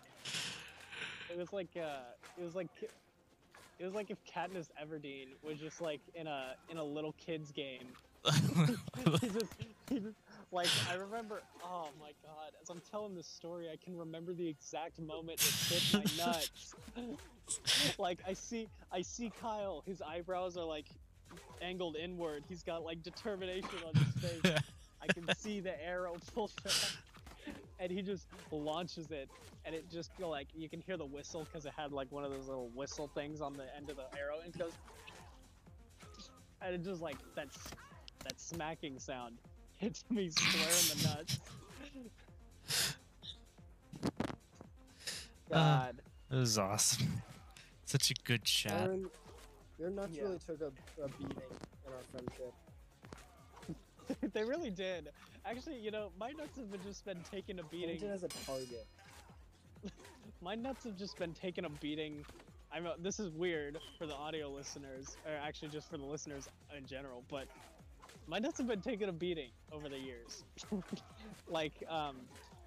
It 1.30 1.38
was 1.38 1.54
like 1.54 1.70
uh, 1.78 2.00
it 2.38 2.44
was 2.44 2.56
like 2.56 2.68
it 3.80 3.86
was 3.86 3.94
like 3.94 4.10
if 4.10 4.18
Katniss 4.26 4.68
Everdeen 4.82 5.28
was 5.44 5.60
just 5.60 5.82
like 5.82 6.02
in 6.16 6.28
a 6.28 6.56
in 6.70 6.78
a 6.78 6.84
little 6.84 7.14
kids 7.14 7.52
game. 7.52 7.88
he 9.22 9.30
just, 9.30 9.54
he 9.90 10.00
just 10.00 10.18
like 10.52 10.68
I 10.90 10.96
remember. 10.96 11.42
Oh 11.64 11.90
my 12.00 12.12
god! 12.24 12.52
As 12.62 12.70
I'm 12.70 12.82
telling 12.92 13.16
this 13.16 13.28
story, 13.28 13.68
I 13.72 13.76
can 13.78 13.98
remember 13.98 14.34
the 14.34 14.48
exact 14.48 15.00
moment 15.00 15.40
it 15.42 15.74
hit 15.74 15.94
my 15.94 16.26
nuts. 16.26 16.76
like 17.98 18.20
I 18.28 18.34
see, 18.34 18.68
I 18.92 19.02
see 19.02 19.32
Kyle. 19.42 19.84
His 19.86 20.02
eyebrows 20.02 20.58
are 20.58 20.66
like 20.66 20.88
angled 21.62 21.96
inward. 21.96 22.44
He's 22.50 22.64
got 22.64 22.84
like 22.84 23.04
determination 23.04 23.70
on 23.88 23.94
his 23.96 24.32
face. 24.32 24.62
I 25.02 25.08
can 25.08 25.34
see 25.36 25.60
the 25.60 25.82
arrow 25.86 26.16
pull 26.34 26.50
back, 26.64 26.74
and 27.80 27.92
he 27.92 28.02
just 28.02 28.28
launches 28.52 29.12
it, 29.12 29.30
and 29.66 29.76
it 29.76 29.90
just 29.92 30.12
feel 30.14 30.30
like 30.30 30.48
you 30.56 30.70
can 30.70 30.82
hear 30.82 30.98
the 30.98 31.06
whistle 31.06 31.46
because 31.46 31.66
it 31.66 31.74
had 31.78 31.92
like 31.92 32.12
one 32.12 32.24
of 32.24 32.32
those 32.32 32.48
little 32.48 32.70
whistle 32.76 33.10
things 33.14 33.42
on 33.42 33.54
the 33.54 33.66
end 33.76 33.90
of 33.90 33.96
the 33.98 34.06
arrow, 34.20 34.40
and 34.44 34.54
it 34.54 34.58
goes, 34.60 34.74
and 36.62 36.76
it 36.76 36.84
just 36.84 37.02
like 37.02 37.18
that's 37.36 37.58
that 38.24 38.40
smacking 38.40 39.00
sound 39.00 39.36
hits 39.78 40.04
me 40.10 40.30
square 40.30 40.70
in 40.94 40.98
the 40.98 41.08
nuts. 41.08 41.40
Uh, 45.50 45.56
God, 45.56 45.96
It 46.30 46.36
was 46.36 46.58
awesome. 46.58 47.22
Such 47.86 48.12
a 48.12 48.14
good 48.26 48.46
shot. 48.46 48.74
Aaron, 48.74 49.10
your 49.80 49.90
nuts 49.92 50.12
Yeah. 50.14 50.24
really 50.24 50.40
took 50.40 50.60
a, 50.60 50.72
a 51.02 51.08
beating 51.08 51.38
in 51.86 51.94
our 51.94 52.04
friendship. 52.12 52.54
they 54.34 54.44
really 54.44 54.70
did. 54.72 55.08
Actually, 55.50 55.80
you 55.80 55.92
know, 55.92 56.10
my 56.20 56.32
nuts 56.32 56.58
have 56.58 56.72
been 56.72 56.82
just 56.86 57.06
been 57.06 57.20
taking 57.32 57.60
a 57.60 57.64
beating. 57.64 58.00
Painted 58.00 58.12
as 58.12 58.24
a 58.24 58.28
target. 58.28 58.86
My 60.42 60.56
nuts 60.56 60.84
have 60.84 60.98
just 60.98 61.18
been 61.18 61.34
taking 61.34 61.66
a 61.66 61.70
beating. 61.70 62.26
I 62.72 62.80
know 62.80 62.94
this 63.00 63.20
is 63.20 63.32
weird 63.32 63.80
for 63.98 64.06
the 64.06 64.14
audio 64.14 64.50
listeners, 64.50 65.18
or 65.26 65.32
actually 65.34 65.70
just 65.70 65.90
for 65.90 65.98
the 65.98 66.06
listeners 66.06 66.48
in 66.78 66.86
general, 66.86 67.24
but 67.30 67.48
my 68.28 68.40
nuts 68.40 68.58
have 68.58 68.68
been 68.68 68.82
taking 68.82 69.08
a 69.08 69.14
beating 69.14 69.50
over 69.72 69.88
the 69.88 69.98
years. 69.98 70.44
like, 71.48 71.72
um, 71.90 72.18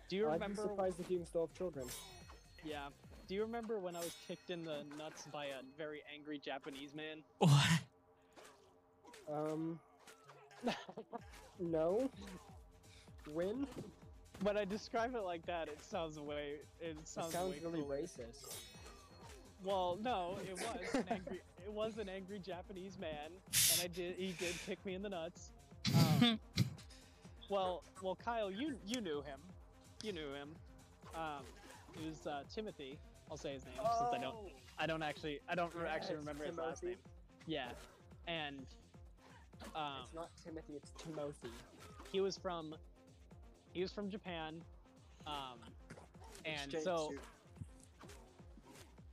do 0.09 0.17
you 0.17 0.27
I'd 0.27 0.41
be 0.41 0.45
remember? 0.45 0.63
surprised 0.63 1.01
if 1.01 1.11
you 1.11 1.19
can 1.19 1.27
still 1.27 1.47
have 1.47 1.57
children. 1.57 1.87
Yeah. 2.65 2.87
Do 3.29 3.35
you 3.35 3.43
remember 3.43 3.79
when 3.79 3.95
I 3.95 4.01
was 4.01 4.17
kicked 4.27 4.51
in 4.51 4.65
the 4.65 4.85
nuts 4.99 5.29
by 5.33 5.47
a 5.47 5.63
very 5.79 6.01
angry 6.13 6.39
Japanese 6.39 6.95
man? 6.95 7.19
What? 7.39 7.69
Um, 9.33 9.79
no. 11.61 12.11
When? 13.33 13.67
when 14.43 14.57
I 14.57 14.65
describe 14.65 15.15
it 15.15 15.23
like 15.25 15.45
that, 15.47 15.69
it 15.69 15.83
sounds 15.85 16.19
way. 16.19 16.55
It 16.81 16.97
It 16.99 17.09
sounds, 17.09 17.33
sounds 17.33 17.53
way 17.53 17.61
really 17.63 17.83
cooler. 17.83 17.97
racist. 17.99 18.57
Well, 19.63 19.99
no, 20.03 20.37
it 20.49 20.55
was 20.55 20.95
an 20.95 21.05
angry. 21.11 21.41
It 21.67 21.73
was 21.73 21.99
an 21.99 22.09
angry 22.09 22.39
Japanese 22.39 22.99
man, 22.99 23.31
and 23.73 23.81
I 23.83 23.87
did. 23.89 24.17
He 24.17 24.33
did 24.39 24.55
kick 24.65 24.85
me 24.87 24.95
in 24.95 25.03
the 25.03 25.11
nuts. 25.11 25.51
Um, 25.95 26.41
well, 27.51 27.83
well, 28.03 28.17
Kyle, 28.25 28.51
you 28.51 28.75
you 28.87 29.01
knew 29.03 29.21
him. 29.21 29.39
You 30.03 30.13
knew 30.13 30.33
him. 30.33 30.49
Um, 31.15 31.45
it 31.95 32.07
was 32.09 32.27
uh, 32.27 32.43
Timothy. 32.55 32.97
I'll 33.31 33.37
say 33.37 33.53
his 33.53 33.65
name 33.67 33.75
since 33.77 34.11
I 34.15 34.19
don't. 34.19 34.37
I 34.79 34.87
don't 34.87 35.03
actually. 35.03 35.41
I 35.49 35.55
don't 35.55 35.73
actually 35.87 36.17
remember 36.17 36.45
his 36.45 36.57
last 36.57 36.83
name. 36.83 36.97
Yeah, 37.47 37.69
and 38.27 38.57
um, 39.77 39.83
It's 40.05 40.15
not 40.15 40.31
Timothy, 40.43 40.75
it's 40.77 40.93
Timothy. 41.03 41.51
he 42.11 42.21
was 42.23 42.39
from. 42.39 42.75
He 43.73 43.83
was 43.83 43.93
from 43.93 44.11
Japan. 44.11 44.63
Um, 45.27 45.59
and 46.45 46.55
Exchange 46.73 46.85
so. 46.85 46.97
student. 47.05 47.21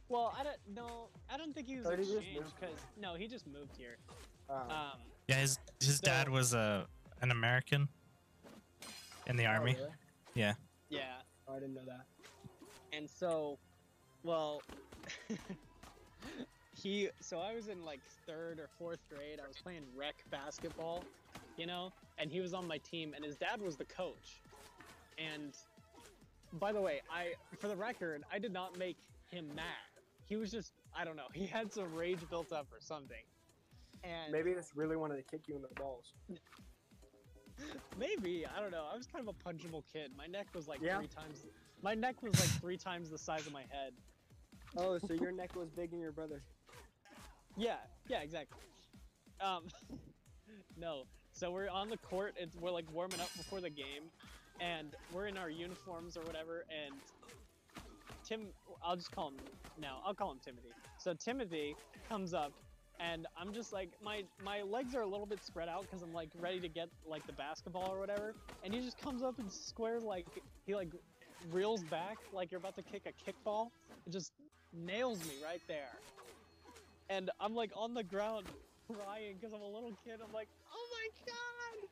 Well, 0.09 0.33
I 0.39 0.43
don't 0.43 0.57
no, 0.73 1.09
I 1.29 1.37
don't 1.37 1.53
think 1.53 1.67
he 1.67 1.75
was 1.77 1.85
30 1.85 2.03
years 2.03 2.15
exchange 2.19 2.35
moved 2.39 2.55
because 2.59 2.75
no, 2.99 3.15
he 3.15 3.27
just 3.27 3.45
moved 3.47 3.75
here. 3.77 3.97
Um, 4.49 4.69
Um, 4.69 4.99
Yeah, 5.27 5.35
his 5.35 5.59
his 5.81 5.99
dad 5.99 6.29
was 6.29 6.53
a 6.53 6.87
an 7.21 7.31
American 7.31 7.89
in 9.27 9.35
the 9.35 9.45
oh, 9.45 9.49
army. 9.49 9.75
really? 9.75 9.89
yeah, 10.33 10.53
Oh, 11.47 11.55
I 11.55 11.59
didn't 11.59 11.75
know 11.75 11.85
that. 11.85 12.05
and 12.93 13.09
so, 13.09 13.57
well, 14.23 14.61
he. 16.73 17.09
So 17.19 17.39
I 17.39 17.53
was 17.53 17.67
in 17.67 17.83
like 17.83 17.99
third 18.25 18.59
or 18.59 18.69
fourth 18.77 18.99
grade. 19.09 19.39
I 19.43 19.47
was 19.47 19.57
playing 19.57 19.83
rec 19.95 20.15
basketball, 20.31 21.03
you 21.57 21.65
know, 21.65 21.91
and 22.17 22.31
he 22.31 22.39
was 22.39 22.53
on 22.53 22.65
my 22.67 22.77
team, 22.79 23.13
and 23.13 23.25
his 23.25 23.35
dad 23.35 23.61
was 23.61 23.75
the 23.75 23.85
coach. 23.85 24.41
And 25.17 25.53
by 26.53 26.71
the 26.71 26.81
way, 26.81 27.01
I 27.11 27.33
for 27.57 27.67
the 27.67 27.75
record, 27.75 28.23
I 28.31 28.39
did 28.39 28.53
not 28.53 28.77
make 28.77 28.97
him 29.29 29.47
mad. 29.55 29.65
He 30.25 30.35
was 30.35 30.51
just 30.51 30.73
I 30.95 31.05
don't 31.05 31.15
know. 31.15 31.27
He 31.33 31.45
had 31.45 31.71
some 31.71 31.93
rage 31.95 32.19
built 32.29 32.51
up 32.51 32.67
or 32.71 32.79
something. 32.79 33.23
And 34.03 34.31
Maybe 34.31 34.53
this 34.53 34.71
really 34.75 34.95
wanted 34.95 35.17
to 35.17 35.23
kick 35.23 35.47
you 35.47 35.55
in 35.55 35.61
the 35.61 35.69
balls. 35.75 36.13
maybe 37.99 38.45
I 38.45 38.61
don't 38.61 38.71
know. 38.71 38.85
I 38.91 38.95
was 38.95 39.07
kind 39.07 39.27
of 39.27 39.35
a 39.35 39.49
punchable 39.49 39.83
kid. 39.91 40.11
My 40.17 40.27
neck 40.27 40.47
was 40.53 40.67
like 40.67 40.79
Yeah. 40.81 40.97
three 40.97 41.07
times. 41.07 41.45
My 41.81 41.93
neck 41.93 42.21
was 42.21 42.39
like 42.39 42.49
three 42.61 42.77
times 42.77 43.09
the 43.09 43.17
size 43.17 43.45
of 43.47 43.53
my 43.53 43.63
head. 43.69 43.93
Oh, 44.77 44.97
so 45.07 45.13
your 45.13 45.31
neck 45.31 45.55
was 45.55 45.69
big 45.69 45.93
in 45.93 45.99
your 45.99 46.11
brother. 46.11 46.41
Yeah, 47.55 47.77
yeah, 48.07 48.21
exactly. 48.21 48.59
Um, 49.41 49.63
no. 50.77 51.03
So 51.31 51.51
we're 51.51 51.69
on 51.69 51.89
the 51.89 51.97
court. 51.97 52.35
It's, 52.37 52.55
we're 52.55 52.71
like 52.71 52.85
warming 52.91 53.19
up 53.19 53.29
before 53.35 53.61
the 53.61 53.69
game, 53.69 54.03
and 54.59 54.95
we're 55.13 55.27
in 55.27 55.37
our 55.37 55.49
uniforms 55.49 56.17
or 56.17 56.21
whatever. 56.21 56.65
And 56.69 56.95
Tim, 58.25 58.47
I'll 58.83 58.95
just 58.95 59.11
call 59.11 59.29
him 59.29 59.37
now. 59.79 60.01
I'll 60.05 60.13
call 60.13 60.31
him 60.31 60.39
Timothy. 60.43 60.69
So 60.97 61.13
Timothy 61.13 61.75
comes 62.09 62.33
up, 62.33 62.51
and 62.99 63.27
I'm 63.39 63.53
just 63.53 63.71
like 63.71 63.89
my 64.03 64.23
my 64.43 64.61
legs 64.63 64.95
are 64.95 65.01
a 65.01 65.07
little 65.07 65.25
bit 65.25 65.43
spread 65.43 65.69
out 65.69 65.83
because 65.83 66.01
I'm 66.01 66.13
like 66.13 66.29
ready 66.39 66.59
to 66.59 66.67
get 66.69 66.89
like 67.05 67.25
the 67.27 67.33
basketball 67.33 67.91
or 67.93 67.99
whatever. 67.99 68.33
And 68.63 68.73
he 68.73 68.81
just 68.81 68.97
comes 68.99 69.21
up 69.23 69.39
and 69.39 69.51
squares 69.51 70.03
like 70.03 70.25
he 70.65 70.75
like 70.75 70.89
reels 71.51 71.83
back 71.83 72.17
like 72.33 72.51
you're 72.51 72.59
about 72.59 72.75
to 72.75 72.81
kick 72.83 73.03
a 73.05 73.29
kickball. 73.29 73.67
It 74.05 74.11
just 74.11 74.31
nails 74.73 75.19
me 75.21 75.35
right 75.43 75.61
there 75.67 75.97
and 77.09 77.29
I'm 77.39 77.55
like 77.55 77.71
on 77.75 77.93
the 77.93 78.03
ground 78.03 78.47
crying 78.87 79.35
because 79.39 79.53
I'm 79.53 79.61
a 79.61 79.67
little 79.67 79.93
kid. 80.03 80.19
I'm 80.25 80.33
like, 80.33 80.49
oh 80.73 80.87
my 80.91 81.07
god, 81.25 81.89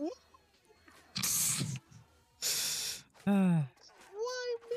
Ah, 0.00 0.27
why 3.28 4.56
me? 4.70 4.76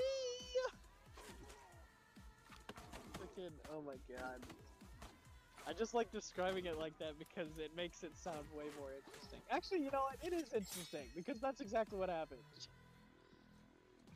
Freaking, 3.18 3.52
oh 3.74 3.82
my 3.82 3.95
god. 4.10 4.41
I 5.68 5.74
just 5.74 5.93
like 5.93 6.12
describing 6.12 6.66
it 6.66 6.78
like 6.78 6.97
that 6.99 7.18
because 7.20 7.47
it 7.58 7.72
makes 7.78 8.04
it 8.04 8.12
sound 8.18 8.39
way 8.56 8.66
more 8.80 8.89
interesting. 8.91 9.39
Actually, 9.49 9.80
you 9.80 9.91
know 9.91 10.02
what? 10.02 10.18
It 10.26 10.34
is 10.34 10.52
interesting 10.54 11.08
because 11.16 11.39
that's 11.39 11.62
exactly 11.62 11.97
what 11.97 12.10
happened. 12.10 12.41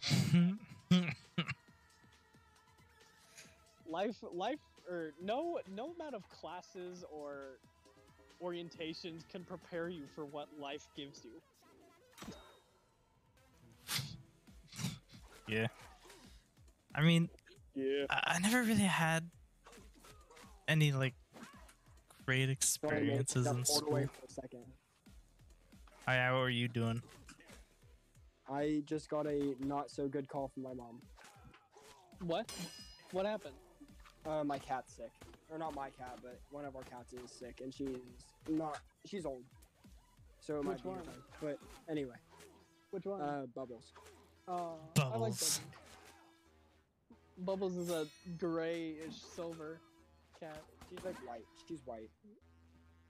Life, 3.88 4.18
life, 4.34 4.60
or 4.90 5.14
no, 5.22 5.60
no 5.74 5.92
amount 5.94 6.16
of 6.16 6.28
classes 6.30 7.06
or 7.12 7.60
orientations 8.44 9.28
can 9.30 9.44
prepare 9.44 9.88
you 9.90 10.04
for 10.16 10.26
what 10.26 10.48
life 10.60 10.88
gives 10.98 11.24
you. 11.24 11.32
Yeah. 15.48 15.68
I 16.94 17.02
mean, 17.02 17.30
Yeah. 17.76 18.06
I, 18.10 18.36
I 18.36 18.40
never 18.40 18.64
really 18.64 18.82
had 18.90 19.30
any 20.68 20.92
like 20.92 21.14
great 22.26 22.50
experiences 22.50 23.46
in 23.48 23.52
Away 23.58 23.64
school. 23.64 23.92
for 24.08 24.26
a 24.28 24.32
second. 24.32 24.64
Hi, 26.06 26.18
how 26.18 26.40
are 26.42 26.50
you 26.50 26.68
doing? 26.68 27.02
I 28.50 28.84
just 28.86 29.10
got 29.10 29.26
a 29.26 29.56
not 29.60 29.90
so 29.90 30.08
good 30.08 30.28
call 30.30 30.50
from 30.54 30.64
my 30.64 30.74
mom. 30.74 31.02
What? 32.26 32.52
What 33.12 33.26
happened? 33.26 33.56
Uh, 34.26 34.44
my 34.44 34.58
cat's 34.58 34.94
sick, 34.96 35.12
or 35.52 35.58
not 35.60 35.76
my 35.76 35.90
cat, 35.90 36.18
but 36.24 36.40
one 36.50 36.66
of 36.66 36.76
our 36.76 36.82
cats 36.84 37.14
is 37.14 37.30
sick, 37.32 37.62
and 37.64 37.74
she's 37.74 37.98
not. 38.50 38.80
She's 39.06 39.26
old, 39.26 39.44
so 40.40 40.58
it 40.60 40.64
might 40.64 40.74
Which 40.74 40.84
be 40.84 40.90
one? 40.90 41.04
time. 41.04 41.14
But 41.42 41.60
anyway, 41.90 42.16
Which 42.90 43.06
one? 43.06 43.22
uh, 43.22 43.46
bubbles. 43.54 43.92
Uh, 44.48 44.52
I 44.52 44.58
like 44.58 44.74
Bubbles. 44.96 45.12
Bubbles. 45.12 45.60
Bubbles 47.40 47.76
is 47.78 47.90
a 47.90 48.06
grayish 48.38 49.16
silver 49.36 49.80
cat. 50.40 50.62
She's 50.90 51.04
like 51.04 51.16
white. 51.28 51.46
She's 51.68 51.80
white. 51.86 52.10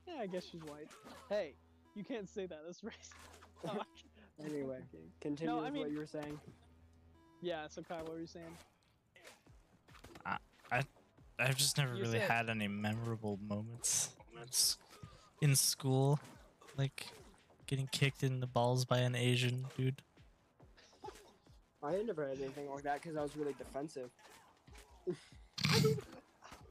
Yeah, 0.08 0.22
I 0.22 0.28
guess 0.28 0.46
she's 0.52 0.64
white. 0.64 0.88
Hey, 1.30 1.54
you 1.96 2.04
can't 2.04 2.30
say 2.30 2.46
that. 2.46 2.60
That's 2.66 2.82
racist. 3.64 3.80
Anyway, 4.46 4.80
continue 5.22 5.50
No, 5.54 5.62
I 5.62 5.64
with 5.66 5.74
mean- 5.74 5.84
what 5.84 5.92
you 5.94 5.98
were 6.00 6.06
saying. 6.06 6.38
Yeah. 7.42 7.68
So 7.70 7.82
Kai, 7.82 8.02
what 8.02 8.12
were 8.12 8.20
you 8.20 8.28
saying? 8.28 8.44
I've 11.40 11.56
just 11.58 11.78
never 11.78 11.96
You 11.96 12.02
really 12.04 12.20
said- 12.20 12.30
had 12.30 12.50
any 12.50 12.68
memorable 12.68 13.40
moments 13.46 14.10
moments 14.34 14.78
in 15.42 15.56
school, 15.56 16.20
like 16.78 17.08
getting 17.66 17.88
kicked 17.88 18.24
in 18.24 18.40
the 18.42 18.48
balls 18.48 18.84
by 18.86 19.00
an 19.00 19.16
Asian 19.16 19.66
dude. 19.78 20.02
I 21.86 22.02
never 22.02 22.28
had 22.28 22.40
anything 22.40 22.70
like 22.70 22.84
that 22.84 23.02
because 23.02 23.16
I 23.16 23.22
was 23.22 23.36
really 23.38 23.54
defensive. 23.58 24.10
I 25.70 25.80
mean, 25.84 25.98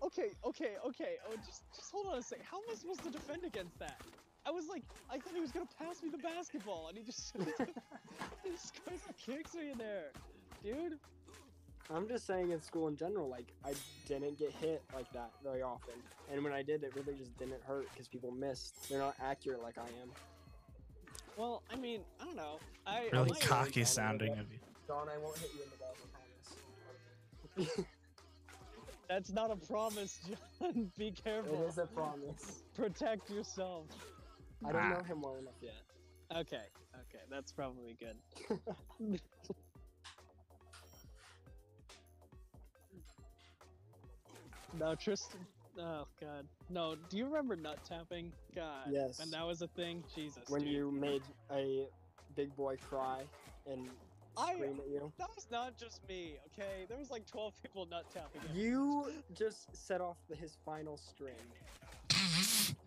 okay, 0.02 0.30
okay, 0.44 0.72
okay. 0.86 1.16
Oh, 1.28 1.36
just 1.46 1.62
just 1.74 1.92
hold 1.92 2.06
on 2.06 2.18
a 2.18 2.22
sec. 2.22 2.40
How 2.42 2.58
am 2.58 2.64
I 2.70 2.74
supposed 2.74 3.04
to 3.04 3.10
defend 3.10 3.44
against 3.44 3.78
that? 3.78 4.00
I 4.46 4.50
was 4.50 4.68
like, 4.68 4.82
I 5.10 5.18
thought 5.18 5.34
he 5.34 5.40
was 5.40 5.52
gonna 5.52 5.68
pass 5.78 6.02
me 6.02 6.10
the 6.10 6.18
basketball, 6.18 6.88
and 6.88 6.98
he 6.98 7.04
just 7.04 7.34
he 8.44 8.50
just 8.50 8.84
goes 8.84 8.98
and 9.06 9.16
kicks 9.16 9.54
me 9.54 9.70
in 9.70 9.78
there, 9.78 10.10
dude. 10.62 10.98
I'm 11.94 12.08
just 12.08 12.26
saying 12.26 12.50
in 12.50 12.60
school 12.60 12.88
in 12.88 12.96
general, 12.96 13.28
like 13.28 13.52
I 13.64 13.74
didn't 14.08 14.38
get 14.38 14.50
hit 14.52 14.82
like 14.94 15.10
that 15.12 15.30
very 15.42 15.62
often, 15.62 15.94
and 16.32 16.42
when 16.42 16.52
I 16.52 16.62
did, 16.62 16.82
it 16.82 16.92
really 16.96 17.16
just 17.16 17.38
didn't 17.38 17.62
hurt 17.62 17.88
because 17.92 18.08
people 18.08 18.32
missed. 18.32 18.88
They're 18.88 18.98
not 18.98 19.14
accurate 19.22 19.62
like 19.62 19.78
I 19.78 19.86
am. 20.02 20.10
Well, 21.36 21.62
I 21.72 21.76
mean, 21.76 22.00
I 22.20 22.24
don't 22.24 22.36
know. 22.36 22.58
I 22.86 23.08
Really 23.12 23.38
cocky 23.40 23.84
sounding 23.84 24.32
of 24.38 24.52
you. 24.52 24.58
Don, 24.86 25.08
I 25.08 25.18
won't 25.18 25.38
hit 25.38 25.50
you 25.54 25.62
in 25.62 25.70
the 25.70 25.76
balls. 25.76 25.96
I 26.04 27.64
promise. 27.64 27.80
That's 29.08 29.32
not 29.32 29.50
a 29.50 29.56
promise, 29.56 30.20
John. 30.60 30.90
Be 30.98 31.10
careful. 31.10 31.62
It 31.62 31.68
is 31.68 31.78
a 31.78 31.86
promise. 31.86 32.64
Protect 32.74 33.30
yourself. 33.30 33.86
I 34.66 34.72
don't 34.72 34.90
know 34.90 35.02
him 35.02 35.22
well 35.22 35.36
enough 35.36 35.54
yet. 35.60 35.74
Okay, 36.34 36.56
okay, 36.56 37.22
that's 37.30 37.52
probably 37.52 37.96
good. 38.00 38.16
no, 44.78 44.94
Tristan. 44.94 45.40
Oh 45.78 46.06
God, 46.20 46.46
no. 46.70 46.96
Do 47.10 47.18
you 47.18 47.26
remember 47.26 47.56
nut 47.56 47.78
tapping? 47.86 48.32
God. 48.54 48.88
Yes. 48.90 49.18
And 49.20 49.30
that 49.32 49.46
was 49.46 49.60
a 49.60 49.68
thing. 49.68 50.02
Jesus. 50.14 50.44
when 50.48 50.62
dude. 50.62 50.70
you 50.72 50.90
made 50.90 51.22
a 51.52 51.86
big 52.34 52.56
boy 52.56 52.76
cry 52.88 53.24
and 53.70 53.90
I- 54.36 54.54
scream 54.54 54.80
at 54.80 54.88
you. 54.88 55.12
That 55.18 55.28
was 55.34 55.46
not 55.50 55.76
just 55.76 56.06
me. 56.08 56.36
Okay, 56.52 56.84
there 56.88 56.98
was 56.98 57.10
like 57.10 57.26
12 57.26 57.54
people 57.62 57.86
nut 57.90 58.04
tapping. 58.12 58.40
him. 58.42 58.50
You 58.56 59.12
just 59.34 59.74
set 59.76 60.00
off 60.00 60.16
the, 60.28 60.36
his 60.36 60.56
final 60.64 60.96
string. 60.96 61.34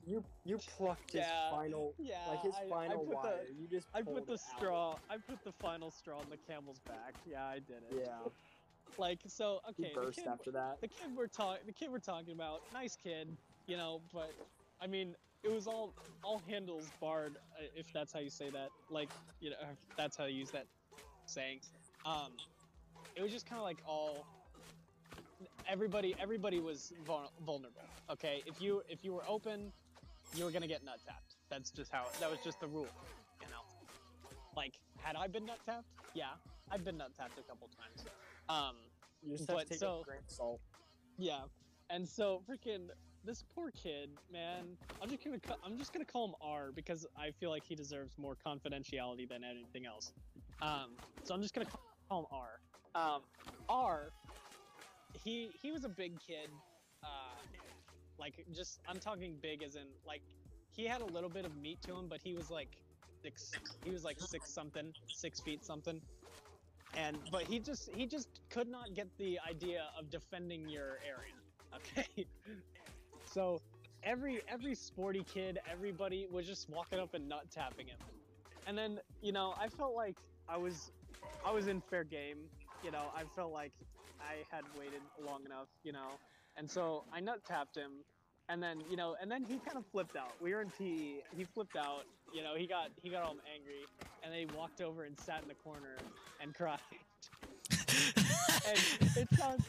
You 0.05 0.23
you 0.45 0.57
plucked 0.77 1.11
his 1.11 1.21
Yeah, 1.21 1.51
final 1.51 1.93
Yeah. 1.99 2.15
like 2.29 2.41
his 2.41 2.53
I, 2.55 2.65
I 2.65 2.69
final 2.69 2.99
put 2.99 3.15
wire. 3.15 3.39
the. 3.47 3.53
you 3.61 3.67
just 3.67 3.87
I 3.93 4.01
put 4.01 4.25
the 4.25 4.33
it 4.33 4.39
out. 4.53 4.57
straw. 4.57 4.95
I 5.09 5.17
put 5.17 5.43
the 5.43 5.51
final 5.51 5.91
straw 5.91 6.19
on 6.19 6.25
the 6.29 6.37
camel's 6.37 6.79
back. 6.79 7.13
Yeah, 7.29 7.45
I 7.45 7.55
did 7.55 7.77
it. 7.91 8.03
Yeah, 8.05 8.13
Like 8.97 9.19
so. 9.27 9.59
Okay. 9.69 9.91
the 9.93 9.99
burst 10.01 10.19
kid- 10.19 10.27
after 10.27 10.51
that. 10.51 10.79
the 10.79 10.87
kid 10.87 11.07
we're 11.15 11.27
talking 11.27 11.61
the 11.65 11.73
kid 11.73 11.91
we're 11.91 11.99
talking 11.99 12.33
about 12.33 12.61
nice 12.73 12.95
kid 12.95 13.27
you 13.67 13.75
know 13.75 13.99
but 14.13 14.31
i 14.81 14.87
mean 14.87 15.13
it 15.43 15.51
was 15.51 15.67
all 15.67 15.93
all 16.23 16.41
handles 16.47 16.85
barred 17.01 17.35
uh, 17.59 17.65
if 17.75 17.91
that's 17.91 18.13
how 18.13 18.19
you 18.19 18.29
say 18.29 18.49
that 18.49 18.69
like 18.89 19.09
you 19.41 19.49
know 19.49 19.57
if 19.61 19.97
that's 19.97 20.15
how 20.15 20.23
you 20.23 20.37
use 20.39 20.51
that 20.51 20.65
saying 21.27 21.59
um 22.05 22.31
it 23.15 23.21
was 23.21 23.31
just 23.31 23.45
kind 23.45 23.59
of 23.59 23.63
like 23.63 23.77
all 23.87 24.25
everybody 25.67 26.15
everybody 26.19 26.59
was 26.59 26.93
vul- 27.05 27.31
vulnerable 27.45 27.81
okay 28.09 28.41
if 28.45 28.61
you 28.61 28.81
if 28.89 29.03
you 29.03 29.13
were 29.13 29.23
open 29.27 29.71
you 30.35 30.43
were 30.45 30.51
gonna 30.51 30.67
get 30.67 30.83
nut 30.83 30.99
tapped 31.05 31.35
that's 31.49 31.69
just 31.71 31.91
how 31.91 32.05
that 32.19 32.29
was 32.29 32.39
just 32.43 32.59
the 32.59 32.67
rule 32.67 32.87
you 33.41 33.47
know 33.47 33.63
like 34.55 34.79
had 34.97 35.15
i 35.15 35.27
been 35.27 35.45
nut 35.45 35.59
tapped 35.65 35.85
yeah 36.13 36.25
i've 36.71 36.83
been 36.83 36.97
nut 36.97 37.11
tapped 37.17 37.37
a 37.37 37.43
couple 37.43 37.69
times 37.77 38.07
um 38.49 38.75
You 39.23 39.37
just 39.37 39.49
have 39.49 39.59
to 39.59 39.65
take 39.65 39.79
so- 39.79 40.01
a 40.01 40.05
grain 40.05 40.19
of 40.25 40.29
salt. 40.31 40.59
yeah, 41.17 41.39
and 41.89 42.07
so 42.07 42.41
freaking 42.49 42.87
this 43.25 43.43
poor 43.53 43.71
kid, 43.71 44.09
man. 44.31 44.77
I'm 45.01 45.09
just 45.09 45.21
gonna 45.25 45.39
I'm 45.65 45.77
just 45.77 45.91
gonna 45.91 46.05
call 46.05 46.27
him 46.29 46.35
R 46.39 46.71
because 46.73 47.05
I 47.17 47.31
feel 47.31 47.49
like 47.49 47.65
he 47.65 47.75
deserves 47.75 48.17
more 48.17 48.37
confidentiality 48.45 49.27
than 49.27 49.43
anything 49.43 49.85
else. 49.85 50.13
Um, 50.61 50.91
so 51.23 51.33
I'm 51.33 51.41
just 51.41 51.53
gonna 51.53 51.67
call 52.09 52.19
him 52.21 52.25
R. 52.31 52.59
Um, 52.95 53.21
R. 53.69 54.11
He 55.23 55.49
he 55.61 55.71
was 55.71 55.83
a 55.83 55.89
big 55.89 56.13
kid. 56.25 56.49
Uh, 57.03 57.07
like 58.19 58.45
just 58.55 58.79
I'm 58.87 58.99
talking 58.99 59.35
big 59.41 59.63
as 59.63 59.75
in 59.75 59.87
like 60.05 60.21
he 60.75 60.85
had 60.85 61.01
a 61.01 61.05
little 61.05 61.29
bit 61.29 61.45
of 61.45 61.55
meat 61.55 61.81
to 61.83 61.95
him, 61.95 62.07
but 62.09 62.19
he 62.23 62.33
was 62.33 62.49
like 62.49 62.69
six. 63.23 63.51
He 63.83 63.91
was 63.91 64.03
like 64.03 64.19
six 64.19 64.51
something, 64.53 64.93
six 65.07 65.39
feet 65.41 65.63
something 65.65 66.01
and 66.95 67.17
but 67.31 67.43
he 67.43 67.59
just 67.59 67.89
he 67.91 68.05
just 68.05 68.27
could 68.49 68.67
not 68.67 68.93
get 68.93 69.07
the 69.17 69.39
idea 69.49 69.83
of 69.99 70.09
defending 70.09 70.67
your 70.67 70.99
area 71.05 71.35
okay 71.75 72.25
so 73.25 73.61
every 74.03 74.41
every 74.47 74.75
sporty 74.75 75.23
kid 75.23 75.59
everybody 75.71 76.27
was 76.31 76.45
just 76.45 76.69
walking 76.69 76.99
up 76.99 77.13
and 77.13 77.27
nut 77.27 77.45
tapping 77.51 77.87
him 77.87 77.97
and 78.65 78.77
then 78.77 78.99
you 79.21 79.31
know 79.31 79.53
I 79.59 79.67
felt 79.69 79.95
like 79.95 80.17
I 80.49 80.57
was 80.57 80.91
I 81.45 81.51
was 81.51 81.67
in 81.67 81.81
fair 81.81 82.03
game. 82.03 82.37
You 82.83 82.91
know 82.91 83.11
I 83.15 83.23
felt 83.35 83.51
like 83.51 83.71
I 84.19 84.43
had 84.55 84.63
waited 84.77 85.01
long 85.25 85.45
enough. 85.45 85.67
You 85.83 85.93
know, 85.93 86.09
and 86.55 86.69
so 86.69 87.03
I 87.13 87.19
nut 87.19 87.41
tapped 87.45 87.75
him, 87.75 87.91
and 88.49 88.61
then 88.61 88.81
you 88.89 88.97
know, 88.97 89.15
and 89.21 89.31
then 89.31 89.43
he 89.43 89.59
kind 89.59 89.77
of 89.77 89.85
flipped 89.91 90.15
out. 90.15 90.33
We 90.41 90.53
were 90.53 90.61
in 90.61 90.69
PE. 90.69 91.21
He 91.35 91.43
flipped 91.43 91.75
out. 91.75 92.03
You 92.33 92.43
know, 92.43 92.55
he 92.55 92.67
got 92.67 92.89
he 93.01 93.09
got 93.09 93.23
all 93.23 93.35
angry, 93.53 93.85
and 94.23 94.31
then 94.31 94.39
he 94.39 94.57
walked 94.57 94.81
over 94.81 95.03
and 95.03 95.17
sat 95.19 95.41
in 95.41 95.47
the 95.47 95.55
corner 95.55 95.97
and 96.41 96.53
cried. 96.53 96.79
and 97.71 98.77
it 99.15 99.27
sounds 99.37 99.63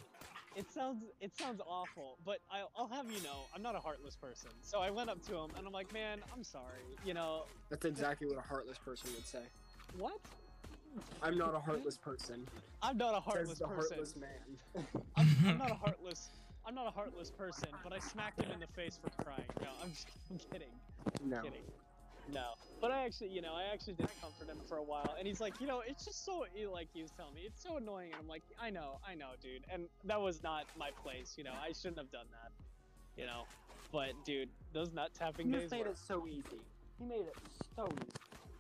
it 0.57 0.71
sounds 0.73 1.05
it 1.21 1.33
sounds 1.39 1.61
awful, 1.67 2.19
but 2.25 2.39
I, 2.51 2.65
I'll 2.77 2.89
have 2.89 3.07
you 3.11 3.23
know 3.23 3.47
I'm 3.55 3.63
not 3.63 3.77
a 3.77 3.79
heartless 3.79 4.17
person. 4.17 4.51
So 4.63 4.81
I 4.81 4.91
went 4.91 5.09
up 5.09 5.25
to 5.27 5.37
him 5.37 5.51
and 5.57 5.67
I'm 5.67 5.73
like, 5.73 5.93
man, 5.93 6.19
I'm 6.35 6.43
sorry. 6.43 6.83
You 7.05 7.15
know 7.15 7.45
That's 7.71 7.85
exactly 7.85 8.27
what 8.27 8.39
a 8.39 8.43
heartless 8.43 8.79
person 8.79 9.11
would 9.15 9.27
say. 9.27 9.43
what? 9.97 10.19
I'm 11.23 11.37
not 11.39 11.55
a 11.55 11.61
heartless 11.61 11.97
person. 11.97 12.47
I'm 12.83 12.97
not 12.97 13.15
a 13.17 13.21
heartless 13.21 13.59
the 13.59 13.67
person. 13.67 13.99
heartless 13.99 14.17
man. 14.17 14.85
I'm, 15.17 15.27
I'm 15.47 15.59
not 15.59 15.71
a 15.71 15.75
heartless. 15.85 16.29
I'm 16.67 16.75
not 16.75 16.87
a 16.87 16.91
heartless 16.91 17.31
person, 17.31 17.71
but 17.83 17.93
I 17.93 17.99
smacked 17.99 18.41
him 18.41 18.51
in 18.53 18.61
the 18.61 18.67
face 18.67 18.99
for 19.03 19.11
crying. 19.25 19.45
No, 19.63 19.69
I'm 19.83 19.91
just 19.91 20.07
I'm 20.31 20.39
kidding. 20.53 20.69
no. 21.25 21.43
kidding. 21.43 21.63
No, 22.31 22.45
but 22.79 22.91
I 22.91 23.07
actually, 23.07 23.29
you 23.29 23.41
know, 23.41 23.55
I 23.55 23.73
actually 23.73 23.95
did 23.95 24.11
comfort 24.21 24.49
him 24.49 24.59
for 24.69 24.77
a 24.77 24.83
while, 24.83 25.15
and 25.19 25.27
he's 25.27 25.41
like, 25.41 25.59
you 25.63 25.67
know, 25.67 25.81
it's 25.87 26.05
just 26.05 26.27
so, 26.27 26.45
like 26.71 26.89
he 26.93 27.01
was 27.01 27.11
telling 27.13 27.35
me, 27.35 27.41
it's 27.47 27.63
so 27.63 27.79
annoying. 27.79 28.11
And 28.13 28.21
I'm 28.21 28.29
like, 28.29 28.43
I 28.61 28.69
know, 28.69 29.01
I 29.09 29.15
know, 29.15 29.31
dude, 29.43 29.63
and 29.73 29.85
that 30.05 30.21
was 30.21 30.43
not 30.43 30.67
my 30.79 30.91
place. 31.03 31.37
You 31.39 31.45
know, 31.45 31.55
I 31.59 31.73
shouldn't 31.73 31.97
have 31.97 32.13
done 32.13 32.27
that. 32.33 32.53
You 33.19 33.25
know, 33.27 33.45
but 33.91 34.11
dude, 34.27 34.51
those 34.75 34.93
nut 34.93 35.13
tapping 35.19 35.47
He 35.47 35.53
days. 35.55 35.71
made 35.71 35.87
were- 35.87 35.93
it 35.93 35.97
so 36.07 36.27
easy. 36.29 36.61
He 36.99 37.05
made 37.07 37.21
it 37.21 37.37
so 37.75 37.89
easy. 37.93 38.13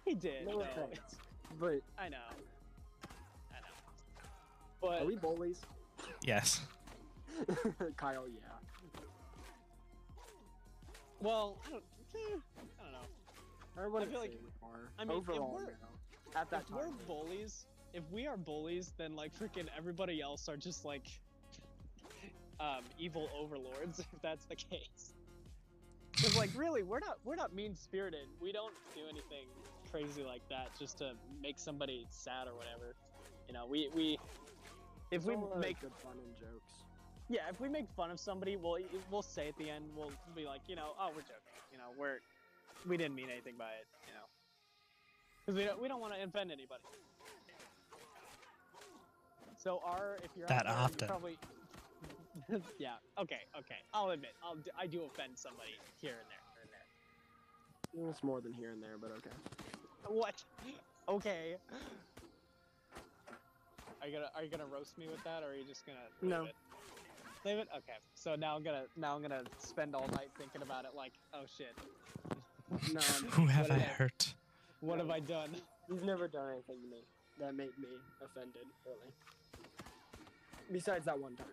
He 0.06 0.14
did. 0.14 0.46
No 0.46 0.52
no, 0.52 0.60
offense. 0.60 0.88
it's- 0.92 1.16
But 1.60 1.80
I 1.98 2.08
know. 2.08 2.16
I 3.52 3.60
know. 3.60 3.74
But 4.80 5.02
are 5.02 5.06
we 5.06 5.16
bullies? 5.16 5.60
yes. 6.24 6.60
Kyle, 7.96 8.26
yeah. 8.28 9.00
well, 11.20 11.58
I 11.66 11.70
don't. 11.70 11.82
eh, 12.14 12.18
I 12.78 12.82
don't 12.82 12.92
know. 12.92 13.82
I 13.84 13.86
wouldn't 13.88 14.10
feel 14.10 14.20
like- 14.20 14.30
we 14.30 14.68
are. 14.68 14.90
I 14.98 15.04
mean, 15.04 15.18
if 15.18 15.28
Overall, 15.28 15.54
we're- 15.54 15.66
no. 15.80 15.88
At 16.40 16.50
that 16.50 16.62
if 16.68 16.70
we're 16.74 16.90
bullies, 17.06 17.66
if 17.94 18.02
we 18.12 18.26
are 18.26 18.36
bullies, 18.36 18.92
then 18.98 19.16
like 19.16 19.32
freaking 19.36 19.66
everybody 19.76 20.20
else 20.20 20.48
are 20.48 20.56
just 20.58 20.84
like 20.84 21.06
um, 22.60 22.84
evil 22.98 23.28
overlords. 23.36 24.00
If 24.12 24.22
that's 24.22 24.44
the 24.44 24.56
case, 24.56 25.14
because 26.12 26.36
like 26.36 26.50
really, 26.54 26.82
we're 26.82 26.98
not 27.00 27.18
we're 27.24 27.34
not 27.36 27.54
mean 27.54 27.74
spirited. 27.74 28.26
We 28.40 28.52
don't 28.52 28.74
do 28.94 29.00
anything 29.08 29.46
crazy 29.90 30.22
like 30.24 30.42
that 30.50 30.70
just 30.78 30.98
to 30.98 31.12
make 31.42 31.58
somebody 31.58 32.06
sad 32.10 32.46
or 32.48 32.54
whatever. 32.56 32.94
You 33.48 33.54
know, 33.54 33.66
we 33.66 33.88
we 33.94 34.18
if 35.10 35.24
It's 35.24 35.26
we 35.26 35.34
all, 35.34 35.54
make 35.56 35.80
good 35.80 35.94
fun 36.02 36.18
and 36.24 36.36
jokes. 36.36 36.72
yeah, 37.28 37.48
if 37.50 37.60
we 37.60 37.68
make 37.68 37.88
fun 37.96 38.10
of 38.10 38.20
somebody, 38.20 38.56
we'll 38.56 38.78
we'll 39.10 39.22
say 39.22 39.48
at 39.48 39.56
the 39.56 39.70
end, 39.70 39.84
we'll 39.96 40.12
be 40.34 40.44
like, 40.46 40.62
you 40.68 40.76
know, 40.76 40.92
oh, 41.00 41.08
we're 41.14 41.22
joking. 41.22 41.56
You 41.72 41.78
know, 41.78 41.90
we're 41.98 42.20
we 42.86 42.96
didn't 42.96 43.14
mean 43.14 43.30
anything 43.30 43.54
by 43.58 43.70
it. 43.72 43.86
You 44.06 44.14
know, 44.14 44.26
because 45.46 45.56
we 45.58 45.64
don't 45.64 45.80
we 45.82 45.88
don't 45.88 46.00
want 46.00 46.14
to 46.14 46.22
offend 46.22 46.50
anybody. 46.52 46.82
So 49.56 49.80
our 49.84 50.16
if 50.22 50.30
you're 50.36 50.46
out 50.46 50.64
That 50.64 50.64
there, 50.64 50.74
you 50.74 50.78
often. 50.78 51.08
probably 51.08 51.38
yeah 52.78 52.94
okay 53.18 53.40
okay 53.58 53.78
I'll 53.92 54.10
admit 54.10 54.30
I'll 54.44 54.56
do, 54.56 54.70
I 54.78 54.86
do 54.86 55.02
offend 55.02 55.36
somebody 55.36 55.72
here 56.00 56.14
and 56.20 56.28
there 56.30 56.44
here 56.54 56.62
and 56.62 56.72
there. 56.72 58.10
It's 58.10 58.22
more 58.22 58.40
than 58.40 58.52
here 58.52 58.70
and 58.70 58.82
there, 58.82 58.96
but 59.00 59.10
okay. 59.18 59.30
What? 60.12 60.42
Okay. 61.08 61.56
Are 64.00 64.06
you 64.06 64.12
gonna 64.14 64.30
are 64.34 64.42
you 64.42 64.48
gonna 64.50 64.66
roast 64.66 64.96
me 64.98 65.06
with 65.06 65.22
that, 65.24 65.42
or 65.42 65.50
are 65.50 65.54
you 65.54 65.64
just 65.68 65.84
gonna 65.86 65.98
leave 66.22 66.30
No. 66.30 66.44
it? 66.44 66.54
Leave 67.44 67.58
it. 67.58 67.68
Okay. 67.76 67.98
So 68.14 68.34
now 68.36 68.56
I'm 68.56 68.62
gonna 68.62 68.84
now 68.96 69.14
I'm 69.16 69.22
gonna 69.22 69.42
spend 69.58 69.94
all 69.94 70.06
night 70.08 70.30
thinking 70.38 70.62
about 70.62 70.84
it. 70.84 70.92
Like, 70.96 71.12
oh 71.34 71.42
shit, 71.56 71.74
No, 72.94 73.00
Who 73.30 73.46
have 73.46 73.68
What 73.68 73.72
I 73.72 73.78
did 73.78 73.82
I- 73.88 73.92
hurt? 73.92 74.34
what 74.80 74.96
No. 74.98 75.04
have 75.04 75.10
I 75.10 75.20
done? 75.20 75.50
you've 75.88 76.04
never 76.04 76.28
done 76.28 76.52
anything 76.52 76.76
to 76.82 76.88
me 76.88 77.02
that 77.40 77.54
made 77.54 77.76
me 77.78 77.88
offended, 78.24 78.66
really. 78.86 79.12
Besides 80.72 81.04
that 81.06 81.18
one 81.18 81.34
time. 81.36 81.46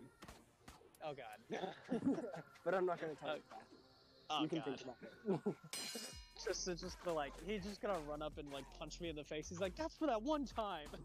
Oh 1.03 1.13
god. 1.13 1.37
but 2.63 2.73
I'm 2.73 2.85
not 2.85 2.99
gonna 3.01 3.15
tell 3.15 3.29
Uh, 3.31 3.35
you 3.35 3.41
that. 3.49 3.61
Oh 4.29 4.41
you 4.43 4.47
can 4.49 4.57
god. 4.59 4.65
think 4.65 4.81
about 4.81 4.97
it. 5.47 5.55
Just 6.45 6.65
to, 6.65 6.75
just 6.75 7.03
to 7.03 7.11
like 7.11 7.33
he's 7.47 7.63
just 7.63 7.81
gonna 7.81 7.99
run 8.07 8.21
up 8.21 8.37
and 8.37 8.51
like 8.51 8.65
punch 8.77 9.01
me 9.01 9.09
in 9.09 9.15
the 9.15 9.23
face. 9.23 9.49
He's 9.49 9.59
like, 9.59 9.75
that's 9.75 9.95
for 9.95 10.07
that 10.07 10.21
one 10.21 10.45
time. 10.45 10.87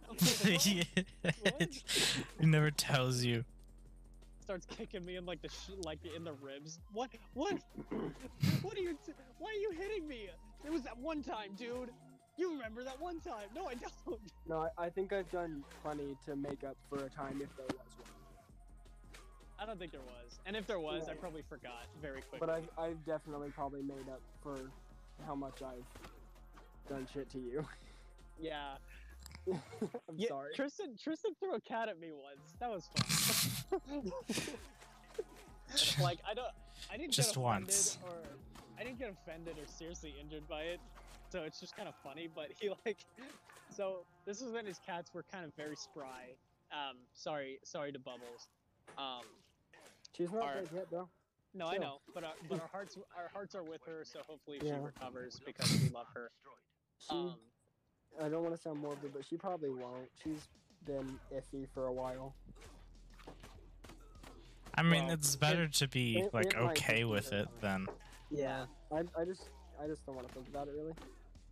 Like, 0.45 0.61
"What?" 0.62 1.34
What? 1.43 1.82
he 2.38 2.47
never 2.47 2.70
tells 2.70 3.24
you. 3.24 3.45
Starts 4.41 4.66
kicking 4.66 5.05
me 5.05 5.16
in 5.16 5.24
like 5.24 5.41
the 5.41 5.49
sh- 5.49 5.70
like 5.84 5.99
in 6.14 6.24
the 6.24 6.32
ribs. 6.34 6.78
What? 6.93 7.11
What? 7.34 7.59
what 8.62 8.76
are 8.76 8.80
you? 8.80 8.99
T- 9.07 9.12
why 9.38 9.51
are 9.51 9.61
you 9.61 9.72
hitting 9.78 10.07
me? 10.07 10.28
It 10.64 10.70
was 10.70 10.82
that 10.82 10.99
one 10.99 11.22
time, 11.22 11.53
dude. 11.57 11.91
You 12.36 12.53
remember 12.53 12.84
that 12.84 13.01
one 13.01 13.20
time? 13.20 13.49
No, 13.55 13.68
I 13.68 13.74
don't. 13.74 14.20
no, 14.49 14.68
I, 14.78 14.86
I 14.86 14.91
think 14.91 15.12
I've 15.12 15.30
done 15.30 15.62
plenty 15.82 16.16
to 16.26 16.36
make 16.36 16.64
up 16.64 16.76
for 16.88 16.99
a 17.05 17.09
time 17.09 17.41
if 17.43 17.55
there 17.57 17.66
was 17.66 17.97
one. 17.99 18.09
I 19.59 19.66
don't 19.66 19.78
think 19.78 19.93
there 19.93 20.01
was. 20.01 20.38
And 20.47 20.57
if 20.57 20.66
there 20.66 20.80
was, 20.80 21.09
I 21.09 21.14
probably 21.14 21.43
forgot 21.43 21.84
very 22.01 22.22
quickly. 22.22 22.38
But 22.41 22.49
I've, 22.49 22.68
I've 22.78 23.05
definitely 23.05 23.51
probably 23.51 23.82
made 23.82 24.09
up 24.11 24.22
for 24.43 24.57
how 25.26 25.34
much 25.34 25.62
I've 25.62 25.84
done 26.88 27.06
shit 27.12 27.30
to 27.30 27.38
you. 27.38 27.64
yeah. 28.40 28.74
I'm 29.50 29.58
yeah. 30.16 30.28
sorry. 30.28 30.52
Tristan 30.54 30.96
Tristan 31.02 31.32
threw 31.38 31.54
a 31.54 31.60
cat 31.60 31.88
at 31.88 31.98
me 31.98 32.08
once. 32.12 32.54
That 32.60 32.70
was 32.70 32.88
fun. 33.70 34.12
like 36.02 36.18
I 36.28 36.34
don't 36.34 36.48
I 36.92 36.96
didn't 36.96 37.12
Just 37.12 37.34
get 37.34 37.42
offended 37.42 37.66
once. 37.68 37.98
or 38.04 38.16
I 38.78 38.84
didn't 38.84 38.98
get 38.98 39.10
offended 39.10 39.56
or 39.56 39.66
seriously 39.66 40.14
injured 40.20 40.46
by 40.48 40.62
it. 40.62 40.80
So 41.30 41.42
it's 41.42 41.58
just 41.60 41.76
kind 41.76 41.88
of 41.88 41.94
funny, 42.04 42.28
but 42.34 42.48
he 42.58 42.70
like 42.84 42.98
so 43.74 44.04
this 44.26 44.42
is 44.42 44.52
when 44.52 44.66
his 44.66 44.78
cats 44.84 45.12
were 45.14 45.24
kind 45.32 45.44
of 45.44 45.54
very 45.54 45.76
spry. 45.76 46.34
Um 46.72 46.96
sorry 47.14 47.58
sorry 47.64 47.92
to 47.92 47.98
Bubbles. 47.98 48.48
Um 48.98 49.22
She's 50.16 50.32
not 50.32 50.42
Are- 50.42 50.54
dead 50.54 50.68
yet, 50.74 50.86
though. 50.90 51.08
No, 51.55 51.66
I 51.68 51.78
know, 51.78 51.98
but 52.14 52.24
our, 52.24 52.32
but 52.48 52.61
our 52.61 52.68
hearts 52.68 52.96
our 53.16 53.28
hearts 53.32 53.55
are 53.55 53.62
with 53.64 53.80
her, 53.86 54.05
so 54.05 54.20
hopefully 54.26 54.59
she 54.61 54.70
recovers 54.72 55.40
because 55.44 55.70
we 55.82 55.88
love 55.90 56.07
her. 56.14 56.30
She, 56.98 57.14
Um 57.14 57.34
I 58.20 58.28
don't 58.28 58.42
want 58.42 58.55
to 58.57 58.61
sound 58.61 58.80
morbid, 58.80 59.12
but 59.14 59.24
she 59.24 59.36
probably 59.36 59.70
won't. 59.70 60.09
She's 60.22 60.48
been 60.84 61.18
iffy 61.32 61.66
for 61.72 61.86
a 61.86 61.92
while. 61.92 62.34
I 64.74 64.82
mean, 64.82 65.05
Well, 65.07 65.14
it's 65.14 65.36
better 65.36 65.68
to 65.68 65.88
be 65.88 66.18
it- 66.20 66.34
like 66.34 66.46
it 66.46 66.57
okay 66.57 66.98
be 66.98 67.05
with 67.05 67.30
better. 67.30 67.42
it 67.44 67.61
than 67.61 67.88
yeah. 68.30 68.66
I, 68.92 69.01
I 69.18 69.24
just 69.24 69.51
I 69.82 69.86
just 69.86 70.05
don't 70.07 70.14
want 70.16 70.28
to 70.28 70.34
think 70.34 70.48
about 70.48 70.68
it 70.68 70.74
really. 70.76 70.94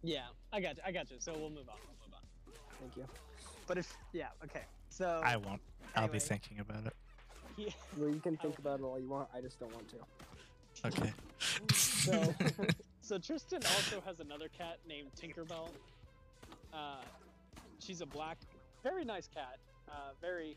Yeah, 0.03 0.27
I 0.53 0.61
got 0.61 0.77
you. 0.77 0.83
I 0.87 0.93
got 0.93 1.11
you. 1.11 1.17
So 1.19 1.33
we'll 1.33 1.51
move 1.51 1.69
on. 1.69 1.77
We'll 1.87 1.97
move 2.07 2.15
on. 2.15 2.55
Thank 2.81 2.97
you. 2.97 3.05
But 3.67 3.79
if 3.79 3.93
yeah, 4.13 4.29
okay. 4.45 4.63
So 4.91 5.21
I 5.25 5.37
won't. 5.37 5.61
I'll 5.97 6.09
be 6.09 6.19
thinking 6.21 6.61
about 6.61 6.87
it. 6.87 6.93
he, 7.67 7.75
Well, 7.97 8.09
you 8.11 8.21
can 8.21 8.35
I- 8.39 8.43
think 8.43 8.59
about 8.59 8.81
it 8.81 8.85
all 8.85 8.99
you 8.99 9.09
want. 9.09 9.29
I 9.35 9.41
just 9.41 9.59
don't 9.61 9.73
want 9.75 9.89
to. 9.91 9.97
Okay. 10.87 11.13
So- 11.75 12.35
so 13.01 13.19
Tristan 13.19 13.61
also 13.65 14.01
has 14.07 14.21
another 14.21 14.49
cat 14.57 14.79
named 14.89 15.09
Tinkerbell. 15.21 15.69
Uh, 16.73 17.01
she's 17.81 18.01
a 18.01 18.07
black, 18.07 18.39
very 18.83 19.05
nice 19.05 19.29
cat. 19.33 19.59
Uh, 19.89 19.93
very. 20.21 20.57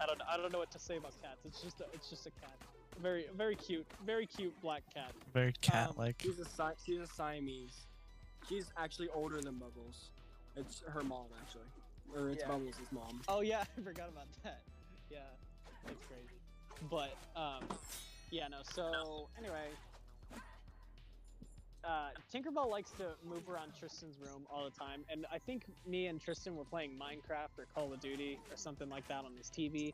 I 0.00 0.06
don't. 0.06 0.20
I 0.28 0.36
don't 0.36 0.50
know 0.52 0.58
what 0.58 0.70
to 0.72 0.78
say 0.78 0.96
about 0.96 1.12
cats. 1.22 1.40
It's 1.44 1.60
just. 1.60 1.80
A, 1.80 1.84
it's 1.92 2.08
just 2.10 2.26
a 2.26 2.30
cat. 2.30 2.56
Very. 3.00 3.26
Very 3.36 3.54
cute. 3.56 3.86
Very 4.06 4.26
cute 4.26 4.58
black 4.62 4.82
cat. 4.92 5.12
Very 5.34 5.52
cat-like. 5.60 6.16
She's 6.22 6.40
a 6.40 6.44
Si- 6.46 6.78
she's 6.84 6.98
a 7.00 7.06
Siamese. 7.06 7.86
She's 8.48 8.72
actually 8.76 9.08
older 9.14 9.40
than 9.40 9.54
Bubbles. 9.56 10.08
It's 10.56 10.82
her 10.88 11.02
mom 11.02 11.26
actually, 11.40 11.62
or 12.16 12.30
it's 12.30 12.40
Yeah. 12.42 12.48
Bubbles' 12.48 12.74
mom. 12.90 13.20
Oh 13.28 13.42
yeah, 13.42 13.64
I 13.78 13.80
forgot 13.82 14.08
about 14.08 14.26
that. 14.42 14.62
Yeah, 15.12 15.18
that's 15.84 16.06
crazy. 16.06 16.40
But 16.90 17.14
um, 17.36 17.64
yeah, 18.30 18.48
no. 18.48 18.58
So 18.72 19.28
anyway, 19.38 19.68
uh, 21.84 22.08
Tinkerbell 22.32 22.70
likes 22.70 22.92
to 22.92 23.08
move 23.28 23.46
around 23.48 23.72
Tristan's 23.78 24.18
room 24.18 24.46
all 24.50 24.64
the 24.64 24.70
time, 24.70 25.04
and 25.10 25.26
I 25.30 25.38
think 25.38 25.64
me 25.86 26.06
and 26.06 26.18
Tristan 26.18 26.56
were 26.56 26.64
playing 26.64 26.92
Minecraft 26.92 27.58
or 27.58 27.66
Call 27.74 27.92
of 27.92 28.00
Duty 28.00 28.38
or 28.50 28.56
something 28.56 28.88
like 28.88 29.06
that 29.08 29.24
on 29.24 29.32
his 29.36 29.50
TV. 29.50 29.92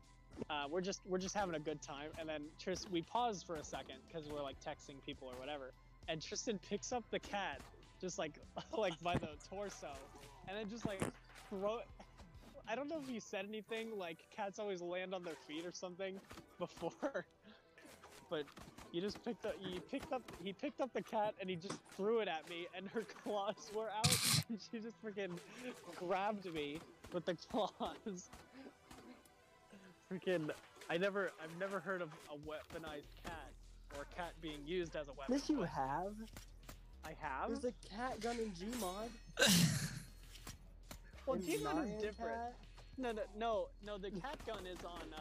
Uh, 0.49 0.67
we're 0.71 0.81
just 0.81 1.01
we're 1.05 1.19
just 1.19 1.35
having 1.35 1.57
a 1.57 1.61
good 1.61 1.83
time, 1.83 2.11
and 2.21 2.29
then 2.29 2.43
Tris 2.61 2.87
we 2.89 3.03
pause 3.03 3.43
for 3.43 3.57
a 3.57 3.65
second 3.65 3.97
because 4.07 4.29
we're 4.29 4.43
like 4.43 4.57
texting 4.61 5.05
people 5.05 5.27
or 5.29 5.39
whatever, 5.41 5.73
and 6.07 6.23
Tristan 6.23 6.61
picks 6.69 6.93
up 6.93 7.03
the 7.11 7.19
cat 7.19 7.61
just 8.01 8.19
like 8.19 8.39
like 8.79 8.95
by 9.03 9.15
the 9.15 9.31
torso, 9.51 9.89
and 10.47 10.57
then 10.57 10.69
just 10.69 10.87
like 10.87 11.03
throw 11.51 11.81
I 12.71 12.75
don't 12.75 12.89
know 12.89 13.01
if 13.03 13.13
you 13.13 13.21
said 13.21 13.47
anything 13.49 13.99
like 13.99 14.19
cats 14.35 14.59
always 14.59 14.83
land 14.83 15.15
on 15.15 15.23
their 15.25 15.37
feet 15.47 15.65
or 15.65 15.73
something 15.73 16.15
before, 16.59 17.25
but 18.31 18.45
You 18.93 19.01
just 19.03 19.23
picked 19.25 19.45
up. 19.45 19.55
You 19.61 19.81
picked 19.81 20.13
up. 20.13 20.23
He 20.43 20.53
picked 20.53 20.81
up 20.81 20.93
the 20.95 21.03
cat 21.03 21.35
and 21.41 21.51
he 21.51 21.57
just 21.57 21.79
threw 21.97 22.21
it 22.21 22.29
at 22.29 22.49
me, 22.49 22.67
and 22.75 22.89
her 22.89 23.03
claws 23.25 23.71
were 23.75 23.91
out. 23.97 24.17
And 24.49 24.59
she 24.73 24.79
just 24.79 24.97
freaking 25.05 25.39
grabbed 25.97 26.51
me 26.55 26.81
with 27.13 27.27
the 27.27 27.35
claws. 27.35 28.31
Freaking! 30.11 30.49
I 30.89 30.97
never. 30.97 31.33
I've 31.45 31.61
never 31.61 31.81
heard 31.81 32.01
of 32.01 32.09
a 32.33 32.37
weaponized 32.49 33.13
cat 33.23 33.53
or 33.95 34.07
a 34.11 34.17
cat 34.17 34.33
being 34.41 34.61
used 34.67 34.97
as 34.97 35.09
a 35.09 35.13
weapon. 35.13 35.35
Yes, 35.35 35.51
you 35.51 35.61
have. 35.65 36.15
I 37.05 37.15
have. 37.21 37.49
There's 37.49 37.65
a 37.67 37.95
cat 37.95 38.21
gun 38.21 38.37
in 38.39 38.51
Gmod. 38.53 39.11
Well, 41.29 41.39
in 41.39 41.43
Gmod 41.43 41.85
is 41.85 41.91
Nyan 41.91 42.01
different. 42.01 42.37
Cat. 42.37 42.55
No, 42.97 43.13
no, 43.13 43.23
no, 43.39 43.69
no. 43.85 43.99
The 43.99 44.11
cat 44.11 44.39
gun 44.47 44.67
is 44.67 44.85
on 44.85 45.13
uh, 45.15 45.21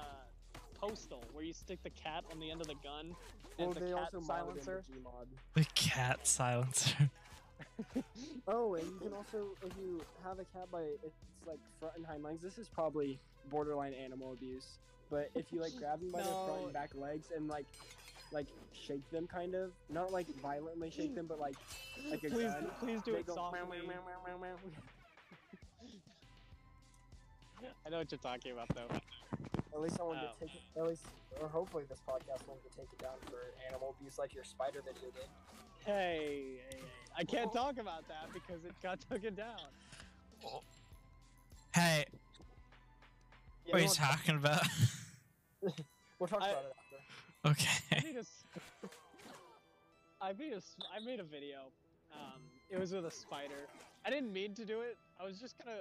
Postal, 0.79 1.23
where 1.33 1.43
you 1.43 1.53
stick 1.53 1.79
the 1.83 1.89
cat 1.91 2.23
on 2.31 2.39
the 2.39 2.49
end 2.49 2.61
of 2.61 2.67
the 2.67 2.75
gun 2.83 3.15
and 3.59 3.67
Well, 3.67 3.71
the 3.73 3.79
they 3.81 3.91
cat 3.93 4.09
also 4.13 4.21
silencer. 4.25 4.83
in 4.89 5.03
the 5.03 5.09
Gmod. 5.09 5.25
the 5.53 5.65
cat 5.75 6.25
silencer. 6.27 7.09
Oh, 8.47 8.75
and 8.75 8.85
you 8.85 8.99
can 9.01 9.13
also, 9.13 9.47
if 9.63 9.71
you 9.77 10.01
have 10.23 10.39
a 10.39 10.45
cat 10.45 10.71
by 10.71 10.81
its 10.81 11.15
like 11.45 11.59
front 11.79 11.95
and 11.97 12.05
hind 12.05 12.23
legs, 12.23 12.41
this 12.41 12.57
is 12.57 12.67
probably 12.69 13.19
borderline 13.49 13.93
animal 13.93 14.31
abuse. 14.33 14.77
But 15.09 15.29
if 15.35 15.51
you 15.51 15.59
like 15.61 15.75
grab 15.77 15.99
them 15.99 16.11
by 16.11 16.21
their 16.23 16.31
front 16.31 16.63
and 16.65 16.73
back 16.81 16.89
legs 16.95 17.27
and 17.35 17.47
like, 17.47 17.65
like 18.31 18.47
shake 18.73 19.07
them, 19.11 19.27
kind 19.27 19.53
of, 19.55 19.71
not 19.89 20.11
like 20.11 20.27
violently 20.41 20.89
shake 20.91 21.13
them, 21.15 21.25
but 21.27 21.39
like, 21.39 21.55
like 22.09 22.23
a 22.23 22.29
please, 22.29 22.51
gun, 22.51 22.67
please 22.79 23.01
do 23.03 23.15
it 23.15 23.25
go 23.27 23.35
softly. 23.35 23.59
I 27.85 27.89
know 27.89 27.97
what 27.99 28.11
you're 28.11 28.19
talking 28.19 28.51
about, 28.51 28.67
though. 28.75 28.87
At 29.73 29.81
least 29.81 29.99
I 29.99 30.03
wanted 30.03 30.23
Oh. 30.25 30.33
to 30.33 30.39
take 30.45 30.55
it. 30.55 30.61
At 30.79 30.87
least, 30.87 31.05
or 31.41 31.47
hopefully, 31.47 31.83
this 31.89 31.99
podcast 32.07 32.47
wanted 32.47 32.63
to 32.71 32.77
take 32.77 32.87
it 32.91 32.99
down 32.99 33.15
for 33.25 33.37
animal 33.67 33.95
abuse, 33.99 34.17
like 34.17 34.33
your 34.33 34.43
spider 34.43 34.81
video 34.81 35.09
did. 35.11 35.27
Hey, 35.85 36.59
hey, 36.69 36.77
hey, 36.77 36.83
I 37.17 37.23
can't 37.23 37.51
talk 37.53 37.77
about 37.77 38.07
that 38.07 38.27
because 38.33 38.65
it 38.65 38.73
got 38.81 38.99
taken 39.11 39.35
down. 39.35 39.57
hey, 41.73 42.05
Yeah, 43.65 43.71
what 43.71 43.75
are 43.75 43.79
you 43.79 43.85
we'll- 43.85 43.93
talking 43.95 44.35
about? 44.35 44.63
We'll 46.19 46.27
talk 46.27 46.41
I- 46.41 46.49
about 46.49 46.63
it 46.65 46.73
after. 46.77 46.97
I 47.45 47.49
okay. 47.51 48.03
made 48.07 48.15
a, 48.15 48.19
s- 48.19 48.43
I 50.19 50.33
made 50.33 50.53
a, 50.53 50.57
s- 50.57 50.75
I 50.95 51.03
made 51.05 51.19
a 51.19 51.23
video. 51.23 51.57
Um, 52.11 52.41
it 52.71 52.79
was 52.79 52.91
with 52.91 53.05
a 53.05 53.11
spider. 53.11 53.67
I 54.03 54.09
didn't 54.09 54.33
mean 54.33 54.55
to 54.55 54.65
do 54.65 54.81
it. 54.81 54.97
I 55.21 55.25
was 55.25 55.39
just 55.39 55.55
gonna, 55.63 55.77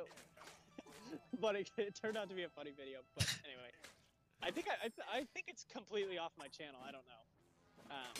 but 1.41 1.57
it, 1.57 1.71
it 1.77 1.99
turned 2.01 2.17
out 2.17 2.29
to 2.29 2.35
be 2.35 2.45
a 2.45 2.49
funny 2.49 2.73
video. 2.77 3.01
But 3.15 3.27
anyway, 3.45 3.71
I 4.43 4.51
think 4.51 4.67
I, 4.69 4.87
I, 4.87 5.19
I 5.19 5.25
think 5.35 5.47
it's 5.49 5.65
completely 5.73 6.19
off 6.19 6.33
my 6.39 6.49
channel. 6.49 6.81
I 6.87 6.93
don't 6.93 7.07
know. 7.07 7.23
Um, 7.91 8.15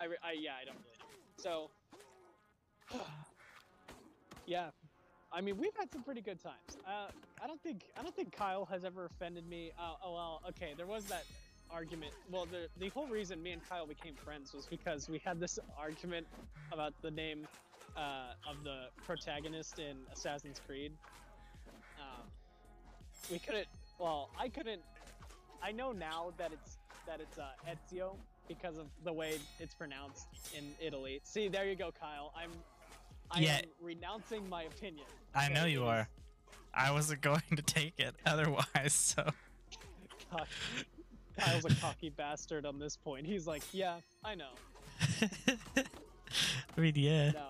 I, 0.00 0.04
I 0.28 0.32
yeah, 0.32 0.52
I 0.60 0.64
don't 0.64 0.76
really 0.76 0.98
know. 0.98 1.12
So, 1.36 1.70
yeah, 4.46 4.70
I 5.32 5.40
mean, 5.40 5.56
we've 5.56 5.74
had 5.78 5.90
some 5.90 6.02
pretty 6.02 6.20
good 6.20 6.42
times. 6.42 6.76
Uh, 6.86 7.08
I 7.42 7.46
don't 7.46 7.62
think 7.62 7.84
I 7.98 8.02
don't 8.02 8.14
think 8.14 8.32
Kyle 8.32 8.64
has 8.66 8.84
ever 8.84 9.06
offended 9.06 9.48
me. 9.48 9.72
Uh, 9.78 9.94
oh 10.04 10.14
well, 10.14 10.42
okay. 10.50 10.74
There 10.76 10.86
was 10.86 11.04
that 11.06 11.24
argument. 11.70 12.12
Well, 12.30 12.46
the 12.46 12.68
the 12.78 12.88
whole 12.90 13.06
reason 13.06 13.42
me 13.42 13.52
and 13.52 13.68
Kyle 13.68 13.86
became 13.86 14.14
friends 14.14 14.52
was 14.52 14.66
because 14.66 15.08
we 15.08 15.18
had 15.24 15.40
this 15.40 15.58
argument 15.78 16.26
about 16.72 16.92
the 17.02 17.10
name 17.10 17.46
uh, 17.96 18.34
of 18.48 18.62
the 18.64 18.84
protagonist 19.04 19.78
in 19.78 19.96
Assassin's 20.12 20.60
Creed. 20.66 20.92
Um, 21.98 22.26
we 23.30 23.38
couldn't. 23.38 23.66
Well, 23.98 24.30
I 24.38 24.48
couldn't. 24.48 24.82
I 25.62 25.72
know 25.72 25.92
now 25.92 26.32
that 26.38 26.52
it's 26.52 26.78
that 27.06 27.20
it's 27.20 27.38
uh, 27.38 27.44
Ezio 27.68 28.16
because 28.48 28.76
of 28.76 28.86
the 29.04 29.12
way 29.12 29.38
it's 29.60 29.74
pronounced 29.74 30.26
in 30.56 30.64
Italy. 30.80 31.20
See, 31.24 31.48
there 31.48 31.64
you 31.68 31.76
go, 31.76 31.92
Kyle. 31.98 32.32
I'm. 32.36 32.50
I 33.30 33.40
Yeah. 33.40 33.56
am 33.58 33.64
renouncing 33.80 34.48
my 34.48 34.64
opinion. 34.64 35.06
I 35.34 35.48
know 35.48 35.64
you 35.64 35.84
are. 35.84 36.08
I 36.74 36.90
wasn't 36.90 37.20
going 37.20 37.42
to 37.54 37.62
take 37.62 37.98
it 37.98 38.14
otherwise, 38.26 38.92
so. 38.92 39.28
Cock- 40.30 40.48
Kyle's 41.38 41.64
a 41.64 41.74
cocky 41.76 42.10
bastard 42.10 42.66
on 42.66 42.78
this 42.78 42.96
point. 42.96 43.26
He's 43.26 43.46
like, 43.46 43.62
yeah, 43.72 43.96
I 44.24 44.34
know. 44.34 44.50
I 46.76 46.80
mean, 46.80 46.92
yeah. 46.96 47.30
No. 47.32 47.46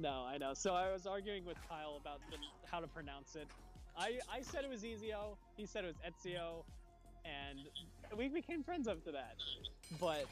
No, 0.00 0.24
I 0.26 0.38
know. 0.38 0.54
So 0.54 0.74
I 0.74 0.90
was 0.90 1.06
arguing 1.06 1.44
with 1.44 1.58
Kyle 1.68 1.98
about 2.00 2.20
the, 2.30 2.36
how 2.70 2.80
to 2.80 2.86
pronounce 2.86 3.36
it. 3.36 3.46
I, 3.98 4.18
I 4.32 4.40
said 4.40 4.64
it 4.64 4.70
was 4.70 4.82
Ezio. 4.82 5.36
He 5.56 5.66
said 5.66 5.84
it 5.84 5.88
was 5.88 5.96
Ezio. 6.12 6.64
And 7.24 7.58
we 8.16 8.28
became 8.28 8.62
friends 8.62 8.88
after 8.88 9.12
that. 9.12 9.36
But, 10.00 10.24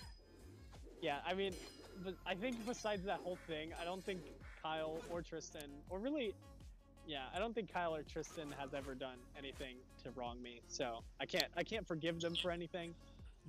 yeah, 1.02 1.18
I 1.26 1.34
mean, 1.34 1.52
but 2.02 2.14
I 2.26 2.34
think 2.34 2.64
besides 2.66 3.04
that 3.04 3.20
whole 3.22 3.38
thing, 3.46 3.72
I 3.78 3.84
don't 3.84 4.02
think 4.02 4.20
Kyle 4.62 5.02
or 5.10 5.20
Tristan, 5.20 5.68
or 5.90 5.98
really, 5.98 6.34
yeah, 7.06 7.24
I 7.34 7.38
don't 7.38 7.54
think 7.54 7.70
Kyle 7.70 7.94
or 7.94 8.02
Tristan 8.02 8.54
has 8.58 8.72
ever 8.72 8.94
done 8.94 9.18
anything 9.36 9.76
to 10.02 10.10
wrong 10.12 10.42
me. 10.42 10.62
So 10.66 11.00
I 11.20 11.26
can't, 11.26 11.46
I 11.58 11.62
can't 11.62 11.86
forgive 11.86 12.20
them 12.20 12.34
for 12.34 12.50
anything. 12.50 12.94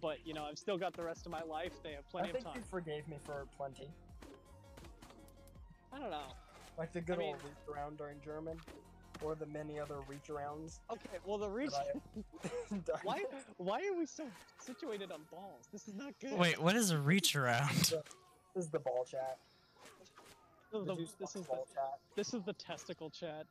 But 0.01 0.17
you 0.25 0.33
know, 0.33 0.43
I've 0.43 0.57
still 0.57 0.77
got 0.77 0.95
the 0.95 1.03
rest 1.03 1.25
of 1.25 1.31
my 1.31 1.43
life. 1.43 1.73
They 1.83 1.91
have 1.91 2.03
I 2.07 2.11
plenty 2.11 2.29
of 2.29 2.33
think 2.33 2.45
time. 2.45 2.55
you 2.57 2.61
forgave 2.69 3.07
me 3.07 3.17
for 3.25 3.45
plenty. 3.57 3.89
I 5.93 5.99
don't 5.99 6.11
know. 6.11 6.33
Like 6.77 6.93
the 6.93 7.01
good 7.01 7.15
I 7.17 7.19
mean- 7.19 7.27
old 7.35 7.43
reach 7.43 7.75
around 7.75 7.97
during 7.97 8.17
German, 8.23 8.57
or 9.21 9.35
the 9.35 9.45
many 9.47 9.79
other 9.79 9.95
reach 10.07 10.29
aroons. 10.29 10.79
Okay, 10.91 11.17
well 11.25 11.37
the 11.37 11.49
reach. 11.49 11.71
that 11.71 11.97
I- 12.95 12.99
Why? 13.03 13.23
Why 13.57 13.79
are 13.87 13.97
we 13.97 14.05
so 14.05 14.23
situated 14.59 15.11
on 15.11 15.19
balls? 15.31 15.67
This 15.73 15.87
is 15.87 15.95
not 15.95 16.13
good. 16.21 16.37
Wait, 16.37 16.61
what 16.61 16.75
is 16.75 16.91
a 16.91 16.97
reach 16.97 17.35
around? 17.35 17.93
This 18.55 18.65
is 18.65 18.71
the 18.71 18.79
ball 18.79 19.05
chat. 19.09 19.37
This 19.99 20.09
The 20.71 20.79
the, 20.79 20.95
this 20.95 21.11
box 21.11 21.35
is 21.35 21.41
the, 21.43 21.47
ball 21.49 21.67
chat. 21.73 21.99
this 22.15 22.33
is 22.33 22.41
the 22.43 22.53
testicle 22.53 23.09
chat. 23.11 23.45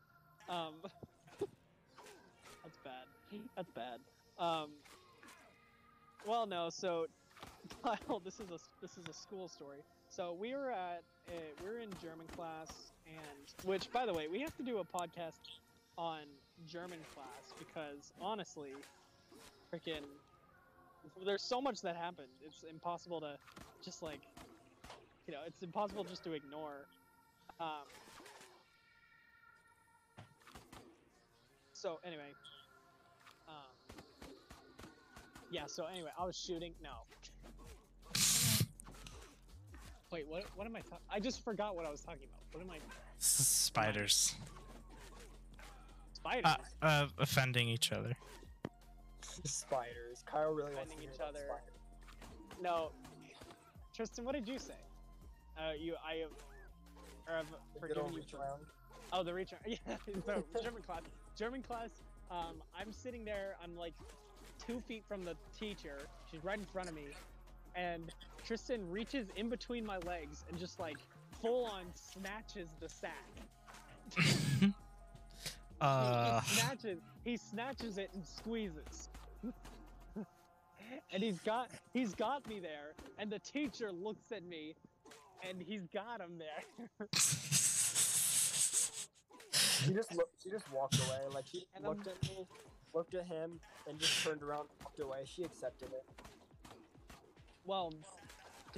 Um, 0.49 0.75
that's 2.65 2.79
bad. 2.85 3.41
That's 3.57 3.71
bad. 3.71 4.01
Um, 4.39 4.71
well, 6.27 6.47
no. 6.47 6.69
So, 6.69 7.07
Kyle, 7.85 8.21
this 8.21 8.41
is 8.41 8.51
a 8.51 8.59
this 8.81 8.97
is 8.97 9.09
a 9.09 9.13
school 9.13 9.49
story. 9.49 9.85
So 10.09 10.35
we 10.35 10.55
were 10.55 10.71
at 10.71 11.05
a, 11.29 11.55
we 11.55 11.69
were 11.69 11.79
in 11.79 11.97
German 11.97 12.29
class, 12.29 12.93
and 13.07 13.49
which, 13.63 13.93
by 13.93 14.07
the 14.07 14.15
way, 14.15 14.29
we 14.29 14.41
have 14.41 14.55
to 14.57 14.63
do 14.63 14.79
a 14.79 14.85
podcast 14.87 15.41
on 15.97 16.41
German 16.65 17.05
class 17.05 17.55
because 17.59 18.13
honestly, 18.21 18.87
freaking, 19.73 20.21
there's 21.25 21.45
so 21.45 21.61
much 21.61 21.83
that 21.83 21.97
happened. 21.97 22.43
It's 22.43 22.63
impossible 22.63 23.21
to 23.21 23.39
just 23.83 24.03
like, 24.03 24.25
you 25.27 25.33
know, 25.35 25.45
it's 25.47 25.63
impossible 25.63 26.05
just 26.05 26.25
to 26.25 26.33
ignore. 26.33 26.89
Um, 27.61 27.89
so 31.73 31.99
anyway, 32.05 32.37
um, 33.47 33.79
yeah. 35.49 35.67
So 35.67 35.87
anyway, 35.87 36.13
I 36.17 36.25
was 36.25 36.37
shooting. 36.37 36.77
No. 36.81 37.05
Wait, 40.11 40.27
what? 40.27 40.45
What 40.57 40.67
am 40.67 40.75
I 40.75 40.81
talking? 40.81 41.05
I 41.11 41.21
just 41.21 41.45
forgot 41.45 41.77
what 41.77 41.85
I 41.85 41.91
was 41.91 42.01
talking 42.01 42.23
about. 42.25 42.41
What 42.53 42.65
am 42.65 42.71
I? 42.71 42.79
Spiders. 43.19 44.35
Spiders. 46.15 46.45
Uh, 46.83 46.87
uh, 46.87 47.07
offending 47.19 47.69
each 47.69 47.93
other. 47.93 48.17
Spiders. 49.45 50.25
Kyle 50.25 50.53
really 50.53 50.75
wants 50.75 50.95
to 50.95 51.03
each 51.03 51.21
other. 51.21 51.41
spiders. 51.41 52.63
no. 52.63 52.91
Tristan, 53.95 54.25
what 54.25 54.35
did 54.35 54.49
you 54.49 54.59
say? 54.59 54.75
Uh, 55.59 55.73
you, 55.79 55.95
I 56.07 56.21
have, 56.21 56.31
or 57.29 57.37
have 57.37 57.47
The 57.75 57.81
forgiven 57.81 58.13
you 58.13 58.19
reach 58.19 58.31
for 58.31 58.39
around. 58.39 58.63
Oh, 59.13 59.23
the 59.23 59.35
reach. 59.35 59.53
Yeah, 59.67 59.77
so 60.27 60.45
German 60.63 60.83
class. 60.83 61.03
German 61.37 61.63
class. 61.63 61.91
Um, 62.31 62.63
I'm 62.79 62.93
sitting 62.93 63.25
there. 63.25 63.57
I'm 63.63 63.77
like 63.77 63.95
two 64.65 64.81
feet 64.87 65.03
from 65.09 65.25
the 65.25 65.35
teacher. 65.59 65.99
She's 66.31 66.45
right 66.45 66.59
in 66.59 66.65
front 66.67 66.89
of 66.89 66.95
me, 66.95 67.07
and 67.75 68.13
Tristan 68.49 68.91
reaches 68.91 69.29
in 69.37 69.51
between 69.51 69.85
my 69.85 69.99
legs 70.07 70.47
and 70.49 70.59
just 70.59 70.81
like 70.81 70.97
full 71.43 71.67
on 71.67 71.85
snatches 71.93 72.71
the 72.81 72.89
sack. 72.89 73.13
uh, 75.83 76.41
he, 76.41 76.49
he 76.49 76.57
snatches. 76.57 76.99
He 77.25 77.37
snatches 77.37 77.99
it 77.99 78.09
and 78.15 78.25
squeezes. 78.25 79.11
and 81.13 81.23
he's 81.23 81.41
got 81.41 81.71
he's 81.93 82.15
got 82.15 82.49
me 82.49 82.59
there, 82.59 82.95
and 83.19 83.31
the 83.31 83.39
teacher 83.39 83.93
looks 83.93 84.33
at 84.33 84.43
me, 84.45 84.75
and 85.47 85.61
he's 85.61 85.87
got 85.93 86.19
him 86.19 86.39
there. 86.39 86.65
She 89.53 89.93
just 89.93 90.17
looked. 90.17 90.43
She 90.43 90.49
just 90.49 90.73
walked 90.73 90.99
away. 91.07 91.21
Like 91.35 91.45
she 91.53 91.67
And 91.77 91.85
I'm- 91.85 91.97
looked 91.97 92.09
at 92.09 92.23
me, 92.23 92.47
looked 92.95 93.13
at 93.13 93.27
him, 93.27 93.61
and 93.87 93.99
just 93.99 94.25
turned 94.25 94.43
around, 94.43 94.69
and 94.71 94.85
walked 94.85 95.01
away. 95.01 95.25
She 95.27 95.45
accepted 95.45 95.91
it. 95.93 96.07
Well, 97.67 97.93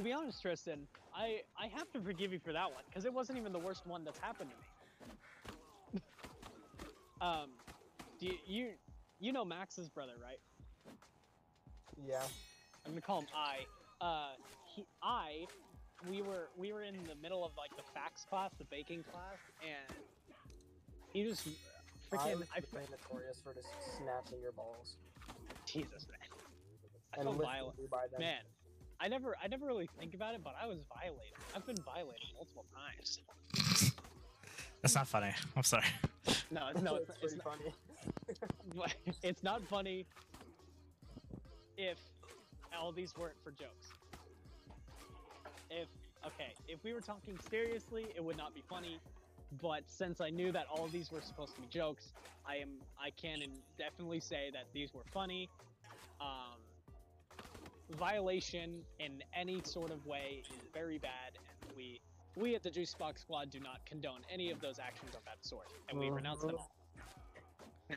to 0.01 0.05
be 0.05 0.13
honest, 0.13 0.41
Tristan, 0.41 0.87
I 1.15 1.43
I 1.59 1.67
have 1.77 1.93
to 1.93 2.01
forgive 2.01 2.33
you 2.33 2.39
for 2.39 2.53
that 2.53 2.71
one 2.73 2.83
because 2.89 3.05
it 3.05 3.13
wasn't 3.13 3.39
even 3.39 3.53
the 3.53 3.59
worst 3.59 3.87
one 3.87 4.03
that's 4.03 4.19
happened 4.19 4.51
to 4.51 5.99
me. 5.99 6.03
um, 7.21 7.51
do 8.19 8.27
you, 8.27 8.35
you 8.47 8.71
you 9.19 9.33
know 9.33 9.45
Max's 9.45 9.91
brother, 9.91 10.15
right? 10.23 10.39
Yeah. 12.07 12.23
I'm 12.87 12.93
gonna 12.93 13.03
call 13.03 13.21
him 13.21 13.27
I. 13.37 14.05
Uh, 14.05 14.31
he, 14.75 14.87
I, 15.03 15.45
we 16.09 16.23
were 16.23 16.49
we 16.57 16.73
were 16.73 16.83
in 16.83 16.95
the 17.07 17.17
middle 17.21 17.45
of 17.45 17.53
like 17.59 17.77
the 17.77 17.83
facts 17.95 18.25
class, 18.25 18.53
the 18.57 18.65
baking 18.65 19.05
class, 19.13 19.37
and 19.63 19.99
he 21.13 21.25
just 21.25 21.47
freaking. 22.11 22.43
I, 22.55 22.59
I 22.59 22.81
notorious 22.91 23.39
for 23.45 23.53
just 23.53 23.69
snatching 23.99 24.41
your 24.41 24.53
balls 24.53 24.97
Jesus 25.67 26.07
man, 26.09 26.19
I 27.13 27.21
and 27.21 27.29
lifting 27.29 27.47
violent. 27.47 27.91
by 27.91 28.07
them. 28.11 28.21
Man, 28.21 28.41
I 29.01 29.09
never 29.09 29.35
I 29.43 29.49
never 29.49 29.67
really 29.67 29.89
think 29.99 30.15
about 30.15 30.35
it, 30.35 30.43
but 30.45 30.55
I 30.63 30.67
was 30.67 30.79
violated. 30.95 31.33
I've 31.57 31.67
been 31.67 31.77
violated 31.77 32.29
multiple 32.35 32.67
times. 32.75 33.21
That's 34.83 34.95
not 34.95 35.09
funny. 35.09 35.33
I'm 35.57 35.63
sorry. 35.63 35.85
No, 36.51 36.69
it's 36.69 36.83
no, 36.83 36.97
it's, 36.97 37.11
it's 37.23 37.35
it's 37.35 37.35
pretty 37.35 37.73
not, 38.75 38.91
funny. 38.91 39.15
it's 39.23 39.43
not 39.43 39.63
funny 39.69 40.07
if 41.77 41.99
all 42.79 42.93
these 42.93 43.17
weren't 43.17 43.37
for 43.43 43.51
jokes. 43.53 43.89
If 45.71 45.89
okay, 46.27 46.53
if 46.69 46.85
we 46.85 46.93
were 46.93 47.01
talking 47.01 47.39
seriously, 47.51 48.07
it 48.15 48.23
would 48.23 48.37
not 48.37 48.55
be 48.55 48.63
funny. 48.69 48.99
But 49.63 49.83
since 49.87 50.21
I 50.21 50.31
knew 50.31 50.53
that 50.53 50.67
all 50.71 50.85
of 50.85 50.93
these 50.93 51.11
were 51.11 51.23
supposed 51.23 51.55
to 51.57 51.61
be 51.63 51.67
jokes, 51.69 52.13
I 52.47 52.57
am 52.57 52.71
I 52.99 53.11
can 53.11 53.41
definitely 53.79 54.21
say 54.21 54.51
that 54.53 54.65
these 54.75 54.93
were 54.93 55.05
funny. 55.13 55.49
Um, 56.21 56.50
violation 57.97 58.83
in 58.99 59.23
any 59.39 59.61
sort 59.65 59.91
of 59.91 60.05
way 60.07 60.43
is 60.51 60.57
very 60.73 60.99
bad, 60.99 61.39
and 61.63 61.77
we 61.77 62.01
we 62.37 62.55
at 62.55 62.63
the 62.63 62.71
Juice 62.71 62.95
Box 62.95 63.23
Squad 63.23 63.51
do 63.51 63.61
not 63.61 63.85
condone 63.87 64.21
any 64.33 64.51
of 64.51 64.61
those 64.61 64.79
actions 64.79 65.15
of 65.15 65.25
that 65.25 65.45
sort, 65.45 65.67
and 65.89 65.99
we 65.99 66.07
uh-huh. 66.07 66.17
renounce 66.17 66.41
them 66.41 66.57
all. 66.59 66.71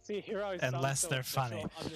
See, 0.00 0.20
here 0.20 0.42
I 0.42 0.56
sound 0.56 0.76
Unless 0.76 1.00
so 1.00 1.08
they're 1.08 1.22
funny. 1.22 1.62
Like, 1.62 1.92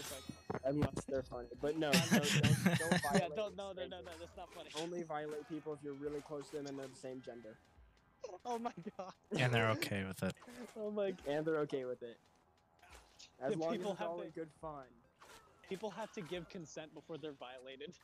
Unless 0.66 1.04
they're 1.08 1.22
funny, 1.22 1.48
but 1.60 1.78
no, 1.78 1.90
no 2.12 2.18
don't, 2.18 2.22
don't 2.22 2.42
yeah, 2.42 2.98
violate 3.10 3.36
don't, 3.36 3.56
no, 3.56 3.72
no, 3.72 3.82
no, 3.82 3.96
no, 3.98 4.12
that's 4.20 4.36
not 4.36 4.52
funny. 4.54 4.68
Only 4.80 5.02
violate 5.02 5.48
people 5.48 5.72
if 5.72 5.78
you're 5.82 5.94
really 5.94 6.20
close 6.20 6.50
to 6.50 6.56
them 6.56 6.66
and 6.66 6.78
they're 6.78 6.86
the 6.86 7.00
same 7.00 7.22
gender, 7.24 7.56
Oh 8.44 8.58
my 8.58 8.72
god. 8.98 9.12
And 9.36 9.52
they're 9.52 9.70
okay 9.70 10.04
with 10.04 10.22
it. 10.22 10.34
Oh 10.78 10.90
my. 10.90 11.14
and 11.26 11.44
they're 11.44 11.60
okay 11.60 11.84
with 11.84 12.02
it. 12.02 12.18
As 13.40 13.52
The 13.52 13.58
long 13.58 13.70
as 13.70 13.76
people 13.78 13.92
it's 13.92 14.00
have 14.00 14.08
all 14.08 14.18
to- 14.18 14.24
in 14.24 14.30
good 14.30 14.50
fun. 14.60 14.84
People 15.68 15.90
have 15.90 16.12
to 16.12 16.20
give 16.20 16.48
consent 16.48 16.94
before 16.94 17.16
they're 17.18 17.32
violated. 17.32 17.94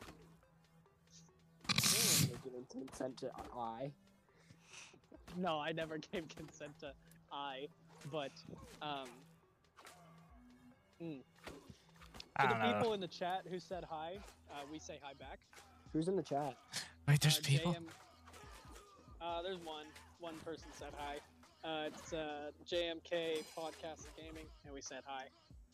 They 1.69 2.35
give 2.43 2.69
consent 2.71 3.17
to 3.19 3.31
I. 3.57 3.91
No, 5.37 5.59
I 5.59 5.73
never 5.73 5.99
gave 6.13 6.27
consent 6.29 6.79
to 6.81 6.93
I, 7.33 7.67
but 8.11 8.33
um. 8.81 9.09
mm. 11.03 11.21
I 12.37 12.43
To 12.47 12.49
the 12.55 12.59
know. 12.59 12.73
people 12.75 12.93
in 12.95 13.01
the 13.01 13.09
chat 13.09 13.43
who 13.51 13.59
said 13.59 13.85
hi, 13.89 14.19
uh, 14.51 14.61
we 14.73 14.79
say 14.79 14.99
hi 15.03 15.13
back. 15.19 15.41
Who's 15.93 16.09
in 16.09 16.17
the 16.17 16.23
chat? 16.23 16.57
Wait, 17.07 17.21
there's 17.21 17.39
uh, 17.39 17.43
people. 17.45 17.73
JM, 17.73 17.85
uh, 19.21 19.43
there's 19.43 19.59
one. 19.59 19.87
One 20.21 20.35
person 20.45 20.69
said 20.79 20.93
hi. 20.97 21.17
Uh, 21.65 21.87
it's 21.89 22.13
uh, 22.13 22.51
JMK 22.67 23.43
Podcast 23.57 24.07
and 24.07 24.17
Gaming, 24.17 24.47
and 24.65 24.73
we 24.75 24.81
said 24.81 25.03
hi. 25.05 25.25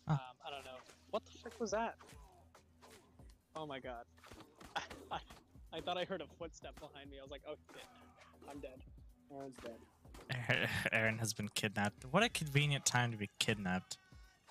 Huh. 0.07 0.15
Um, 0.15 0.19
I 0.47 0.51
don't 0.51 0.65
know. 0.65 0.79
What 1.11 1.25
the 1.25 1.39
frick 1.39 1.61
was 1.61 1.71
that? 1.71 1.97
Oh 3.57 3.67
my 3.67 3.79
god. 3.81 4.05
I, 4.77 4.83
I 5.73 5.81
thought 5.81 5.97
I 5.97 6.05
heard 6.05 6.21
a 6.21 6.27
footstep 6.39 6.75
behind 6.81 7.11
me. 7.11 7.19
I 7.19 7.23
was 7.23 7.31
like, 7.31 7.43
oh 7.49 7.55
shit. 7.73 7.85
I'm 8.49 8.59
dead. 8.61 8.81
Aaron's 9.33 9.57
dead. 9.63 10.69
Aaron 10.93 11.19
has 11.19 11.33
been 11.33 11.49
kidnapped. 11.49 12.05
What 12.11 12.23
a 12.23 12.29
convenient 12.29 12.85
time 12.85 13.11
to 13.13 13.17
be 13.17 13.31
kidnapped. 13.39 13.99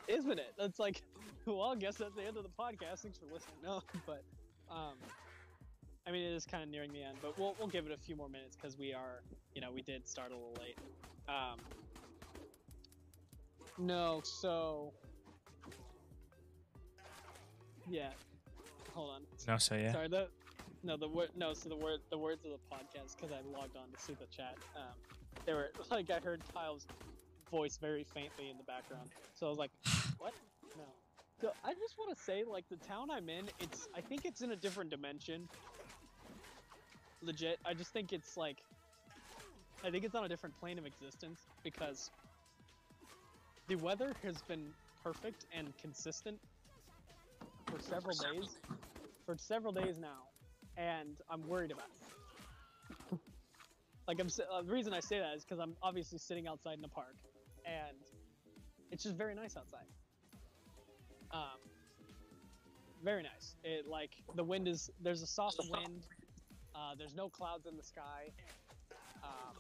Isn't 0.08 0.40
it? 0.40 0.54
That's 0.58 0.80
like, 0.80 1.02
well, 1.46 1.62
I 1.62 1.76
guess 1.76 1.98
that's 1.98 2.16
the 2.16 2.24
end 2.24 2.38
of 2.38 2.44
the 2.44 2.50
podcast. 2.50 3.00
Thanks 3.00 3.18
for 3.18 3.26
listening. 3.26 3.58
No, 3.64 3.82
but, 4.06 4.24
um, 4.70 4.96
I 6.06 6.12
mean, 6.12 6.24
it 6.24 6.34
is 6.34 6.46
kind 6.46 6.64
of 6.64 6.70
nearing 6.70 6.92
the 6.92 7.02
end, 7.02 7.18
but 7.22 7.38
we'll, 7.40 7.56
we'll 7.58 7.70
give 7.70 7.86
it 7.86 7.92
a 7.92 7.98
few 7.98 8.16
more 8.16 8.28
minutes 8.28 8.56
because 8.56 8.78
we 8.78 8.94
are, 8.94 9.22
you 9.56 9.62
know, 9.62 9.72
we 9.72 9.82
did 9.82 10.08
start 10.08 10.32
a 10.32 10.36
little 10.36 10.56
late. 10.60 10.78
Um, 11.30 11.60
no, 13.78 14.22
so, 14.24 14.92
yeah, 17.90 18.10
hold 18.94 19.12
on. 19.12 19.22
No, 19.48 19.58
so 19.58 19.76
yeah. 19.76 19.92
Sorry, 19.92 20.08
the, 20.08 20.28
no, 20.84 20.98
the 20.98 21.08
word, 21.08 21.30
no, 21.36 21.54
so 21.54 21.70
the 21.70 21.76
word, 21.76 22.00
the 22.10 22.18
words 22.18 22.46
of 22.46 22.52
the 22.52 22.76
podcast 22.76 23.16
because 23.16 23.32
I 23.32 23.42
logged 23.58 23.78
on 23.78 23.92
to 23.94 24.00
see 24.00 24.14
the 24.14 24.28
chat. 24.36 24.56
Um, 24.76 24.94
they 25.46 25.54
were 25.54 25.72
like 25.92 26.10
I 26.10 26.20
heard 26.20 26.42
Kyle's 26.54 26.88
voice 27.50 27.78
very 27.78 28.04
faintly 28.04 28.50
in 28.50 28.58
the 28.58 28.64
background, 28.64 29.10
so 29.34 29.48
I 29.48 29.50
was 29.50 29.60
like, 29.60 29.72
what? 30.18 30.34
No. 30.78 30.84
So 31.42 31.52
I 31.66 31.74
just 31.74 31.98
want 31.98 32.16
to 32.16 32.24
say, 32.24 32.44
like, 32.46 32.64
the 32.70 32.78
town 32.78 33.12
I'm 33.12 33.28
in, 33.28 33.50
it's, 33.60 33.90
I 33.94 34.00
think 34.00 34.24
it's 34.24 34.42
in 34.42 34.52
a 34.52 34.56
different 34.56 34.90
dimension. 34.90 35.50
Legit, 37.22 37.60
I 37.66 37.74
just 37.74 37.92
think 37.92 38.14
it's 38.14 38.38
like, 38.38 38.58
I 39.84 39.92
think 39.92 40.06
it's 40.06 40.16
on 40.16 40.24
a 40.24 40.30
different 40.30 40.58
plane 40.60 40.78
of 40.78 40.86
existence 40.86 41.42
because 41.62 42.12
the 43.68 43.76
weather 43.76 44.14
has 44.24 44.42
been 44.44 44.68
perfect 45.04 45.46
and 45.54 45.76
consistent 45.78 46.40
for 47.68 47.80
several 47.80 48.16
days, 48.16 48.58
for 49.26 49.38
several 49.38 49.74
days 49.74 49.98
now, 50.00 50.28
and 50.78 51.18
I'm 51.30 51.48
worried 51.48 51.72
about 51.72 51.88
it. 53.12 53.20
like 54.08 54.20
I'm, 54.20 54.28
uh, 54.28 54.62
the 54.62 54.72
reason 54.72 54.94
I 54.94 55.00
say 55.00 55.20
that 55.20 55.36
is 55.36 55.44
because 55.44 55.60
I'm 55.60 55.76
obviously 55.82 56.18
sitting 56.18 56.48
outside 56.48 56.76
in 56.76 56.82
the 56.82 56.88
park, 56.88 57.16
and 57.66 57.98
it's 58.92 59.04
just 59.04 59.16
very 59.16 59.36
nice 59.36 59.58
outside. 59.58 59.86
Um, 61.32 61.60
very 63.04 63.24
nice. 63.24 63.56
It 63.64 63.88
like 63.88 64.12
the 64.36 64.44
wind 64.44 64.68
is 64.68 64.90
there's 65.02 65.22
a 65.22 65.28
soft 65.28 65.60
wind. 65.70 66.04
Uh, 66.76 66.96
there's 66.98 67.16
no 67.16 67.30
clouds 67.30 67.66
in 67.68 67.76
the 67.78 67.84
sky. 67.84 68.32
Um, 69.24 69.56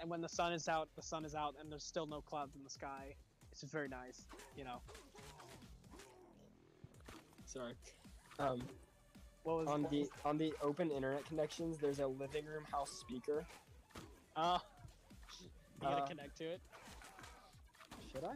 and 0.00 0.10
when 0.10 0.20
the 0.20 0.28
sun 0.28 0.52
is 0.52 0.68
out, 0.68 0.88
the 0.96 1.02
sun 1.02 1.24
is 1.24 1.34
out, 1.34 1.54
and 1.60 1.70
there's 1.70 1.84
still 1.84 2.06
no 2.06 2.20
clouds 2.20 2.54
in 2.56 2.62
the 2.62 2.70
sky. 2.70 3.14
It's 3.50 3.60
just 3.60 3.72
very 3.72 3.88
nice, 3.88 4.26
you 4.56 4.64
know. 4.64 4.80
Sorry. 7.54 7.74
Um, 8.38 8.62
What 9.44 9.58
was 9.58 9.68
on 9.68 9.82
what 9.82 9.90
the 9.90 10.00
was- 10.00 10.08
on 10.24 10.38
the 10.38 10.54
open 10.62 10.90
internet 10.90 11.24
connections, 11.26 11.78
there's 11.78 11.98
a 12.00 12.06
living 12.06 12.46
room 12.46 12.64
house 12.64 12.90
speaker. 12.90 13.46
Uh, 14.34 14.58
you 15.40 15.48
gotta 15.80 16.02
Uh, 16.02 16.06
connect 16.06 16.36
to 16.38 16.44
it. 16.44 16.60
Should 18.10 18.24
I? 18.24 18.34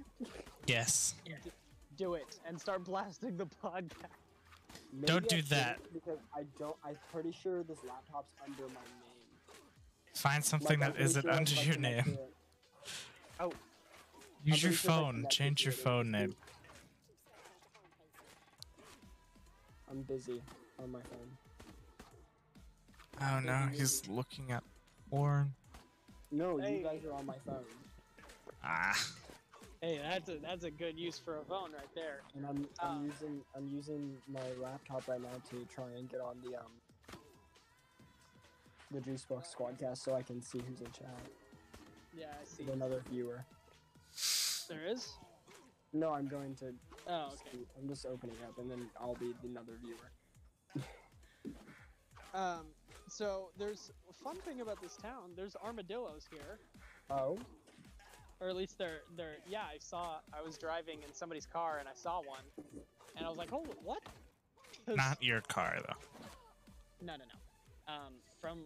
Yes. 0.67 1.15
Do 1.97 2.15
it 2.15 2.39
and 2.45 2.61
start 2.61 2.85
blasting 2.85 3.37
the 3.37 3.47
podcast. 3.47 4.07
Don't 5.05 5.29
do 5.29 5.39
I 5.39 5.41
that. 5.43 5.93
Because 5.93 6.19
I 6.35 6.43
don't. 6.59 6.77
I'm 6.85 6.99
pretty 7.11 7.33
sure 7.33 7.63
this 7.65 7.79
laptop's 7.85 8.33
under 8.45 8.69
my 8.69 8.75
name. 8.75 9.59
Find 10.15 10.45
something 10.45 10.79
Like, 10.81 10.89
I'm 10.89 10.93
that 10.93 10.95
pretty 10.95 11.05
isn't 11.05 11.23
sure 11.23 11.33
under 11.33 11.55
your 11.55 11.77
name. 11.79 12.05
to 12.05 13.47
it. 13.47 13.55
Use 14.45 14.63
your 14.63 14.71
pretty 14.71 14.77
sure 14.77 14.91
I 14.91 14.95
phone. 14.95 15.15
connected 15.15 15.37
Change 15.37 15.65
your 15.65 15.73
it, 15.73 15.79
it 15.79 15.83
phone 15.83 16.07
was 16.13 16.21
name. 16.21 16.37
I'm 19.91 20.03
busy 20.03 20.43
on 20.83 20.93
my 20.93 21.01
phone. 21.01 21.31
Oh 23.21 23.41
no, 23.41 23.69
he's 23.73 24.07
looking 24.09 24.53
at 24.53 24.63
porn. 25.11 25.53
No, 26.31 26.59
Hey. 26.59 26.79
you 26.79 26.85
guys 26.85 27.05
are 27.05 27.13
on 27.15 27.27
my 27.27 27.37
phone, 27.47 27.65
Ah. 28.63 28.97
Hey, 29.81 29.99
that's 30.03 30.29
a 30.29 30.37
that's 30.39 30.65
a 30.65 30.71
good 30.71 30.99
use 30.99 31.19
for 31.19 31.39
a 31.39 31.45
phone 31.45 31.73
right 31.73 31.95
there. 31.95 32.21
and 32.35 32.45
I'm 32.47 32.69
I'm 32.81 32.99
Ah. 32.99 33.01
using 33.03 33.41
I'm 33.57 33.69
using 33.69 34.17
my 34.29 34.43
laptop 34.61 35.07
right 35.09 35.21
now 35.21 35.41
to 35.51 35.65
try 35.67 35.87
and 35.97 36.09
get 36.09 36.21
on 36.21 36.37
the 36.45 36.57
um 36.57 36.73
the 38.91 39.01
Juicebox 39.01 39.55
Squadcast 39.55 39.99
so 39.99 40.15
I 40.15 40.23
can 40.23 40.43
see 40.43 40.59
who's 40.67 40.81
in 40.81 40.91
chat. 40.93 41.21
Yeah, 42.17 42.27
I 42.41 42.45
see. 42.45 42.65
With 42.65 42.75
another 42.75 43.03
viewer. 43.11 43.45
There 44.69 44.85
is. 44.87 45.15
No, 45.93 46.13
I'm 46.13 46.27
going 46.27 46.55
to. 46.57 46.75
Oh, 47.09 47.27
okay. 47.33 47.57
be- 47.59 47.67
I'm 47.81 47.89
just 47.89 48.05
opening 48.07 48.37
up, 48.47 48.59
and 48.59 48.71
then 48.71 48.89
I'll 49.01 49.15
be 49.15 49.35
another 49.45 49.73
viewer. 49.83 50.85
Um, 52.35 52.67
so 53.09 53.49
there's 53.59 53.91
a 54.09 54.13
fun 54.13 54.37
thing 54.43 54.61
about 54.61 54.83
this 54.83 54.97
town. 54.99 55.31
There's 55.35 55.57
armadillos 55.57 56.29
here, 56.31 56.59
Oh, 57.11 57.39
or 58.39 58.51
at 58.51 58.55
least 58.55 58.77
they're 58.77 59.01
they're. 59.17 59.37
Yeah, 59.49 59.63
I 59.63 59.79
saw. 59.79 60.19
I 60.39 60.43
was 60.43 60.59
driving 60.59 60.99
in 61.03 61.15
somebody's 61.15 61.47
car 61.47 61.79
and 61.79 61.89
I 61.89 61.95
saw 61.95 62.19
one, 62.19 62.45
and 63.17 63.25
I 63.25 63.29
was 63.31 63.39
like, 63.39 63.49
"Oh, 63.51 63.65
what? 63.83 64.03
Not 64.95 65.23
your 65.23 65.41
car 65.41 65.79
though. 65.89 65.97
No, 67.01 67.15
no, 67.17 67.25
no. 67.25 67.95
Um, 67.95 68.13
from 68.43 68.59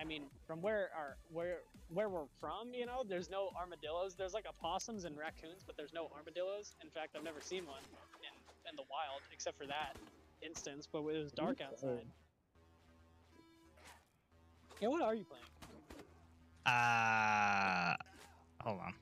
I 0.00 0.04
mean, 0.04 0.24
from 0.46 0.62
where 0.62 0.90
our 0.96 1.16
where 1.32 1.58
where 1.88 2.08
we're 2.08 2.26
from, 2.40 2.74
you 2.74 2.86
know, 2.86 3.02
there's 3.08 3.30
no 3.30 3.50
armadillos. 3.58 4.14
There's 4.14 4.34
like 4.34 4.46
opossums 4.46 5.04
and 5.04 5.16
raccoons, 5.16 5.62
but 5.66 5.76
there's 5.76 5.92
no 5.92 6.08
armadillos. 6.16 6.74
In 6.82 6.90
fact, 6.90 7.16
I've 7.16 7.24
never 7.24 7.40
seen 7.40 7.66
one 7.66 7.82
in 8.20 8.70
in 8.70 8.76
the 8.76 8.84
wild 8.90 9.22
except 9.32 9.58
for 9.58 9.66
that 9.66 9.96
instance. 10.42 10.88
But 10.90 10.98
it 10.98 11.22
was 11.22 11.32
dark 11.32 11.60
outside. 11.60 12.06
Yeah, 14.80 14.88
what 14.88 15.02
are 15.02 15.14
you 15.14 15.24
playing? 15.24 15.44
Uh 16.66 17.94
hold 18.60 18.80
on. 18.80 18.94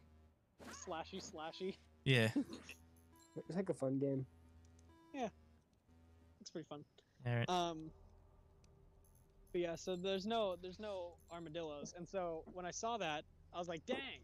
Slashy, 0.71 1.21
slashy. 1.21 1.75
Yeah. 2.05 2.29
it's 3.37 3.57
like 3.57 3.71
a 3.71 3.75
fun 3.75 3.99
game. 3.99 4.27
Yeah, 5.15 5.29
it's 6.41 6.51
pretty 6.51 6.67
fun. 6.69 6.85
Alright. 7.27 7.49
Um, 7.49 7.91
but 9.55 9.61
yeah, 9.61 9.77
so 9.77 9.95
there's 9.95 10.27
no 10.27 10.57
there's 10.61 10.81
no 10.81 11.13
armadillos, 11.33 11.95
and 11.97 12.09
so 12.09 12.43
when 12.53 12.67
I 12.67 12.73
saw 12.73 12.97
that, 12.99 13.23
I 13.55 13.59
was 13.61 13.69
like, 13.69 13.87
dang, 13.87 14.19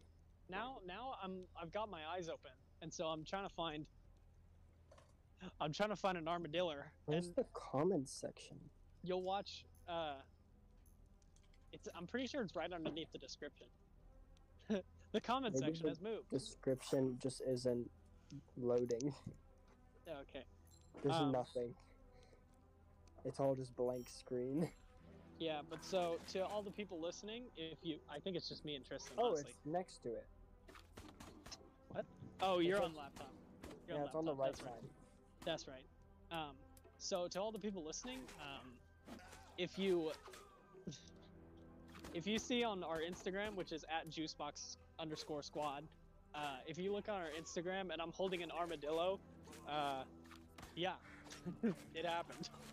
now 0.49 0.79
now 0.85 1.13
I'm 1.23 1.45
I've 1.59 1.71
got 1.71 1.89
my 1.89 2.01
eyes 2.13 2.27
open, 2.27 2.51
and 2.81 2.91
so 2.91 3.05
I'm 3.05 3.23
trying 3.23 3.47
to 3.47 3.53
find. 3.55 3.85
I'm 5.61 5.71
trying 5.71 5.89
to 5.89 5.95
find 5.95 6.17
an 6.17 6.27
armadillo, 6.27 6.75
Where's 7.05 7.29
the 7.31 7.45
comments 7.53 8.11
section? 8.11 8.57
you'll 9.03 9.23
watch. 9.23 9.63
Uh, 9.87 10.15
it's 11.71 11.87
I'm 11.95 12.07
pretty 12.07 12.27
sure 12.27 12.41
it's 12.41 12.53
right 12.57 12.71
underneath 12.73 13.11
the 13.13 13.17
description. 13.17 13.67
the 14.67 15.21
comment 15.21 15.53
Maybe 15.55 15.65
section 15.67 15.83
the- 15.83 15.89
has 15.91 16.01
moved. 16.01 16.29
Description 16.29 17.17
just 17.23 17.41
isn't 17.47 17.89
loading. 18.57 19.13
Okay. 20.09 20.43
There's 21.01 21.15
Um, 21.15 21.31
nothing. 21.31 21.73
It's 23.23 23.39
all 23.39 23.55
just 23.55 23.73
blank 23.77 24.09
screen. 24.09 24.69
Yeah, 25.41 25.61
but 25.67 25.83
so 25.83 26.19
to 26.33 26.45
all 26.45 26.61
the 26.61 26.69
people 26.69 27.01
listening, 27.01 27.45
if 27.57 27.79
you, 27.81 27.97
I 28.07 28.19
think 28.19 28.35
it's 28.35 28.47
just 28.47 28.63
me 28.63 28.75
and 28.75 28.85
Tristan. 28.85 29.17
Oh, 29.19 29.29
honestly. 29.29 29.49
it's 29.49 29.65
next 29.65 30.03
to 30.03 30.09
it. 30.09 30.27
What? 31.93 32.05
Oh, 32.43 32.59
you're 32.59 32.77
It's 32.77 32.85
on 32.85 32.95
laptop. 32.95 33.33
You're 33.87 33.97
yeah, 33.97 34.05
it's 34.05 34.13
on 34.13 34.25
the 34.25 34.35
right 34.35 34.49
that's 34.49 34.61
side. 34.61 34.83
That's 35.43 35.67
right. 35.67 35.83
Um, 36.31 36.51
so 36.99 37.27
to 37.27 37.41
all 37.41 37.51
the 37.51 37.57
people 37.57 37.83
listening, 37.83 38.19
um, 38.39 38.67
if 39.57 39.79
you 39.79 40.11
if 42.13 42.27
you 42.27 42.37
see 42.37 42.63
on 42.63 42.83
our 42.83 42.99
Instagram, 42.99 43.55
which 43.55 43.71
is 43.71 43.83
at 43.85 44.11
juicebox 44.11 44.77
underscore 44.99 45.41
squad, 45.41 45.83
uh, 46.35 46.57
if 46.67 46.77
you 46.77 46.93
look 46.93 47.09
on 47.09 47.15
our 47.15 47.29
Instagram 47.41 47.91
and 47.91 47.99
I'm 47.99 48.11
holding 48.11 48.43
an 48.43 48.51
armadillo, 48.51 49.19
uh, 49.67 50.03
yeah, 50.75 50.93
it 51.95 52.05
happened. 52.05 52.47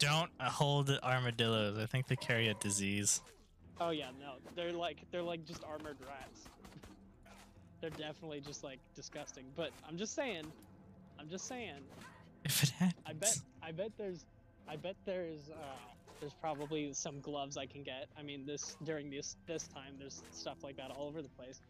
Don't 0.00 0.30
hold 0.40 0.90
armadillos. 1.02 1.78
I 1.78 1.86
think 1.86 2.08
they 2.08 2.16
carry 2.16 2.48
a 2.48 2.54
disease. 2.54 3.20
Oh 3.80 3.90
yeah, 3.90 4.08
no, 4.20 4.32
they're 4.56 4.72
like 4.72 4.98
they're 5.12 5.22
like 5.22 5.44
just 5.46 5.62
armored 5.64 5.98
rats. 6.00 6.48
They're 7.80 7.90
definitely 7.90 8.40
just 8.40 8.64
like 8.64 8.78
disgusting. 8.96 9.44
But 9.56 9.70
I'm 9.88 9.96
just 9.96 10.14
saying, 10.14 10.44
I'm 11.18 11.28
just 11.28 11.46
saying, 11.46 11.76
If 12.44 12.62
it 12.64 12.70
happens. 12.70 12.94
I 13.06 13.12
bet 13.12 13.38
I 13.62 13.72
bet 13.72 13.92
there's 13.96 14.24
I 14.68 14.76
bet 14.76 14.96
there's 15.04 15.50
uh 15.50 15.54
there's 16.18 16.34
probably 16.34 16.92
some 16.92 17.20
gloves 17.20 17.56
I 17.56 17.66
can 17.66 17.82
get. 17.82 18.08
I 18.18 18.22
mean 18.22 18.44
this 18.46 18.76
during 18.84 19.10
this 19.10 19.36
this 19.46 19.68
time 19.68 19.94
there's 19.98 20.22
stuff 20.32 20.64
like 20.64 20.76
that 20.78 20.90
all 20.90 21.08
over 21.08 21.22
the 21.22 21.28
place. 21.30 21.60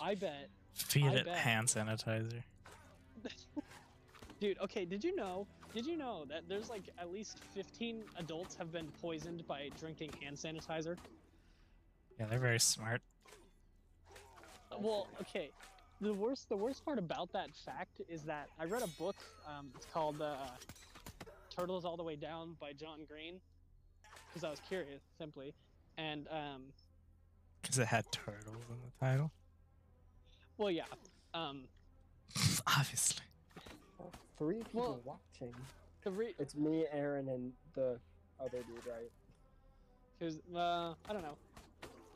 I 0.00 0.14
bet 0.14 0.48
Feed 0.74 1.04
I 1.06 1.14
it 1.16 1.24
bet. 1.26 1.36
hand 1.36 1.68
sanitizer. 1.68 2.42
dude, 4.42 4.58
okay, 4.58 4.84
did 4.84 5.04
you 5.04 5.14
know 5.14 5.46
did 5.72 5.86
you 5.86 5.96
know 5.96 6.24
that 6.28 6.48
there's 6.48 6.68
like 6.68 6.82
at 6.98 7.12
least 7.12 7.38
15 7.54 8.02
adults 8.18 8.56
have 8.56 8.72
been 8.72 8.88
poisoned 9.00 9.46
by 9.46 9.70
drinking 9.78 10.10
hand 10.20 10.36
sanitizer? 10.36 10.96
Yeah, 12.18 12.26
they're 12.26 12.40
very 12.40 12.58
smart. 12.58 13.00
Well, 14.76 15.06
okay. 15.20 15.50
The 16.00 16.12
worst 16.12 16.48
the 16.48 16.56
worst 16.56 16.84
part 16.84 16.98
about 16.98 17.32
that 17.34 17.54
fact 17.54 18.00
is 18.08 18.22
that 18.24 18.48
I 18.58 18.64
read 18.64 18.82
a 18.82 18.88
book 18.88 19.14
um 19.48 19.70
it's 19.76 19.86
called 19.86 20.20
uh 20.20 20.34
Turtles 21.56 21.84
All 21.84 21.96
the 21.96 22.02
Way 22.02 22.16
Down 22.16 22.56
by 22.60 22.72
John 22.72 23.04
Green 23.08 23.40
because 24.28 24.42
I 24.42 24.50
was 24.50 24.60
curious 24.68 25.02
simply. 25.16 25.54
And 25.98 26.26
um 26.32 26.62
Because 27.62 27.78
it 27.78 27.86
had 27.86 28.10
turtles 28.10 28.64
in 28.68 28.78
the 28.84 29.06
title. 29.06 29.30
well 30.58 30.72
yeah. 30.72 30.82
Um 31.32 31.68
Obviously. 32.66 33.22
Oh, 34.02 34.12
three 34.38 34.64
people 34.64 34.80
Well- 34.80 35.02
watching. 35.02 35.54
re- 36.04 36.34
It's 36.38 36.54
me, 36.54 36.86
Aaron, 36.86 37.28
and 37.28 37.52
the 37.74 38.00
other 38.38 38.62
dude, 38.64 38.86
right? 38.86 39.10
Who's 40.18 40.38
uh 40.54 40.94
I 41.08 41.12
don't 41.12 41.22
know. 41.22 41.38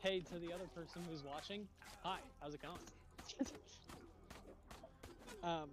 Hey 0.01 0.21
to 0.21 0.39
the 0.39 0.53
other 0.53 0.67
person 0.67 1.03
who's 1.03 1.23
watching. 1.23 1.67
Hi, 2.03 2.21
how's 2.41 2.53
it 2.53 2.61
going? 2.61 2.85
um 5.43 5.69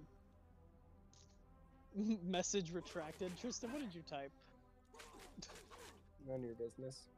message 1.94 2.72
retracted. 2.72 3.36
Tristan, 3.38 3.72
what 3.72 3.80
did 3.80 3.94
you 3.94 4.02
type? 4.02 4.32
None 6.26 6.40
of 6.40 6.44
your 6.44 6.54
business. 6.54 7.06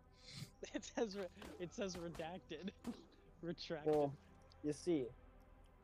It 0.74 0.84
says 0.84 1.16
re- 1.16 1.28
it 1.60 1.72
says 1.72 1.96
redacted. 1.96 2.70
retracted. 3.42 3.94
Well, 3.94 4.12
you 4.62 4.72
see, 4.72 5.06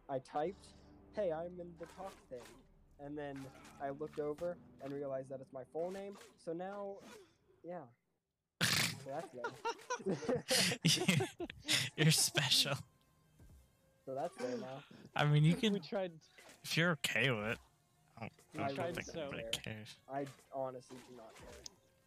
I 0.08 0.18
typed, 0.18 0.66
"Hey, 1.14 1.30
I'm 1.30 1.60
in 1.60 1.76
the 1.78 1.86
talk 1.86 2.14
thing," 2.28 2.42
and 3.00 3.16
then 3.16 3.36
I 3.82 3.90
looked 3.90 4.20
over 4.20 4.56
and 4.82 4.92
realized 4.92 5.28
that 5.30 5.40
it's 5.40 5.52
my 5.52 5.62
full 5.72 5.90
name. 5.90 6.16
So 6.44 6.52
now, 6.52 6.94
yeah, 7.64 7.78
so 8.62 9.10
that's 9.10 9.28
there. 10.06 11.26
You're 11.96 12.10
special. 12.10 12.74
so 14.04 14.14
that's 14.14 14.36
there 14.36 14.56
now. 14.58 14.82
I 15.14 15.24
mean, 15.24 15.44
you 15.44 15.54
can. 15.54 15.72
we 15.72 15.80
can 15.80 15.88
tried 15.88 16.12
if 16.64 16.76
you're 16.76 16.90
okay 17.04 17.30
with 17.30 17.46
it. 17.46 17.58
I 18.18 18.20
don't, 18.20 18.32
I 18.56 18.62
I 18.64 18.66
don't 18.68 18.76
tried 18.76 18.94
think 18.96 19.06
so. 19.08 19.20
anybody 19.22 19.42
cares. 19.52 19.96
I 20.12 20.26
honestly 20.54 20.96
do 21.08 21.16
not 21.16 21.34
care. 21.36 21.58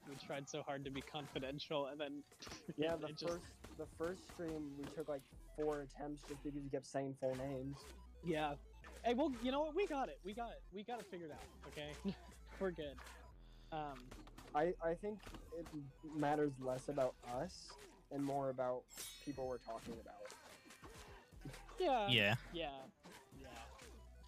we 0.10 0.16
tried 0.26 0.48
so 0.50 0.62
hard 0.62 0.86
to 0.86 0.92
be 0.92 1.02
confidential 1.02 1.88
and 1.88 2.00
then 2.00 2.24
Yeah, 2.78 2.96
the 2.96 3.08
it 3.08 3.18
just- 3.18 3.34
first 3.34 3.46
the 3.78 3.86
first 3.98 4.22
stream 4.34 4.72
we 4.80 4.86
took 4.96 5.10
like 5.10 5.22
four 5.58 5.82
attempts 5.82 6.22
just 6.30 6.42
because 6.44 6.58
you 6.64 6.70
kept 6.72 6.86
saying 6.88 7.16
full 7.20 7.36
names. 7.36 7.78
Yeah. 8.24 8.54
Hey, 9.06 9.14
well, 9.14 9.32
you 9.44 9.52
know 9.52 9.60
what? 9.62 9.76
We 9.76 9.86
got 9.86 10.10
it. 10.10 10.18
We 10.26 10.34
got 10.34 10.50
it. 10.50 10.62
We 10.74 10.82
got 10.84 11.00
it 11.00 11.06
figured 11.12 11.30
out. 11.32 11.38
Okay, 11.68 11.90
we're 12.60 12.72
good. 12.72 12.96
Um, 13.72 14.00
I 14.56 14.74
I 14.84 14.96
think 15.00 15.20
it 15.58 15.68
matters 16.16 16.54
less 16.60 16.90
about 16.90 17.14
us 17.40 17.68
and 18.12 18.24
more 18.24 18.50
about 18.50 18.82
people 19.24 19.48
we're 19.48 19.60
talking 19.60 19.94
about. 20.02 20.16
yeah. 21.80 22.08
Yeah. 22.08 22.36
Yeah. 22.52 22.70
Yeah. 23.40 23.48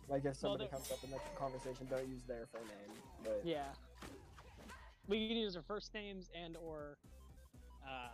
Like 0.10 0.26
if 0.26 0.36
somebody 0.36 0.66
there- 0.66 0.70
comes 0.74 0.92
up 0.92 1.04
in 1.04 1.10
the 1.10 1.18
conversation, 1.36 1.88
don't 1.90 2.08
use 2.08 2.22
their 2.28 2.46
full 2.52 2.62
name. 2.62 2.98
But 3.24 3.42
Yeah. 3.44 3.64
We 5.08 5.28
can 5.28 5.38
use 5.38 5.56
our 5.56 5.64
first 5.64 5.92
names 5.96 6.30
and 6.36 6.56
or 6.58 6.98
uh, 7.84 8.10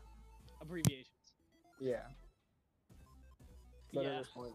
abbreviations. 0.62 1.08
yeah. 1.82 1.98
But 3.94 4.04
Yeah. 4.04 4.10
at 4.12 4.18
this 4.20 4.30
point, 4.30 4.54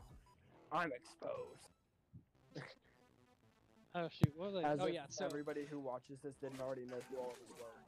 I'm 0.73 0.93
exposed. 0.93 1.69
Oh 3.95 4.09
shoot. 4.11 4.33
What 4.37 4.53
was 4.53 4.65
I? 4.65 4.69
As 4.69 4.81
oh 4.81 4.87
yeah. 4.87 5.07
So 5.11 5.27
everybody 5.27 5.67
who 5.67 5.81
watches 5.81 6.21
this 6.23 6.37
didn't 6.37 6.61
already 6.61 6.87
know 6.87 7.05
who 7.11 7.19
all 7.19 7.31
of 7.33 7.39
us 7.43 7.53
were. 7.59 7.85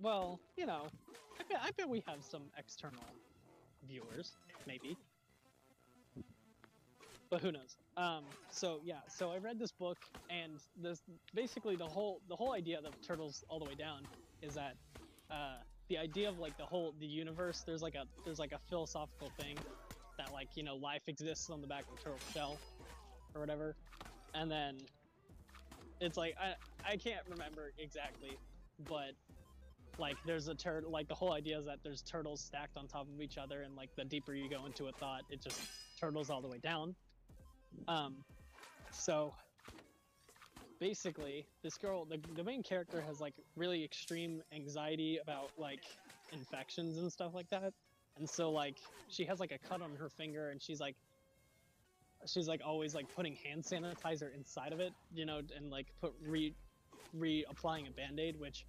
well, 0.00 0.40
you 0.56 0.66
know, 0.66 0.88
I 1.40 1.44
bet, 1.48 1.60
I 1.62 1.70
bet 1.72 1.88
we 1.88 2.02
have 2.08 2.24
some 2.24 2.44
external 2.58 3.16
viewers, 3.86 4.38
maybe. 4.66 4.98
But 7.30 7.42
who 7.42 7.52
knows? 7.52 7.76
Um, 7.96 8.24
so 8.50 8.80
yeah, 8.84 9.00
so 9.08 9.32
I 9.32 9.38
read 9.38 9.58
this 9.58 9.72
book, 9.72 9.98
and 10.30 10.60
this 10.76 11.02
basically 11.34 11.76
the 11.76 11.88
whole 11.88 12.20
the 12.28 12.36
whole 12.36 12.52
idea 12.54 12.78
of 12.78 12.94
turtles 13.06 13.44
all 13.48 13.58
the 13.58 13.64
way 13.66 13.74
down 13.74 14.08
is 14.42 14.54
that 14.54 14.76
uh, 15.30 15.56
the 15.88 15.98
idea 15.98 16.28
of 16.28 16.38
like 16.38 16.56
the 16.58 16.66
whole 16.66 16.94
the 17.00 17.06
universe. 17.06 17.62
There's 17.66 17.82
like 17.82 17.94
a 17.94 18.04
there's 18.24 18.38
like 18.38 18.52
a 18.52 18.60
philosophical 18.68 19.32
thing 19.40 19.64
that 20.18 20.32
like 20.32 20.50
you 20.56 20.62
know 20.64 20.76
life 20.76 21.02
exists 21.08 21.50
on 21.50 21.60
the 21.62 21.66
back 21.66 21.86
of 21.88 21.94
a 21.94 22.02
turtle 22.02 22.20
shell 22.32 22.60
or 23.34 23.40
whatever, 23.40 23.76
and 24.34 24.50
then 24.50 24.78
it's 26.00 26.16
like 26.16 26.34
I 26.40 26.54
I 26.92 26.96
can't 26.96 27.24
remember 27.30 27.72
exactly, 27.78 28.38
but 28.88 29.12
like 29.98 30.16
there's 30.26 30.48
a 30.48 30.54
turtle 30.54 30.90
like 30.90 31.08
the 31.08 31.14
whole 31.14 31.32
idea 31.32 31.58
is 31.58 31.66
that 31.66 31.78
there's 31.84 32.02
turtles 32.02 32.40
stacked 32.40 32.76
on 32.76 32.86
top 32.86 33.06
of 33.14 33.20
each 33.20 33.38
other 33.38 33.62
and 33.62 33.76
like 33.76 33.90
the 33.96 34.04
deeper 34.04 34.34
you 34.34 34.48
go 34.48 34.64
into 34.66 34.86
a 34.86 34.92
thought 34.92 35.22
it 35.30 35.42
just 35.42 35.60
turtles 36.00 36.30
all 36.30 36.40
the 36.40 36.48
way 36.48 36.58
down. 36.58 36.94
Um 37.88 38.16
so 38.90 39.34
basically 40.80 41.46
this 41.62 41.76
girl 41.76 42.04
the, 42.04 42.18
the 42.34 42.42
main 42.42 42.62
character 42.62 43.00
has 43.02 43.20
like 43.20 43.34
really 43.54 43.84
extreme 43.84 44.42
anxiety 44.54 45.18
about 45.22 45.50
like 45.58 45.84
infections 46.32 46.96
and 46.98 47.12
stuff 47.12 47.34
like 47.34 47.48
that. 47.50 47.72
And 48.18 48.28
so 48.28 48.50
like 48.50 48.78
she 49.08 49.24
has 49.26 49.40
like 49.40 49.52
a 49.52 49.58
cut 49.58 49.82
on 49.82 49.94
her 49.94 50.08
finger 50.08 50.48
and 50.50 50.60
she's 50.60 50.80
like 50.80 50.96
she's 52.26 52.48
like 52.48 52.60
always 52.64 52.94
like 52.94 53.06
putting 53.14 53.36
hand 53.36 53.62
sanitizer 53.62 54.34
inside 54.34 54.72
of 54.72 54.80
it 54.80 54.92
you 55.14 55.24
know 55.24 55.40
and 55.56 55.70
like 55.70 55.86
put 56.00 56.14
re 56.26 56.54
reapplying 57.18 57.88
a 57.88 57.90
band-aid 57.92 58.38
which 58.38 58.64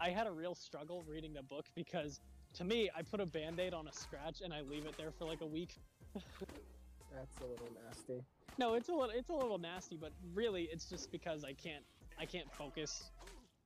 I 0.00 0.10
had 0.10 0.26
a 0.26 0.30
real 0.32 0.54
struggle 0.54 1.04
reading 1.06 1.32
the 1.32 1.42
book 1.42 1.66
because 1.74 2.20
to 2.54 2.64
me, 2.64 2.88
I 2.96 3.02
put 3.02 3.20
a 3.20 3.26
band-aid 3.26 3.74
on 3.74 3.88
a 3.88 3.92
scratch 3.92 4.40
and 4.42 4.52
I 4.54 4.60
leave 4.62 4.86
it 4.86 4.96
there 4.96 5.10
for 5.10 5.24
like 5.24 5.40
a 5.40 5.46
week. 5.46 5.76
That's 6.14 7.38
a 7.40 7.46
little 7.46 7.68
nasty. 7.84 8.22
No, 8.58 8.74
it's 8.74 8.88
a 8.88 8.92
little 8.92 9.10
it's 9.10 9.30
a 9.30 9.34
little 9.34 9.58
nasty, 9.58 9.96
but 9.96 10.12
really 10.34 10.68
it's 10.72 10.84
just 10.84 11.10
because 11.10 11.44
I 11.44 11.52
can't 11.52 11.84
I 12.18 12.24
can't 12.26 12.52
focus 12.52 13.10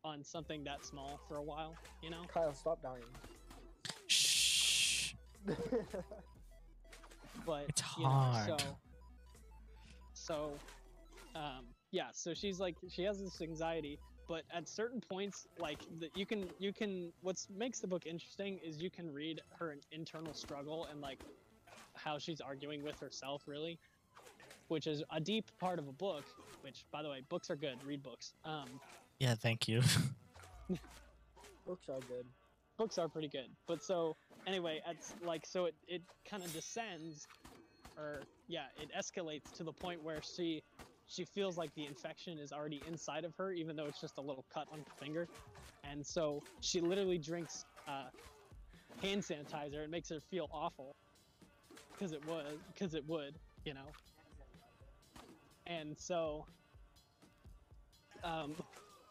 on 0.04 0.24
something 0.24 0.64
that 0.64 0.84
small 0.84 1.20
for 1.28 1.36
a 1.36 1.42
while, 1.42 1.74
you 2.02 2.10
know? 2.10 2.22
Kyle, 2.32 2.54
stop 2.54 2.82
dying. 2.82 3.02
Shh. 4.06 5.12
But 7.46 7.66
It's 7.68 7.82
you 7.96 8.04
know, 8.04 8.08
hard. 8.10 8.60
so 8.60 8.66
so 10.28 10.52
um 11.34 11.64
yeah, 11.90 12.08
so 12.12 12.34
she's 12.34 12.60
like 12.60 12.76
she 12.88 13.02
has 13.02 13.18
this 13.18 13.40
anxiety 13.40 13.98
but 14.28 14.42
at 14.54 14.68
certain 14.68 15.00
points, 15.00 15.46
like 15.58 15.78
the, 15.98 16.10
you 16.14 16.26
can 16.26 16.50
you 16.58 16.70
can 16.72 17.10
what 17.22 17.36
makes 17.56 17.80
the 17.80 17.88
book 17.88 18.04
interesting 18.04 18.60
is 18.62 18.80
you 18.80 18.90
can 18.90 19.10
read 19.12 19.40
her 19.58 19.74
internal 19.90 20.34
struggle 20.34 20.86
and 20.90 21.00
like 21.00 21.18
how 21.94 22.18
she's 22.18 22.40
arguing 22.40 22.84
with 22.84 23.00
herself, 23.00 23.42
really, 23.46 23.78
which 24.68 24.86
is 24.86 25.02
a 25.10 25.18
deep 25.18 25.46
part 25.58 25.78
of 25.78 25.88
a 25.88 25.92
book. 25.92 26.24
Which, 26.60 26.84
by 26.92 27.02
the 27.02 27.08
way, 27.08 27.22
books 27.30 27.50
are 27.50 27.56
good. 27.56 27.78
Read 27.86 28.02
books. 28.02 28.34
Um, 28.44 28.68
Yeah, 29.18 29.34
thank 29.34 29.66
you. 29.66 29.80
Books 31.66 31.88
are 31.88 32.00
good. 32.00 32.24
books 32.78 32.96
are 32.98 33.08
pretty 33.08 33.28
good. 33.28 33.48
But 33.66 33.82
so 33.82 34.16
anyway, 34.46 34.80
it's 34.88 35.14
like 35.24 35.46
so 35.46 35.66
it 35.66 35.74
it 35.86 36.02
kind 36.28 36.42
of 36.42 36.52
descends, 36.52 37.26
or 37.96 38.20
yeah, 38.48 38.66
it 38.76 38.90
escalates 38.98 39.52
to 39.58 39.64
the 39.64 39.74
point 39.74 40.02
where 40.02 40.22
she 40.22 40.62
she 41.06 41.24
feels 41.24 41.58
like 41.58 41.74
the 41.74 41.86
infection 41.86 42.38
is 42.38 42.52
already 42.52 42.82
inside 42.86 43.24
of 43.24 43.34
her, 43.36 43.52
even 43.52 43.76
though 43.76 43.86
it's 43.88 44.00
just 44.00 44.18
a 44.18 44.22
little 44.22 44.46
cut 44.52 44.68
on 44.72 44.80
her 44.80 44.92
finger, 44.98 45.28
and 45.84 46.06
so 46.06 46.42
she 46.60 46.80
literally 46.80 47.18
drinks 47.18 47.64
uh, 47.86 48.10
hand 49.02 49.22
sanitizer. 49.22 49.84
It 49.84 49.90
makes 49.90 50.10
her 50.10 50.20
feel 50.20 50.48
awful 50.52 50.96
because 51.98 52.12
it 52.12 52.22
was 52.24 52.60
because 52.74 52.94
it 52.94 53.04
would, 53.06 53.36
you 53.64 53.74
know. 53.74 53.94
And 55.66 55.98
so 55.98 56.46
um, 58.24 58.56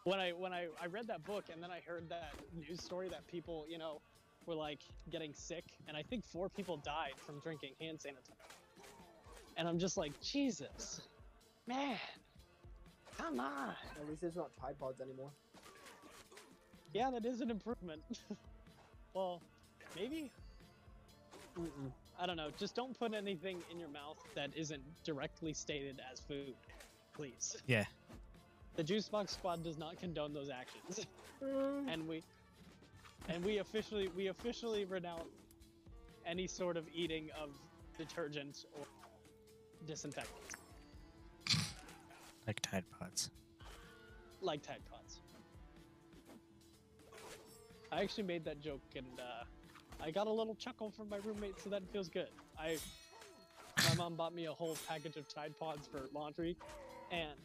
when 0.04 0.20
I 0.20 0.30
when 0.32 0.52
I, 0.52 0.68
I 0.82 0.86
read 0.86 1.08
that 1.08 1.26
book 1.26 1.46
and 1.52 1.62
then 1.62 1.70
I 1.70 1.80
heard 1.86 2.08
that 2.10 2.34
news 2.52 2.82
story 2.82 3.08
that 3.10 3.26
people 3.28 3.66
you 3.68 3.78
know 3.78 4.00
were 4.46 4.56
like 4.56 4.80
getting 5.10 5.34
sick 5.34 5.64
and 5.88 5.96
I 5.96 6.02
think 6.02 6.24
four 6.24 6.48
people 6.50 6.78
died 6.78 7.16
from 7.24 7.40
drinking 7.40 7.74
hand 7.80 7.98
sanitizer. 7.98 8.57
And 9.58 9.68
I'm 9.68 9.78
just 9.78 9.98
like 9.98 10.12
Jesus, 10.22 11.02
man, 11.66 11.96
come 13.18 13.40
on. 13.40 13.74
At 14.00 14.08
least 14.08 14.22
it's 14.22 14.36
not 14.36 14.50
Tide 14.60 14.78
Pods 14.80 15.00
anymore. 15.00 15.30
Yeah, 16.94 17.10
that 17.10 17.26
is 17.26 17.40
an 17.42 17.50
improvement. 17.50 18.02
well, 19.14 19.42
maybe 19.96 20.30
Mm-mm. 21.58 21.92
I 22.20 22.26
don't 22.26 22.36
know. 22.36 22.50
Just 22.58 22.76
don't 22.76 22.98
put 22.98 23.14
anything 23.14 23.58
in 23.70 23.78
your 23.78 23.88
mouth 23.88 24.18
that 24.34 24.50
isn't 24.56 24.82
directly 25.04 25.52
stated 25.52 26.00
as 26.12 26.20
food, 26.20 26.54
please. 27.14 27.56
Yeah. 27.66 27.84
The 28.76 28.84
Juice 28.84 29.08
Box 29.08 29.32
Squad 29.32 29.64
does 29.64 29.78
not 29.78 29.98
condone 29.98 30.32
those 30.32 30.50
actions. 30.50 31.06
Mm. 31.40 31.94
and 31.94 32.08
we 32.08 32.24
and 33.28 33.44
we 33.44 33.58
officially 33.58 34.08
we 34.16 34.26
officially 34.26 34.84
renounce 34.84 35.22
any 36.26 36.48
sort 36.48 36.76
of 36.76 36.84
eating 36.92 37.30
of 37.40 37.50
detergent 37.96 38.64
or 38.76 38.84
disinfectants 39.86 40.48
like 42.48 42.60
Tide 42.60 42.84
Pods. 42.98 43.30
like 44.40 44.62
Tide 44.62 44.80
Pods. 44.90 45.20
I 47.92 48.02
actually 48.02 48.24
made 48.24 48.44
that 48.46 48.60
joke 48.60 48.80
and 48.96 49.06
uh, 49.18 49.44
I 50.02 50.10
got 50.10 50.26
a 50.26 50.30
little 50.30 50.54
chuckle 50.54 50.90
from 50.90 51.10
my 51.10 51.18
roommate, 51.24 51.60
so 51.60 51.68
that 51.70 51.82
feels 51.92 52.08
good. 52.08 52.28
I 52.58 52.78
my 53.90 53.94
mom 53.96 54.14
bought 54.14 54.34
me 54.34 54.46
a 54.46 54.52
whole 54.52 54.76
package 54.88 55.16
of 55.16 55.28
Tide 55.28 55.52
Pods 55.60 55.86
for 55.86 56.00
laundry, 56.14 56.56
and 57.12 57.38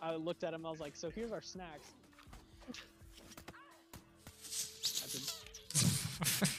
I 0.00 0.14
looked 0.14 0.44
at 0.44 0.54
him. 0.54 0.64
I 0.64 0.70
was 0.70 0.80
like, 0.80 0.96
"So 0.96 1.10
here's 1.10 1.32
our 1.32 1.42
snacks." 1.42 1.88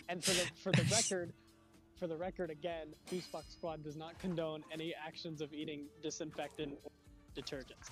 And 0.10 0.24
for 0.24 0.32
the 0.32 0.46
for 0.62 0.72
the 0.72 0.84
record, 0.84 1.34
for 2.00 2.08
the 2.08 2.16
record 2.16 2.50
again, 2.50 2.88
Juicebox 3.12 3.52
Squad 3.52 3.84
does 3.84 3.96
not 3.96 4.18
condone 4.20 4.64
any 4.72 4.94
actions 4.96 5.42
of 5.42 5.54
eating 5.54 5.86
disinfectant 6.02 6.78
detergents. 7.36 7.90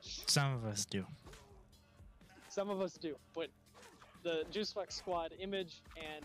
Some 0.00 0.54
of 0.54 0.64
us 0.64 0.84
do. 0.84 1.04
Some 2.48 2.70
of 2.70 2.80
us 2.80 2.94
do, 2.94 3.16
but 3.34 3.48
the 4.22 4.44
Juicebox 4.52 4.92
Squad 4.92 5.32
image 5.40 5.82
and 5.96 6.24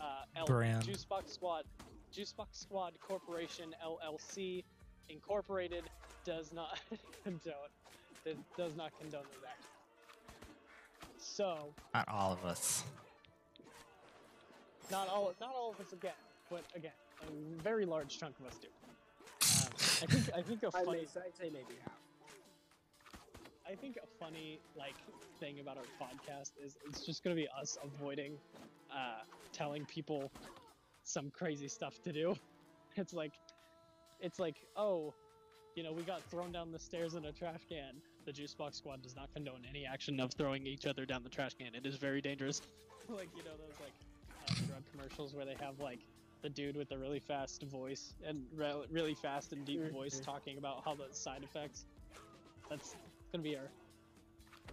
uh, 0.00 0.24
L- 0.36 0.46
Brand. 0.46 0.84
Juicebox 0.84 1.32
Squad, 1.32 1.64
Juicebox 2.14 2.46
Squad 2.52 2.94
Corporation 3.00 3.74
LLC 3.84 4.64
Incorporated 5.08 5.84
does 6.24 6.52
not 6.52 6.78
condone 7.24 7.54
does, 8.24 8.36
does 8.56 8.76
not 8.76 8.92
condone 8.98 9.22
those 9.22 9.44
actions. 9.48 9.68
So 11.18 11.74
Not 11.94 12.08
all 12.08 12.32
of 12.32 12.44
us. 12.44 12.84
Not 14.92 15.08
all 15.08 15.32
not 15.40 15.54
all 15.56 15.70
of 15.70 15.80
us 15.84 15.92
again, 15.92 16.12
but 16.50 16.62
again, 16.76 16.92
a 17.22 17.62
very 17.62 17.84
large 17.84 18.18
chunk 18.18 18.34
of 18.38 18.46
us 18.46 18.58
do. 18.60 18.68
Um, 18.68 19.72
I 20.02 20.06
think 20.06 20.36
I 20.36 20.42
think 20.42 20.62
a 20.62 20.70
funny 20.84 20.86
may- 20.86 21.22
I'd 21.22 21.36
say 21.36 21.50
maybe 21.50 21.74
half. 21.82 21.98
I 23.68 23.74
think 23.74 23.96
a 23.96 24.06
funny 24.22 24.60
like 24.76 24.94
thing 25.40 25.60
about 25.60 25.78
our 25.78 25.84
podcast 26.00 26.52
is 26.64 26.76
it's 26.86 27.04
just 27.06 27.24
gonna 27.24 27.34
be 27.34 27.48
us 27.60 27.78
avoiding 27.82 28.34
uh, 28.90 29.22
telling 29.52 29.84
people 29.86 30.30
some 31.04 31.30
crazy 31.30 31.68
stuff 31.68 32.00
to 32.02 32.12
do. 32.12 32.36
It's 32.94 33.14
like, 33.14 33.32
it's 34.20 34.38
like, 34.38 34.56
oh, 34.76 35.14
you 35.76 35.82
know, 35.82 35.92
we 35.92 36.02
got 36.02 36.20
thrown 36.24 36.52
down 36.52 36.72
the 36.72 36.78
stairs 36.78 37.14
in 37.14 37.24
a 37.24 37.32
trash 37.32 37.62
can. 37.66 37.94
The 38.26 38.32
Juice 38.32 38.52
Box 38.52 38.76
Squad 38.76 39.00
does 39.00 39.16
not 39.16 39.32
condone 39.32 39.62
any 39.66 39.86
action 39.86 40.20
of 40.20 40.34
throwing 40.34 40.66
each 40.66 40.84
other 40.84 41.06
down 41.06 41.22
the 41.22 41.30
trash 41.30 41.54
can. 41.54 41.74
It 41.74 41.86
is 41.86 41.96
very 41.96 42.20
dangerous. 42.20 42.60
like 43.08 43.30
you 43.34 43.42
know 43.44 43.56
those 43.56 43.80
like 43.80 43.94
drug 44.66 44.82
commercials 44.92 45.34
where 45.34 45.44
they 45.44 45.56
have 45.60 45.78
like 45.80 46.00
the 46.42 46.48
dude 46.48 46.76
with 46.76 46.88
the 46.88 46.98
really 46.98 47.20
fast 47.20 47.62
voice 47.64 48.14
and 48.26 48.44
re- 48.56 48.84
really 48.90 49.14
fast 49.14 49.52
and 49.52 49.64
deep 49.64 49.92
voice 49.92 50.18
Mhm. 50.20 50.24
talking 50.24 50.58
about 50.58 50.84
how 50.84 50.94
the 50.94 51.06
side 51.12 51.42
effects. 51.44 51.84
That's 52.68 52.96
gonna 53.30 53.44
be 53.44 53.56
our. 53.56 53.68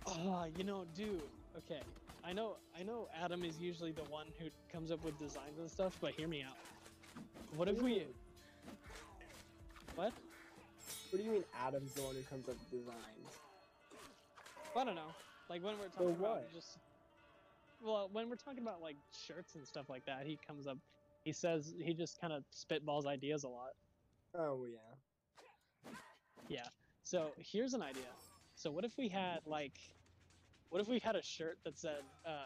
Oh, 0.08 0.46
you 0.58 0.64
know, 0.64 0.86
dude. 0.96 1.22
Okay, 1.58 1.82
I 2.24 2.34
know, 2.34 2.56
I 2.80 2.84
know. 2.84 3.08
Adam 3.22 3.44
is 3.44 3.60
usually 3.60 3.92
the 3.92 4.04
one 4.06 4.28
who 4.40 4.46
comes 4.72 4.92
up 4.92 5.04
with 5.04 5.18
designs 5.20 5.60
and 5.60 5.70
stuff, 5.70 5.98
but 6.02 6.14
hear 6.14 6.28
me 6.28 6.42
out. 6.42 6.58
What 7.56 7.68
if 7.68 7.82
we? 7.82 8.06
What? 9.96 10.14
What 11.12 11.18
do 11.20 11.24
you 11.24 11.32
mean 11.32 11.44
Adam's 11.66 11.94
the 11.94 12.02
one 12.04 12.16
who 12.16 12.22
comes 12.24 12.48
up 12.48 12.56
with 12.56 12.72
designs? 12.72 13.38
I 14.76 14.84
don't 14.86 14.96
know. 14.96 15.14
Like 15.50 15.64
when 15.64 15.78
we're 15.80 15.88
talking 15.90 16.12
about 16.16 16.52
just. 16.54 16.78
Well, 17.82 18.10
when 18.12 18.30
we're 18.30 18.36
talking 18.36 18.62
about 18.62 18.82
like 18.82 18.98
shirts 19.12 19.56
and 19.56 19.66
stuff 19.66 19.90
like 19.90 20.06
that, 20.06 20.26
he 20.26 20.38
comes 20.46 20.68
up. 20.68 20.78
He 21.24 21.34
says 21.34 21.74
he 21.82 21.94
just 21.94 22.20
kind 22.20 22.34
of 22.34 22.44
spitballs 22.52 23.06
ideas 23.06 23.44
a 23.44 23.50
lot. 23.50 23.72
Oh 24.36 24.66
yeah. 24.66 24.96
Yeah. 26.48 26.68
So 27.04 27.32
here's 27.38 27.74
an 27.74 27.82
idea. 27.82 28.10
So 28.56 28.72
what 28.72 28.84
if 28.84 28.98
we 28.98 29.08
had 29.08 29.40
like, 29.46 29.80
what 30.70 30.82
if 30.82 30.88
we 30.88 31.00
had 31.00 31.16
a 31.16 31.24
shirt 31.24 31.58
that 31.64 31.78
said, 31.78 32.02
uh, 32.26 32.46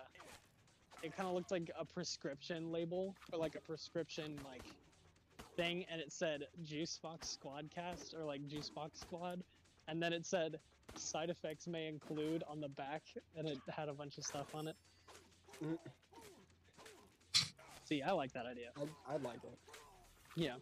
it 1.01 1.15
kind 1.15 1.27
of 1.27 1.36
looked 1.36 1.51
like 1.51 1.69
a 1.77 1.86
prescription 1.86 2.71
label 2.71 3.15
or 3.31 3.39
like 3.39 3.55
a 3.55 3.61
prescription 3.61 4.41
like 4.43 4.63
thing, 5.55 5.86
and 5.91 5.99
it 5.99 6.11
said 6.11 6.47
Juice 6.63 6.99
Box 7.01 7.38
Squadcast 7.38 8.13
or 8.13 8.23
like 8.23 8.45
Juice 8.47 8.69
Box 8.69 8.99
Squad, 9.01 9.43
and 9.88 10.01
then 10.01 10.13
it 10.13 10.25
said 10.25 10.59
side 10.95 11.29
effects 11.29 11.67
may 11.67 11.88
include 11.88 12.43
on 12.47 12.61
the 12.61 12.69
back, 12.69 13.03
and 13.36 13.47
it 13.47 13.57
had 13.69 13.89
a 13.89 13.93
bunch 13.93 14.17
of 14.17 14.23
stuff 14.23 14.47
on 14.53 14.67
it. 14.67 14.75
Mhm. 15.62 15.78
See, 17.86 18.01
I 18.01 18.12
like 18.12 18.32
that 18.34 18.45
idea. 18.45 18.70
I'd, 18.82 18.89
I'd 19.16 19.24
like 19.24 19.43
it. 19.43 19.58
Yeah. 20.36 20.56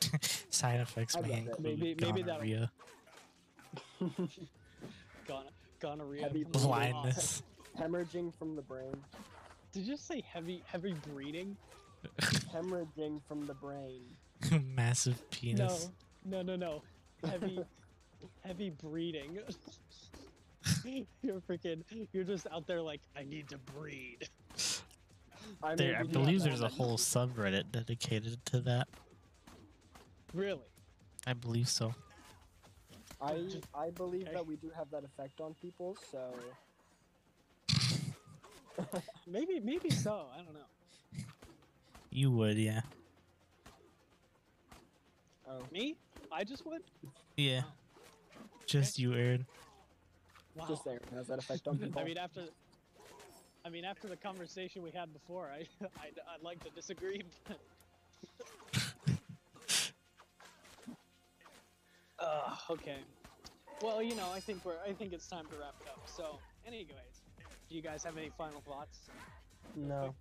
Side 0.50 0.80
effects 0.80 1.16
I 1.16 1.20
may 1.20 1.28
love 1.28 1.38
it. 1.38 1.46
include 1.48 1.78
Maybe- 1.78 1.94
maybe 2.00 2.22
that'll- 2.22 2.40
gonorrhea, 2.40 2.70
Gon- 5.26 5.44
gonorrhea. 5.80 6.22
Heavy 6.22 6.42
comes 6.44 6.56
off. 6.56 6.62
blindness, 6.64 7.42
Hemorrhaging 7.78 8.34
from 8.34 8.56
the 8.56 8.62
brain. 8.62 8.94
Did 9.72 9.86
you 9.86 9.96
say 9.96 10.22
heavy 10.30 10.62
heavy 10.66 10.94
breeding? 11.12 11.56
Hemorrhaging 12.20 13.22
from 13.26 13.46
the 13.46 13.54
brain. 13.54 14.02
massive 14.74 15.30
penis. 15.30 15.88
No, 16.24 16.42
no, 16.42 16.56
no, 16.56 16.82
no. 17.22 17.30
Heavy, 17.30 17.60
heavy 18.44 18.70
breeding. 18.70 19.38
you're 21.22 21.40
freaking. 21.40 21.82
You're 22.12 22.24
just 22.24 22.46
out 22.52 22.66
there 22.66 22.82
like, 22.82 23.00
I 23.16 23.24
need 23.24 23.48
to 23.50 23.58
breed. 23.58 24.28
I, 25.62 25.74
There, 25.74 25.96
I 25.96 26.02
we 26.02 26.08
do 26.08 26.18
have 26.18 26.24
believe 26.24 26.42
there's 26.42 26.60
a 26.60 26.66
on 26.66 26.70
whole 26.70 26.96
subreddit 26.96 27.72
dedicated 27.72 28.44
to 28.46 28.60
that. 28.60 28.88
Really? 30.32 30.60
I 31.26 31.32
believe 31.32 31.68
so. 31.68 31.94
I 33.20 33.44
I 33.74 33.90
believe 33.90 34.22
okay. 34.22 34.32
that 34.34 34.46
we 34.46 34.56
do 34.56 34.70
have 34.76 34.90
that 34.90 35.04
effect 35.04 35.40
on 35.40 35.54
people, 35.54 35.96
so 36.10 36.18
Maybe, 39.26 39.60
maybe 39.60 39.90
so. 39.90 40.26
I 40.32 40.38
don't 40.38 40.54
know. 40.54 41.24
You 42.10 42.30
would, 42.32 42.58
yeah. 42.58 42.80
oh 45.48 45.60
Me? 45.72 45.96
I 46.30 46.44
just 46.44 46.66
would. 46.66 46.82
Yeah. 47.36 47.62
Oh. 47.64 47.72
Just 48.66 48.98
you, 48.98 49.14
Aaron. 49.14 49.46
Wow. 50.54 50.66
just 50.68 50.84
there 50.84 51.00
has 51.14 51.26
that 51.28 51.38
effect 51.38 51.66
on 51.68 51.78
people. 51.82 52.00
I 52.00 52.04
mean, 52.04 52.18
after. 52.18 52.42
I 53.64 53.68
mean, 53.68 53.84
after 53.84 54.08
the 54.08 54.16
conversation 54.16 54.82
we 54.82 54.90
had 54.90 55.12
before, 55.12 55.46
I, 55.46 55.58
I'd, 56.02 56.18
I'd 56.34 56.42
like 56.42 56.62
to 56.64 56.70
disagree, 56.70 57.22
but. 57.46 57.58
Ugh, 62.18 62.58
okay. 62.70 62.98
well, 63.82 64.00
you 64.02 64.14
know, 64.14 64.30
I 64.32 64.38
think 64.40 64.64
we're 64.64 64.76
I 64.86 64.92
think 64.92 65.12
it's 65.12 65.26
time 65.26 65.44
to 65.46 65.56
wrap 65.56 65.74
it 65.80 65.88
up. 65.88 66.02
So, 66.06 66.38
anyways, 66.66 67.22
do 67.68 67.74
you 67.74 67.82
guys 67.82 68.04
have 68.04 68.16
any 68.16 68.30
final 68.36 68.60
thoughts? 68.60 69.00
No. 69.74 70.14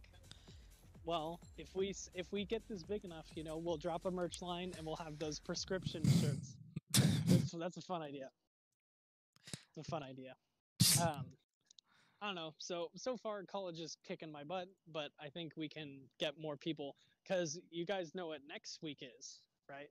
Well, 1.06 1.40
if 1.58 1.76
we 1.76 1.94
if 2.14 2.32
we 2.32 2.46
get 2.46 2.68
this 2.68 2.84
big 2.84 3.06
enough, 3.06 3.26
you 3.36 3.44
know, 3.44 3.58
we'll 3.58 3.78
drop 3.78 4.06
a 4.06 4.12
merch 4.12 4.42
line 4.42 4.74
and 4.78 4.86
we'll 4.86 4.96
have 4.98 5.18
those 5.20 5.40
prescription 5.40 6.04
shirts. 6.22 6.56
That's, 7.28 7.52
that's 7.52 7.78
a 7.78 7.82
fun 7.82 8.02
idea. 8.02 8.30
It's 9.76 9.88
a 9.88 9.90
fun 9.90 10.04
idea. 10.04 10.36
Um, 11.02 11.26
I 12.22 12.28
don't 12.28 12.36
know. 12.36 12.54
So 12.58 12.90
so 12.96 13.16
far, 13.18 13.44
college 13.44 13.80
is 13.80 13.98
kicking 14.08 14.32
my 14.32 14.44
butt, 14.44 14.68
but 14.92 15.12
I 15.20 15.30
think 15.30 15.54
we 15.58 15.68
can 15.70 16.00
get 16.20 16.40
more 16.40 16.56
people 16.58 16.96
because 17.24 17.60
you 17.72 17.86
guys 17.86 18.14
know 18.14 18.28
what 18.28 18.40
next 18.48 18.82
week 18.84 19.00
is, 19.18 19.40
right? 19.70 19.90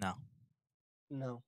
no. 0.00 0.12
No. 1.10 1.42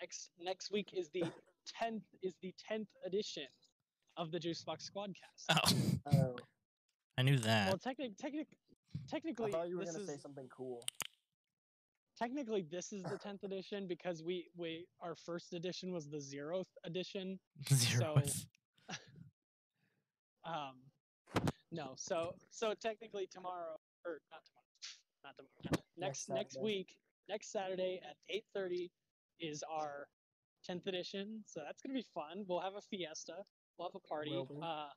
Next 0.00 0.30
next 0.42 0.70
week 0.70 0.90
is 0.92 1.08
the 1.10 1.24
tenth 1.66 2.02
is 2.22 2.34
the 2.42 2.52
tenth 2.58 2.88
edition 3.06 3.46
of 4.16 4.30
the 4.30 4.38
Juicebox 4.40 4.90
Squadcast. 4.90 5.46
Oh, 6.06 6.12
Oh. 6.12 6.36
I 7.18 7.22
knew 7.22 7.38
that. 7.38 7.68
Well, 7.68 7.78
technic, 7.78 8.16
technic, 8.16 8.46
I 8.50 8.98
technically, 9.08 9.52
thought 9.52 9.68
you 9.68 9.76
were 9.76 9.84
this 9.84 9.92
gonna 9.92 10.04
is 10.04 10.10
say 10.10 10.16
something 10.18 10.48
cool. 10.54 10.82
Technically 12.20 12.66
this 12.70 12.92
is 12.92 13.02
the 13.02 13.18
tenth 13.22 13.42
edition 13.44 13.86
because 13.88 14.22
we 14.22 14.48
we 14.56 14.86
our 15.00 15.14
first 15.14 15.52
edition 15.52 15.92
was 15.92 16.08
the 16.08 16.18
zeroth 16.18 16.66
edition. 16.84 17.38
Zero. 17.72 18.22
so- 18.26 18.44
Um, 20.44 20.76
no, 21.70 21.92
so 21.96 22.34
so 22.50 22.72
technically 22.80 23.28
tomorrow 23.30 23.76
or 24.06 24.20
not 24.32 24.40
tomorrow, 24.46 24.66
not 25.22 25.36
tomorrow. 25.36 25.84
Next 25.98 26.28
Next 26.28 26.28
next 26.30 26.54
week, 26.64 26.96
next 27.28 27.52
Saturday 27.52 28.00
at 28.08 28.16
eight 28.30 28.44
thirty 28.54 28.90
is 29.38 29.62
our 29.70 30.08
tenth 30.64 30.86
edition. 30.86 31.44
So 31.46 31.60
that's 31.64 31.82
gonna 31.82 31.94
be 31.94 32.06
fun. 32.14 32.44
We'll 32.48 32.60
have 32.60 32.74
a 32.74 32.80
fiesta. 32.80 33.34
We'll 33.78 33.88
have 33.88 33.94
a 34.02 34.08
party. 34.08 34.30
Uh, 34.62 34.88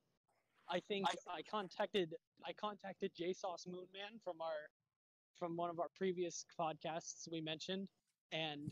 I 0.69 0.79
think 0.87 1.05
I 1.29 1.41
contacted 1.43 2.15
I 2.45 2.53
contacted 2.53 3.11
JSauce 3.19 3.67
Moonman 3.67 4.21
from 4.23 4.41
our 4.41 4.69
from 5.43 5.57
one 5.57 5.69
of 5.69 5.77
our 5.77 5.89
previous 5.97 6.45
podcasts 6.57 7.27
we 7.29 7.41
mentioned, 7.41 7.89
and 8.31 8.71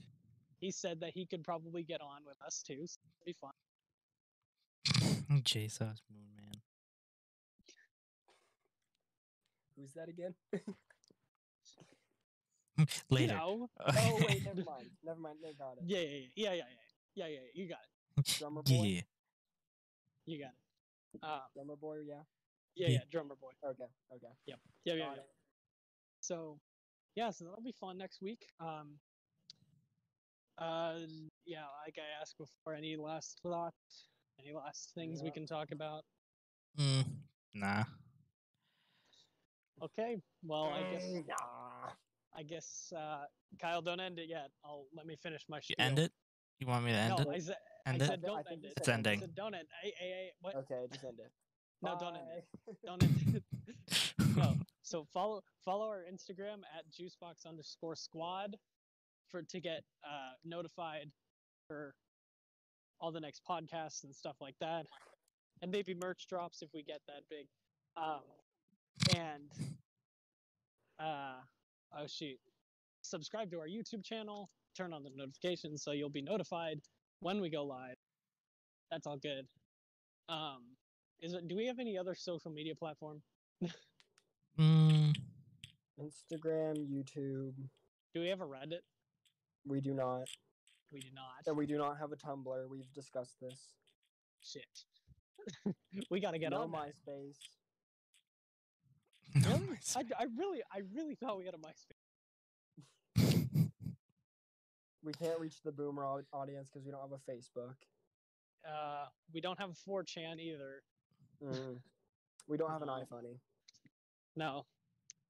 he 0.62 0.72
said 0.72 1.02
that 1.02 1.10
he 1.14 1.26
could 1.26 1.44
probably 1.44 1.84
get 1.84 2.00
on 2.00 2.22
with 2.26 2.38
us 2.48 2.64
too. 2.66 2.88
So 2.88 2.98
it'll 3.04 3.26
be 3.26 3.36
fun. 3.42 3.52
Jesus 5.44 6.02
Moon 6.10 6.30
Man. 6.38 6.62
Who's 9.78 9.92
that 9.96 10.08
again? 10.08 10.34
Later. 13.10 13.34
No. 13.34 13.70
Oh 13.86 14.20
wait, 14.30 14.46
never 14.46 14.64
mind. 14.64 14.92
Never 15.04 15.20
mind. 15.20 15.40
They 15.44 15.52
got 15.52 15.74
it. 15.74 15.84
Yeah, 15.86 16.00
yeah, 16.00 16.06
yeah, 16.08 16.54
yeah, 16.54 16.54
yeah, 16.54 16.64
yeah, 17.16 17.26
yeah, 17.26 17.34
yeah. 17.34 17.40
You 17.54 17.68
got 17.68 17.80
it. 18.18 18.26
Drummer 18.40 18.62
boy. 18.64 18.84
yeah. 18.86 19.02
You 20.26 20.40
got 20.40 20.52
it. 20.52 21.22
Um, 21.22 21.42
Drummer 21.54 21.76
boy. 21.76 21.98
Yeah. 22.08 22.16
yeah, 22.76 22.88
Yeah. 22.88 22.94
yeah, 22.94 23.00
drummer 23.12 23.36
boy. 23.36 23.52
Okay. 23.62 23.84
Okay. 24.16 24.34
Yeah, 24.46 24.56
yeah, 24.86 24.94
yeah. 24.94 25.06
Got 25.06 25.18
it. 25.18 25.26
So, 26.22 26.60
yeah, 27.16 27.32
so 27.32 27.46
that'll 27.46 27.64
be 27.64 27.74
fun 27.74 27.98
next 27.98 28.22
week. 28.22 28.46
Um, 28.60 28.92
uh, 30.58 31.00
yeah, 31.46 31.66
like 31.86 31.98
I 31.98 32.22
asked 32.22 32.38
before, 32.38 32.76
any 32.76 32.96
last 32.96 33.40
thoughts? 33.44 34.08
Any 34.40 34.54
last 34.54 34.92
things 34.96 35.22
we 35.24 35.32
can 35.32 35.46
talk 35.46 35.72
about? 35.72 36.04
Mm, 36.80 37.04
nah. 37.56 37.84
Okay, 39.82 40.22
well, 40.44 40.70
I 40.70 40.84
guess 40.92 41.04
Mm, 41.04 41.28
Nah. 41.28 41.90
I 42.34 42.44
guess 42.44 42.94
uh, 42.96 43.26
Kyle, 43.60 43.82
don't 43.82 44.00
end 44.00 44.20
it 44.20 44.30
yet. 44.30 44.52
I'll 44.64 44.86
let 44.96 45.06
me 45.06 45.18
finish 45.22 45.44
my 45.50 45.60
You 45.68 45.76
end 45.80 46.00
it? 46.00 46.14
You 46.60 46.68
want 46.68 46.86
me 46.86 46.92
to 46.92 46.98
end 46.98 47.20
no, 47.20 47.32
it? 47.32 47.36
I 47.36 47.40
said, 47.40 47.56
End 47.88 48.02
I 48.02 48.06
it? 48.06 48.08
said 48.08 48.20
I 48.24 48.28
don't 48.28 48.48
think 48.48 48.64
end 48.64 48.66
it. 48.66 48.74
said 48.78 48.78
It's 48.78 48.90
end 48.90 49.08
it. 49.08 49.10
I 49.10 49.12
ending. 49.14 49.20
said 49.22 49.36
don't 49.36 49.56
end. 49.56 49.68
Hey, 49.82 49.94
hey, 49.98 50.10
hey, 50.10 50.32
what? 50.40 50.56
Okay, 50.56 50.86
just 50.92 51.04
end 51.04 51.20
it. 51.20 51.32
No, 51.82 51.98
don't 52.00 52.16
end 52.16 52.28
it. 52.38 52.78
Don't 52.86 53.04
end 53.04 53.18
it. 53.34 53.44
So 54.84 55.06
follow 55.14 55.44
follow 55.64 55.88
our 55.88 56.04
Instagram 56.12 56.62
at 56.78 56.86
juicebox 56.92 57.46
underscore 57.48 57.96
squad 57.96 58.58
for 59.30 59.42
to 59.44 59.60
get 59.60 59.84
uh, 60.04 60.34
notified 60.44 61.12
for 61.68 61.94
all 63.00 63.12
the 63.12 63.20
next 63.20 63.42
podcasts 63.48 64.04
and 64.04 64.16
stuff 64.16 64.36
like 64.42 64.56
that, 64.60 64.86
and 65.62 65.72
maybe 65.72 65.94
merch 65.94 66.28
drops 66.28 66.62
if 66.62 66.70
we 66.74 66.84
get 66.84 67.00
that 67.08 67.24
big. 67.30 67.48
Um, 67.96 68.22
and 69.18 69.52
uh, 71.00 71.40
oh 71.98 72.08
shoot, 72.08 72.38
subscribe 73.02 73.52
to 73.52 73.60
our 73.60 73.68
YouTube 73.68 74.04
channel, 74.04 74.50
turn 74.76 74.94
on 74.94 75.04
the 75.04 75.12
notifications 75.16 75.84
so 75.84 75.92
you'll 75.92 76.10
be 76.10 76.22
notified 76.22 76.80
when 77.20 77.40
we 77.40 77.50
go 77.50 77.64
live. 77.64 77.98
That's 78.90 79.08
all 79.08 79.18
good. 79.18 79.48
Um, 80.28 80.64
is 81.22 81.34
it? 81.34 81.48
Do 81.48 81.56
we 81.56 81.68
have 81.68 81.80
any 81.80 81.98
other 81.98 82.16
social 82.16 82.52
media 82.52 82.76
platform? 82.76 83.22
Mm, 84.60 85.16
Instagram, 86.00 86.76
YouTube. 86.88 87.54
Do 88.14 88.22
we 88.22 88.28
have 88.28 88.42
a 88.42 88.46
Reddit? 88.46 88.82
We 89.66 89.82
do 89.82 89.94
not. 89.94 90.28
We 90.92 91.00
do 91.00 91.08
not. 91.14 91.46
And 91.48 91.56
we 91.58 91.66
do 91.66 91.78
not 91.78 91.98
have 92.00 92.12
a 92.12 92.16
Tumblr. 92.16 92.70
We've 92.70 92.92
discussed 92.94 93.38
this. 93.42 93.60
Shit. 94.42 94.66
we 96.10 96.20
got 96.20 96.32
to 96.32 96.40
get 96.40 96.52
no 96.52 96.62
on 96.64 96.72
that. 96.72 96.94
MySpace. 97.08 97.38
no, 99.36 99.50
Really? 99.52 99.68
my 99.70 99.78
I, 99.96 100.04
I 100.24 100.26
really, 100.38 100.62
I 100.74 100.82
really 100.94 101.16
thought 101.16 101.38
we 101.38 101.46
had 101.46 101.56
a 101.56 101.58
MySpace. 101.58 101.96
We 105.04 105.14
can't 105.14 105.40
reach 105.40 105.64
the 105.66 105.72
boomer 105.72 106.06
audience 106.32 106.70
because 106.72 106.86
we 106.86 106.92
don't 106.92 107.02
have 107.02 107.12
a 107.12 107.32
Facebook. 107.32 107.74
Uh, 108.64 109.06
we 109.34 109.42
don't 109.42 109.58
have 109.60 109.72
a 109.72 109.90
4chan 109.90 110.40
either. 110.40 110.84
Mm. 111.44 111.78
We 112.48 112.56
don't 112.56 112.70
have 112.70 112.84
an 112.84 112.88
No. 112.88 112.94
iFunny. 113.04 113.40
No. 114.36 114.66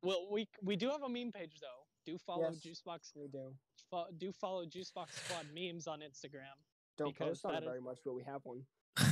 Well, 0.03 0.27
we 0.31 0.47
we 0.63 0.75
do 0.75 0.89
have 0.89 1.03
a 1.03 1.09
meme 1.09 1.31
page 1.31 1.59
though. 1.61 1.85
Do 2.05 2.17
follow 2.17 2.49
Yes. 2.51 2.59
Juicebox. 2.65 3.11
We 3.15 3.27
do. 3.27 3.53
Fo- 3.89 4.07
do 4.17 4.31
follow 4.31 4.65
Juicebox 4.65 5.11
Squad 5.25 5.45
memes 5.53 5.87
on 5.87 5.99
Instagram. 5.99 6.57
Don't 6.97 7.09
Because 7.13 7.41
post 7.41 7.45
on 7.45 7.51
that 7.53 7.63
it 7.63 7.65
is- 7.65 7.69
very 7.69 7.81
much, 7.81 7.99
but 8.03 8.13
we 8.13 8.23
have 8.23 8.41
one. 8.43 8.65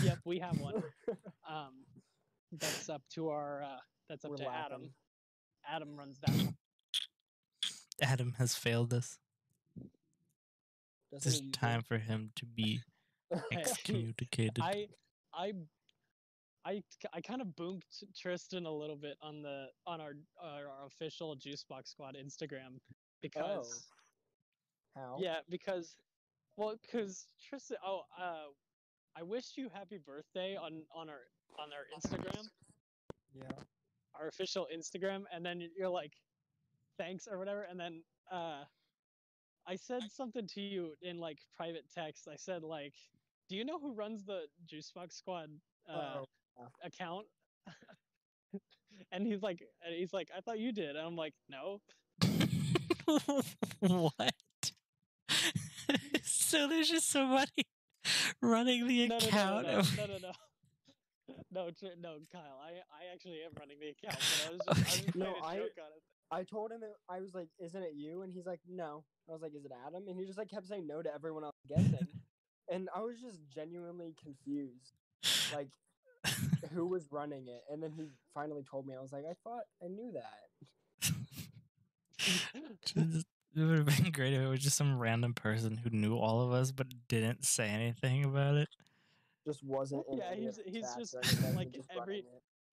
Yep, 0.04 0.20
we 0.26 0.40
have 0.40 0.60
one. 0.60 0.84
Um, 1.50 1.86
that's 2.52 2.90
up 2.90 3.02
to 3.16 3.30
our. 3.30 3.64
Uh, 3.64 3.78
that's 4.10 4.26
up 4.26 4.32
We're 4.32 4.38
to 4.38 4.50
Adam. 4.50 4.94
Adam 5.68 5.96
runs 5.96 6.20
that. 6.20 6.30
one. 6.36 6.56
Adam 8.02 8.34
has 8.38 8.56
failed 8.56 8.94
us. 8.94 9.18
Doesn't 11.12 11.48
It's 11.50 11.58
time 11.58 11.82
for 11.82 11.98
him 11.98 12.32
to 12.36 12.46
be 12.46 12.82
excommunicated. 13.52 14.60
I, 14.62 14.88
I, 15.34 15.54
I, 16.70 16.84
I 17.14 17.22
kind 17.22 17.42
of 17.42 17.56
boomed 17.56 17.84
Tristan 18.16 18.66
a 18.68 18.72
little 18.72 18.96
bit 18.96 19.18
on 19.24 19.42
the 19.42 19.68
on 19.88 20.00
our 20.00 20.14
our, 20.42 20.68
our 20.68 20.86
official 20.86 21.36
Juicebox 21.36 21.88
Squad 21.88 22.16
Instagram 22.16 22.80
because 23.22 23.88
How? 24.96 25.18
yeah 25.20 25.40
because 25.50 25.96
well 26.58 26.76
because 26.82 27.28
Tristan 27.50 27.78
oh 27.84 28.02
uh 28.22 28.50
I 29.18 29.24
wished 29.24 29.58
you 29.58 29.70
happy 29.74 29.98
birthday 29.98 30.56
on 30.56 30.84
on 30.94 31.10
our 31.10 31.22
on 31.58 31.70
our 31.74 31.86
Instagram 31.98 32.46
Yeah. 33.34 33.50
our 34.20 34.28
official 34.28 34.68
Instagram 34.74 35.24
and 35.34 35.44
then 35.44 35.68
you're 35.76 35.90
like 35.90 36.14
thanks 37.00 37.28
or 37.28 37.40
whatever 37.40 37.64
and 37.64 37.80
then 37.80 38.04
uh 38.32 38.64
I 39.68 39.76
said 39.76 40.02
something 40.12 40.48
to 40.48 40.62
you 40.62 40.94
in 41.02 41.18
like 41.20 41.40
private 41.56 41.86
text 41.94 42.28
I 42.32 42.36
said 42.36 42.64
like 42.64 42.94
do 43.50 43.56
you 43.56 43.66
know 43.66 43.80
who 43.80 43.94
runs 43.96 44.24
the 44.24 44.42
Juicebox 44.72 45.14
Squad 45.14 45.50
uh, 45.92 46.18
Oh. 46.20 46.26
Account 46.84 47.26
and 49.12 49.26
he's 49.28 49.42
like 49.42 49.62
and 49.86 49.96
he's 49.96 50.14
like 50.14 50.30
I 50.36 50.42
thought 50.42 50.60
you 50.60 50.72
did 50.72 50.96
and 50.96 51.06
I'm 51.06 51.16
like 51.16 51.34
no 51.50 51.80
what? 53.80 54.34
so 56.24 56.68
there's 56.68 56.90
just 56.90 57.10
somebody 57.10 57.66
running 58.42 58.88
the 58.88 59.08
no 59.08 59.18
no 59.18 59.20
no 59.20 59.28
account. 59.28 59.68
no 59.68 59.72
no 59.74 59.82
no 59.98 60.06
no 60.06 60.18
no 60.18 60.32
no, 61.52 61.70
Tr- 61.72 61.98
no 62.00 62.18
Kyle 62.32 62.60
I 62.64 62.72
I 62.92 63.14
actually 63.14 63.40
am 63.46 63.52
running 63.60 63.78
the 63.80 63.90
account 63.90 64.20
but 64.20 64.48
I 64.48 64.52
was 64.52 64.62
just, 64.80 65.04
I 65.04 65.06
was 65.06 65.16
No, 65.16 65.26
playing 65.26 65.44
a 65.44 65.46
I- 65.48 65.56
joke 65.58 65.78
on 65.80 65.92
it 65.96 66.04
I 66.32 66.44
told 66.44 66.72
him 66.72 66.82
it, 66.84 66.94
I 67.10 67.22
was 67.22 67.34
like, 67.34 67.48
"Isn't 67.60 67.82
it 67.82 67.94
you?" 67.96 68.22
And 68.22 68.32
he's 68.32 68.46
like, 68.46 68.60
"No." 68.70 69.04
I 69.28 69.32
was 69.34 69.42
like, 69.42 69.56
"Is 69.56 69.66
it 69.66 69.72
Adam?" 69.88 70.04
And 70.08 70.16
he 70.16 70.28
just 70.28 70.38
like 70.38 70.48
kept 70.48 70.68
saying 70.68 70.86
no 70.86 71.02
to 71.02 71.12
everyone 71.12 71.44
else 71.44 71.56
guessing, 71.68 72.06
and 72.72 72.88
I 72.96 73.00
was 73.02 73.20
just 73.20 73.40
genuinely 73.52 74.14
confused, 74.24 74.94
like 75.56 75.70
who 76.74 76.86
was 76.88 77.08
running 77.12 77.48
it. 77.48 77.62
And 77.72 77.82
then 77.82 77.92
he 77.92 78.04
finally 78.34 78.64
told 78.70 78.86
me. 78.88 78.94
I 78.98 79.02
was 79.02 79.12
like, 79.12 79.26
"I 79.30 79.34
thought 79.44 79.64
I 79.84 79.88
knew 79.88 80.12
that." 80.14 81.14
It 83.56 83.62
would 83.66 83.78
have 83.80 83.86
been 84.04 84.12
great 84.12 84.34
if 84.34 84.42
it 84.42 84.48
was 84.48 84.60
just 84.60 84.78
some 84.78 85.00
random 85.00 85.34
person 85.34 85.76
who 85.76 85.90
knew 85.90 86.16
all 86.16 86.42
of 86.42 86.52
us 86.54 86.72
but 86.72 86.86
didn't 87.08 87.44
say 87.44 87.68
anything 87.68 88.24
about 88.24 88.56
it. 88.56 88.70
Just 89.46 89.64
wasn't. 89.64 90.06
In 90.08 90.18
Yeah, 90.20 90.36
he's- 90.36 90.60
he's 90.66 90.94
just, 90.96 91.16
or 91.16 91.22
anything, 91.24 91.56
like, 91.56 91.72
just 91.72 91.90
every- 92.00 92.26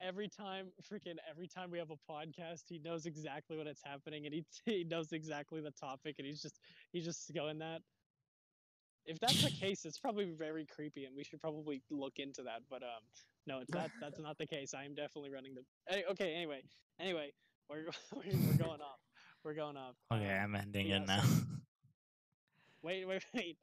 every 0.02 0.28
time 0.28 0.66
freaking 0.82 1.16
every 1.28 1.48
time 1.48 1.70
we 1.70 1.78
have 1.78 1.90
a 1.90 1.96
podcast 2.12 2.64
he 2.68 2.78
knows 2.80 3.06
exactly 3.06 3.56
what 3.56 3.66
it's 3.66 3.80
happening 3.82 4.26
and 4.26 4.34
he 4.34 4.44
he 4.66 4.84
knows 4.84 5.12
exactly 5.12 5.62
the 5.62 5.70
topic 5.70 6.16
and 6.18 6.26
he's 6.26 6.42
just 6.42 6.60
he's 6.92 7.02
just 7.06 7.32
going 7.32 7.58
that 7.58 7.80
if 9.06 9.18
that's 9.20 9.42
the 9.42 9.50
case, 9.50 9.84
it's 9.84 9.98
probably 9.98 10.24
very 10.32 10.66
creepy, 10.66 11.04
and 11.04 11.14
we 11.16 11.22
should 11.22 11.40
probably 11.40 11.80
look 11.90 12.18
into 12.18 12.42
that. 12.42 12.62
But 12.68 12.82
um, 12.82 13.04
no, 13.46 13.58
it's 13.60 13.72
that 13.72 13.90
that's 14.00 14.18
not 14.18 14.38
the 14.38 14.46
case. 14.46 14.74
I 14.74 14.84
am 14.84 14.94
definitely 14.94 15.30
running 15.30 15.54
the. 15.54 15.96
eh, 15.96 16.02
Okay, 16.10 16.34
anyway, 16.34 16.62
anyway, 17.00 17.32
we're 17.68 17.86
we're, 18.14 18.22
we're 18.24 18.58
going 18.58 18.80
off. 18.80 19.00
We're 19.44 19.54
going 19.54 19.76
off. 19.76 19.94
Okay, 20.12 20.30
I'm 20.30 20.54
ending 20.54 20.86
yeah, 20.88 20.96
it 21.02 21.06
now. 21.06 21.22
Wait, 22.82 23.04
wait, 23.08 23.24
wait. 23.34 23.56